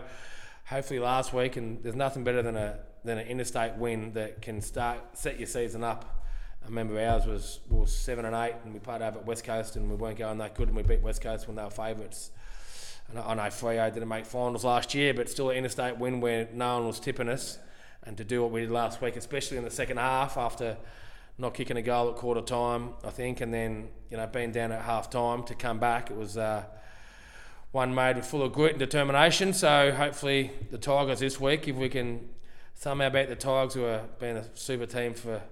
hopefully 0.67 1.01
last 1.01 1.33
week, 1.33 1.57
and 1.57 1.83
there's 1.83 1.97
nothing 1.97 2.25
better 2.25 2.43
than 2.43 2.57
a 2.57 2.79
than 3.05 3.19
an 3.19 3.27
interstate 3.27 3.75
win 3.75 4.15
that 4.15 4.41
can 4.41 4.63
start 4.63 4.99
set 5.13 5.39
your 5.39 5.47
season 5.47 5.85
up. 5.85 6.25
I 6.63 6.69
remember 6.69 6.99
ours 6.99 7.27
was 7.27 7.61
was 7.69 7.95
seven 7.95 8.25
and 8.25 8.35
eight, 8.35 8.55
and 8.65 8.73
we 8.73 8.81
played 8.81 9.03
over 9.03 9.19
at 9.19 9.27
West 9.27 9.45
Coast, 9.45 9.77
and 9.77 9.91
we 9.91 9.97
weren't 9.97 10.19
going 10.19 10.39
that 10.39 10.55
good, 10.55 10.69
and 10.69 10.77
we 10.77 10.83
beat 10.83 11.03
West 11.03 11.21
Coast 11.21 11.47
when 11.47 11.57
they 11.57 11.65
were 11.65 11.71
favourites. 11.71 12.31
And 13.11 13.19
I 13.19 13.35
know 13.35 13.43
Freo 13.43 13.93
didn't 13.93 14.09
make 14.09 14.25
finals 14.25 14.65
last 14.65 14.95
year, 14.95 15.13
but 15.13 15.29
still 15.29 15.51
an 15.51 15.57
interstate 15.59 15.99
win 15.99 16.21
where 16.21 16.49
no 16.55 16.79
one 16.79 16.87
was 16.87 16.99
tipping 16.99 17.29
us, 17.29 17.59
and 18.05 18.17
to 18.17 18.25
do 18.25 18.41
what 18.41 18.51
we 18.51 18.61
did 18.63 18.71
last 18.71 19.03
week, 19.03 19.17
especially 19.17 19.59
in 19.59 19.65
the 19.65 19.71
second 19.71 19.99
half 19.99 20.39
after 20.39 20.79
not 21.39 21.55
kicking 21.55 21.77
a 21.77 21.83
goal 21.83 22.11
at 22.11 22.17
quarter 22.17 22.41
time, 22.41 22.91
I 23.05 23.11
think, 23.11 23.41
and 23.41 23.53
then 23.53 23.89
you 24.11 24.17
know 24.17 24.27
being 24.27 24.53
down 24.53 24.73
at 24.73 24.83
half 24.83 25.11
time 25.11 25.43
to 25.45 25.55
come 25.55 25.79
back. 25.79 26.11
It 26.11 26.17
was 26.17 26.37
uh, 26.37 26.65
one 27.73 27.95
made 27.95 28.17
with 28.17 28.27
full 28.27 28.43
of 28.43 28.53
grit 28.53 28.73
and 28.73 28.79
determination. 28.79 29.53
So 29.53 29.93
hopefully 29.93 30.53
the 30.71 30.79
Tigers 30.79 31.21
this 31.21 31.41
week, 31.41 31.67
if 31.67 31.77
we 31.77 31.89
can 31.89 32.29
somehow 32.75 33.09
beat 33.09 33.29
the 33.29 33.37
Tigers, 33.37 33.75
who 33.75 33.83
have 33.83 34.19
been 34.19 34.37
a 34.37 34.57
super 34.57 34.87
team 34.87 35.15
for 35.15 35.43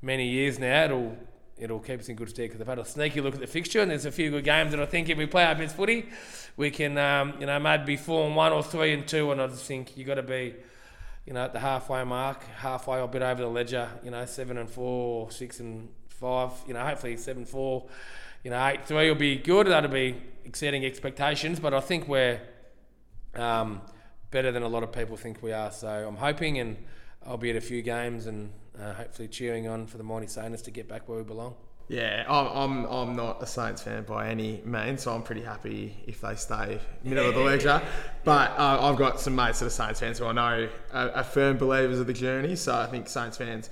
many 0.00 0.28
years 0.28 0.58
now, 0.58 0.84
it'll 0.84 1.16
it'll 1.58 1.80
keep 1.80 1.98
us 1.98 2.08
in 2.08 2.16
good 2.16 2.28
stead 2.28 2.44
because 2.44 2.58
they've 2.58 2.68
had 2.68 2.78
a 2.78 2.84
sneaky 2.84 3.20
look 3.20 3.34
at 3.34 3.40
the 3.40 3.46
fixture 3.46 3.80
and 3.80 3.90
there's 3.90 4.04
a 4.04 4.12
few 4.12 4.30
good 4.30 4.44
games 4.44 4.72
that 4.72 4.80
I 4.80 4.84
think 4.84 5.08
if 5.08 5.16
we 5.16 5.24
play 5.24 5.42
our 5.42 5.54
best 5.54 5.74
footy, 5.74 6.06
we 6.56 6.70
can 6.70 6.98
um, 6.98 7.34
you 7.40 7.46
know 7.46 7.58
maybe 7.58 7.84
be 7.84 7.96
four 7.96 8.26
and 8.26 8.36
one 8.36 8.52
or 8.52 8.62
three 8.62 8.92
and 8.92 9.06
two, 9.06 9.32
and 9.32 9.40
I 9.40 9.48
just 9.48 9.64
think 9.64 9.96
you 9.96 10.04
have 10.04 10.16
got 10.16 10.22
to 10.22 10.28
be 10.28 10.54
you 11.26 11.32
know 11.32 11.44
at 11.44 11.52
the 11.52 11.58
halfway 11.58 12.04
mark, 12.04 12.44
halfway 12.58 12.98
or 12.98 13.04
a 13.04 13.08
bit 13.08 13.22
over 13.22 13.42
the 13.42 13.48
ledger, 13.48 13.88
you 14.04 14.10
know 14.10 14.24
seven 14.24 14.58
and 14.58 14.70
four, 14.70 15.30
six 15.30 15.60
and 15.60 15.88
five, 16.08 16.52
you 16.66 16.74
know 16.74 16.80
hopefully 16.80 17.16
seven 17.16 17.44
four, 17.44 17.86
you 18.44 18.50
know 18.50 18.66
eight 18.66 18.86
three 18.86 19.08
will 19.08 19.16
be 19.16 19.36
good. 19.36 19.66
That'll 19.66 19.90
be 19.90 20.16
exceeding 20.44 20.84
expectations, 20.84 21.60
but 21.60 21.74
I 21.74 21.80
think 21.80 22.08
we're 22.08 22.40
um, 23.34 23.82
better 24.30 24.52
than 24.52 24.62
a 24.62 24.68
lot 24.68 24.82
of 24.82 24.92
people 24.92 25.16
think 25.16 25.42
we 25.42 25.52
are. 25.52 25.72
So 25.72 25.88
I'm 25.88 26.16
hoping 26.16 26.58
and 26.58 26.76
I'll 27.26 27.36
be 27.36 27.50
at 27.50 27.56
a 27.56 27.60
few 27.60 27.82
games 27.82 28.26
and 28.26 28.52
uh, 28.80 28.92
hopefully 28.94 29.28
cheering 29.28 29.66
on 29.66 29.86
for 29.86 29.98
the 29.98 30.04
Mighty 30.04 30.28
Saints 30.28 30.62
to 30.62 30.70
get 30.70 30.88
back 30.88 31.08
where 31.08 31.18
we 31.18 31.24
belong. 31.24 31.56
Yeah, 31.88 32.24
I'm, 32.28 32.46
I'm, 32.46 32.84
I'm 32.86 33.16
not 33.16 33.40
a 33.42 33.46
Saints 33.46 33.80
fan 33.80 34.02
by 34.02 34.28
any 34.28 34.60
means, 34.64 35.02
so 35.02 35.14
I'm 35.14 35.22
pretty 35.22 35.42
happy 35.42 35.96
if 36.06 36.20
they 36.20 36.34
stay 36.34 36.80
middle 37.04 37.28
of 37.28 37.34
the 37.34 37.40
ledger. 37.40 37.80
But 38.24 38.50
uh, 38.58 38.78
I've 38.88 38.96
got 38.96 39.20
some 39.20 39.36
mates 39.36 39.60
that 39.60 39.66
are 39.66 39.70
Saints 39.70 40.00
fans 40.00 40.18
who 40.18 40.26
I 40.26 40.32
know 40.32 40.68
are, 40.92 41.10
are 41.10 41.24
firm 41.24 41.58
believers 41.58 42.00
of 42.00 42.08
the 42.08 42.12
journey, 42.12 42.56
so 42.56 42.74
I 42.74 42.86
think 42.86 43.08
Saints 43.08 43.36
fans 43.36 43.70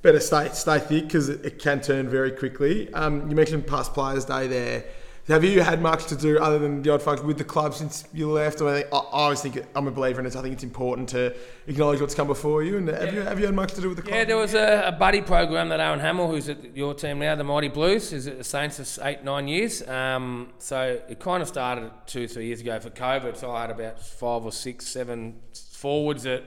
better 0.00 0.20
stay 0.20 0.48
stay 0.52 0.78
thick 0.78 1.04
because 1.04 1.28
it, 1.28 1.44
it, 1.44 1.58
can 1.58 1.82
turn 1.82 2.08
very 2.08 2.30
quickly. 2.30 2.92
Um, 2.94 3.28
you 3.28 3.36
mentioned 3.36 3.66
past 3.66 3.92
players' 3.92 4.24
day 4.24 4.46
there. 4.46 4.84
Have 5.28 5.44
you 5.44 5.60
had 5.60 5.80
much 5.80 6.06
to 6.06 6.16
do 6.16 6.38
other 6.38 6.58
than 6.58 6.82
the 6.82 6.90
odd 6.92 7.02
function 7.02 7.26
with 7.26 7.38
the 7.38 7.44
club 7.44 7.74
since 7.74 8.04
you 8.12 8.30
left? 8.30 8.60
I, 8.62 8.80
I 8.80 8.84
always 8.90 9.40
think 9.40 9.62
I'm 9.76 9.86
a 9.86 9.90
believer 9.90 10.20
in 10.20 10.26
it. 10.26 10.34
I 10.34 10.42
think 10.42 10.54
it's 10.54 10.64
important 10.64 11.08
to 11.10 11.34
acknowledge 11.66 12.00
what's 12.00 12.14
come 12.14 12.26
before 12.26 12.62
you. 12.62 12.78
And 12.78 12.88
have 12.88 13.02
yeah. 13.02 13.12
you 13.12 13.20
have 13.20 13.38
you 13.38 13.46
had 13.46 13.54
much 13.54 13.72
to 13.74 13.80
do 13.80 13.88
with 13.88 13.96
the 13.98 14.02
club? 14.02 14.14
Yeah, 14.14 14.24
there 14.24 14.36
was 14.36 14.54
a, 14.54 14.84
a 14.86 14.92
buddy 14.92 15.20
program 15.20 15.68
that 15.68 15.78
Aaron 15.78 16.00
Hamill, 16.00 16.28
who's 16.28 16.48
at 16.48 16.76
your 16.76 16.94
team 16.94 17.20
now, 17.20 17.36
the 17.36 17.44
Mighty 17.44 17.68
Blues, 17.68 18.12
is 18.12 18.26
at 18.26 18.38
the 18.38 18.44
Saints 18.44 18.96
for 18.96 19.06
eight 19.06 19.22
nine 19.22 19.46
years. 19.46 19.86
Um, 19.88 20.48
so 20.58 21.00
it 21.08 21.20
kind 21.20 21.42
of 21.42 21.48
started 21.48 21.90
two 22.06 22.26
three 22.26 22.46
years 22.46 22.60
ago 22.60 22.80
for 22.80 22.90
COVID. 22.90 23.36
So 23.36 23.52
I 23.52 23.60
had 23.62 23.70
about 23.70 24.00
five 24.00 24.44
or 24.44 24.52
six, 24.52 24.88
seven 24.88 25.36
forwards 25.52 26.24
that 26.24 26.42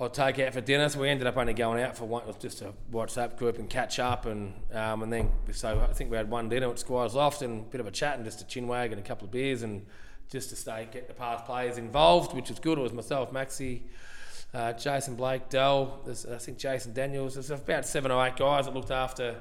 I'll 0.00 0.08
take 0.08 0.38
out 0.38 0.52
for 0.52 0.60
dinner. 0.60 0.88
So 0.88 1.00
we 1.00 1.08
ended 1.08 1.26
up 1.26 1.36
only 1.36 1.54
going 1.54 1.82
out 1.82 1.96
for 1.96 2.04
one, 2.04 2.22
just 2.38 2.62
a 2.62 2.72
WhatsApp 2.92 3.36
group 3.36 3.58
and 3.58 3.68
catch 3.68 3.98
up, 3.98 4.26
and 4.26 4.54
um, 4.72 5.02
and 5.02 5.12
then 5.12 5.30
so 5.52 5.86
I 5.88 5.92
think 5.92 6.10
we 6.10 6.16
had 6.16 6.30
one 6.30 6.48
dinner 6.48 6.70
at 6.70 6.78
Squires 6.78 7.14
Loft 7.14 7.42
and 7.42 7.62
a 7.62 7.64
bit 7.64 7.80
of 7.80 7.86
a 7.86 7.90
chat 7.90 8.16
and 8.16 8.24
just 8.24 8.40
a 8.40 8.46
chin 8.46 8.68
wag 8.68 8.92
and 8.92 9.00
a 9.00 9.04
couple 9.04 9.24
of 9.24 9.32
beers 9.32 9.62
and 9.62 9.84
just 10.30 10.50
to 10.50 10.56
stay 10.56 10.86
get 10.92 11.08
the 11.08 11.14
past 11.14 11.46
players 11.46 11.78
involved, 11.78 12.34
which 12.34 12.48
was 12.48 12.60
good. 12.60 12.78
It 12.78 12.82
was 12.82 12.92
myself, 12.92 13.32
Maxi, 13.32 13.82
uh, 14.54 14.72
Jason 14.74 15.16
Blake, 15.16 15.48
Dell. 15.48 16.00
I 16.08 16.36
think 16.36 16.58
Jason 16.58 16.92
Daniels. 16.92 17.34
There's 17.34 17.50
about 17.50 17.84
seven 17.84 18.12
or 18.12 18.24
eight 18.24 18.36
guys 18.36 18.66
that 18.66 18.74
looked 18.74 18.92
after. 18.92 19.36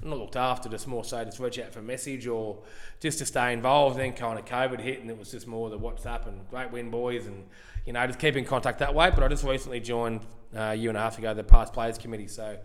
Not 0.00 0.18
looked 0.18 0.36
after, 0.36 0.68
just 0.68 0.86
more 0.86 1.02
so 1.02 1.24
just 1.24 1.40
reach 1.40 1.58
out 1.58 1.72
for 1.72 1.80
a 1.80 1.82
message 1.82 2.28
or 2.28 2.58
just 3.00 3.18
to 3.18 3.26
stay 3.26 3.52
involved. 3.52 3.98
Then 3.98 4.12
kind 4.12 4.38
of 4.38 4.44
COVID 4.44 4.80
hit, 4.80 5.00
and 5.00 5.10
it 5.10 5.18
was 5.18 5.32
just 5.32 5.48
more 5.48 5.70
the 5.70 5.78
WhatsApp 5.78 6.28
and 6.28 6.48
great 6.50 6.70
win, 6.70 6.88
boys, 6.88 7.26
and 7.26 7.46
you 7.88 7.94
know, 7.94 8.06
just 8.06 8.18
keep 8.18 8.36
in 8.36 8.44
contact 8.44 8.80
that 8.80 8.94
way. 8.94 9.10
But 9.10 9.24
I 9.24 9.28
just 9.28 9.44
recently 9.44 9.80
joined 9.80 10.20
uh, 10.54 10.60
a 10.60 10.74
year 10.74 10.90
and 10.90 10.98
a 10.98 11.00
half 11.00 11.16
ago 11.16 11.32
the 11.32 11.42
past 11.42 11.72
players 11.72 11.96
committee, 11.96 12.28
so 12.28 12.58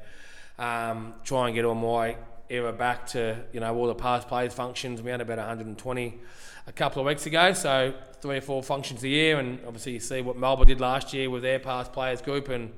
um, 0.60 1.14
try 1.24 1.48
and 1.48 1.56
get 1.56 1.64
all 1.64 1.76
my 1.76 2.18
era 2.50 2.74
back 2.74 3.08
to 3.08 3.38
you 3.54 3.62
know 3.62 3.74
all 3.74 3.88
the 3.88 3.96
past 3.96 4.28
players 4.28 4.54
functions. 4.54 5.02
We 5.02 5.12
had 5.12 5.22
about 5.22 5.38
120 5.38 6.20
a 6.68 6.72
couple 6.74 7.00
of 7.02 7.08
weeks 7.08 7.26
ago, 7.26 7.54
so 7.54 7.94
three 8.20 8.36
or 8.36 8.42
four 8.42 8.62
functions 8.62 9.02
a 9.06 9.08
year, 9.08 9.40
and 9.40 9.60
obviously 9.66 9.94
you 9.94 10.02
see 10.02 10.20
what 10.20 10.36
Melbourne 10.36 10.68
did 10.68 10.82
last 10.82 11.14
year 11.14 11.30
with 11.30 11.42
their 11.42 11.58
past 11.58 11.94
players 11.94 12.22
group, 12.22 12.50
and 12.50 12.74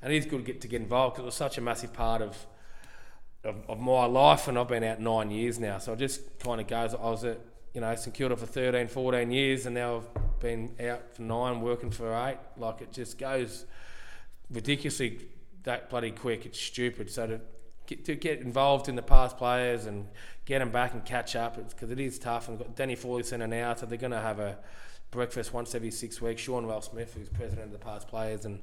and 0.00 0.12
it 0.12 0.16
is 0.18 0.26
good 0.26 0.46
to 0.46 0.52
get 0.52 0.60
to 0.60 0.68
get 0.68 0.80
involved 0.80 1.16
because 1.16 1.24
it 1.24 1.26
was 1.26 1.34
such 1.34 1.58
a 1.58 1.60
massive 1.60 1.92
part 1.92 2.22
of, 2.22 2.36
of, 3.42 3.56
of 3.68 3.80
my 3.80 4.04
life, 4.04 4.46
and 4.46 4.56
I've 4.56 4.68
been 4.68 4.84
out 4.84 5.00
nine 5.00 5.32
years 5.32 5.58
now, 5.58 5.78
so 5.78 5.94
it 5.94 5.98
just 5.98 6.38
kind 6.38 6.60
of 6.60 6.68
goes. 6.68 6.94
I 6.94 7.10
was 7.10 7.24
at 7.24 7.40
you 7.78 7.82
know 7.82 7.94
St 7.94 8.12
Kilda 8.12 8.36
for 8.36 8.44
13, 8.44 8.88
14 8.88 9.30
years, 9.30 9.64
and 9.64 9.76
now 9.76 9.98
I've 9.98 10.40
been 10.40 10.74
out 10.80 11.14
for 11.14 11.22
nine, 11.22 11.60
working 11.60 11.92
for 11.92 12.12
eight. 12.26 12.38
Like 12.56 12.80
it 12.80 12.90
just 12.90 13.18
goes 13.18 13.66
ridiculously 14.50 15.28
that 15.62 15.88
bloody 15.88 16.10
quick. 16.10 16.44
It's 16.44 16.58
stupid. 16.58 17.08
So 17.08 17.28
to 17.28 17.40
get, 17.86 18.04
to 18.06 18.16
get 18.16 18.40
involved 18.40 18.88
in 18.88 18.96
the 18.96 19.02
past 19.02 19.38
players 19.38 19.86
and 19.86 20.08
get 20.44 20.58
them 20.58 20.70
back 20.70 20.92
and 20.92 21.04
catch 21.04 21.36
up 21.36 21.56
because 21.70 21.92
it 21.92 22.00
is 22.00 22.18
tough. 22.18 22.48
And 22.48 22.58
got 22.58 22.74
Danny 22.74 22.96
Foley 22.96 23.22
sent 23.22 23.48
now, 23.48 23.76
so 23.76 23.86
they're 23.86 23.96
going 23.96 24.10
to 24.10 24.20
have 24.20 24.40
a 24.40 24.58
breakfast 25.12 25.54
once 25.54 25.72
every 25.76 25.92
six 25.92 26.20
weeks. 26.20 26.42
Sean 26.42 26.66
Ralph 26.66 26.86
Smith, 26.86 27.14
who's 27.14 27.28
president 27.28 27.66
of 27.66 27.72
the 27.72 27.78
past 27.78 28.08
players, 28.08 28.44
and 28.44 28.60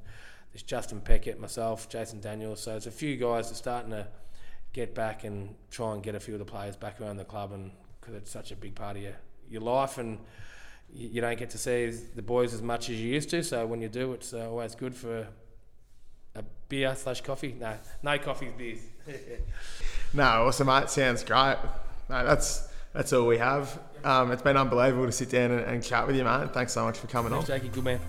there's 0.52 0.64
Justin 0.64 1.00
Peckett, 1.00 1.40
myself, 1.40 1.88
Jason 1.88 2.20
Daniels. 2.20 2.62
So 2.62 2.76
it's 2.76 2.86
a 2.86 2.92
few 2.92 3.16
guys 3.16 3.48
that 3.48 3.54
are 3.54 3.60
starting 3.60 3.92
to 3.92 4.08
get 4.74 4.94
back 4.94 5.24
and 5.24 5.56
try 5.72 5.94
and 5.94 6.04
get 6.04 6.16
a 6.16 6.20
few 6.20 6.34
of 6.34 6.40
the 6.40 6.46
players 6.46 6.76
back 6.76 7.00
around 7.00 7.16
the 7.16 7.24
club, 7.24 7.54
and 7.54 7.72
because 8.06 8.22
it's 8.22 8.32
such 8.32 8.52
a 8.52 8.56
big 8.56 8.76
part 8.76 8.98
of 8.98 9.04
your 9.04 9.16
your 9.50 9.62
life 9.62 9.98
and 9.98 10.20
you 10.94 11.22
don't 11.22 11.38
get 11.38 11.50
to 11.52 11.58
see 11.58 11.92
the 12.16 12.22
boys 12.22 12.54
as 12.54 12.62
much 12.62 12.90
as 12.90 13.00
you 13.00 13.14
used 13.14 13.30
to. 13.30 13.44
So 13.44 13.66
when 13.66 13.82
you 13.82 13.90
do, 13.90 14.14
it's 14.14 14.34
uh, 14.34 14.50
always 14.50 14.76
good 14.76 14.96
for 14.96 15.28
a 16.36 16.44
beer 16.70 16.96
slash 16.96 17.22
coffee. 17.22 17.56
No, 17.60 17.76
no 18.02 18.18
coffee, 18.18 18.52
beers. 18.58 18.80
no, 20.14 20.24
awesome, 20.24 20.68
mate. 20.68 20.90
Sounds 20.90 21.24
great. 21.24 21.58
No, 22.10 22.26
that's 22.26 22.68
that's 22.94 23.12
all 23.14 23.28
we 23.28 23.38
have. 23.38 23.80
Um, 24.04 24.32
it's 24.32 24.42
been 24.44 24.58
unbelievable 24.58 25.06
to 25.06 25.12
sit 25.12 25.30
down 25.30 25.52
and, 25.52 25.62
and 25.62 25.84
chat 25.84 26.08
with 26.08 26.16
you, 26.16 26.24
mate. 26.24 26.54
Thanks 26.54 26.74
so 26.74 26.86
much 26.86 26.98
for 26.98 27.08
coming 27.08 27.32
Thanks, 27.32 27.50
on. 27.50 27.58
Jackie, 27.58 27.70
good 27.70 27.84
man. 27.84 28.00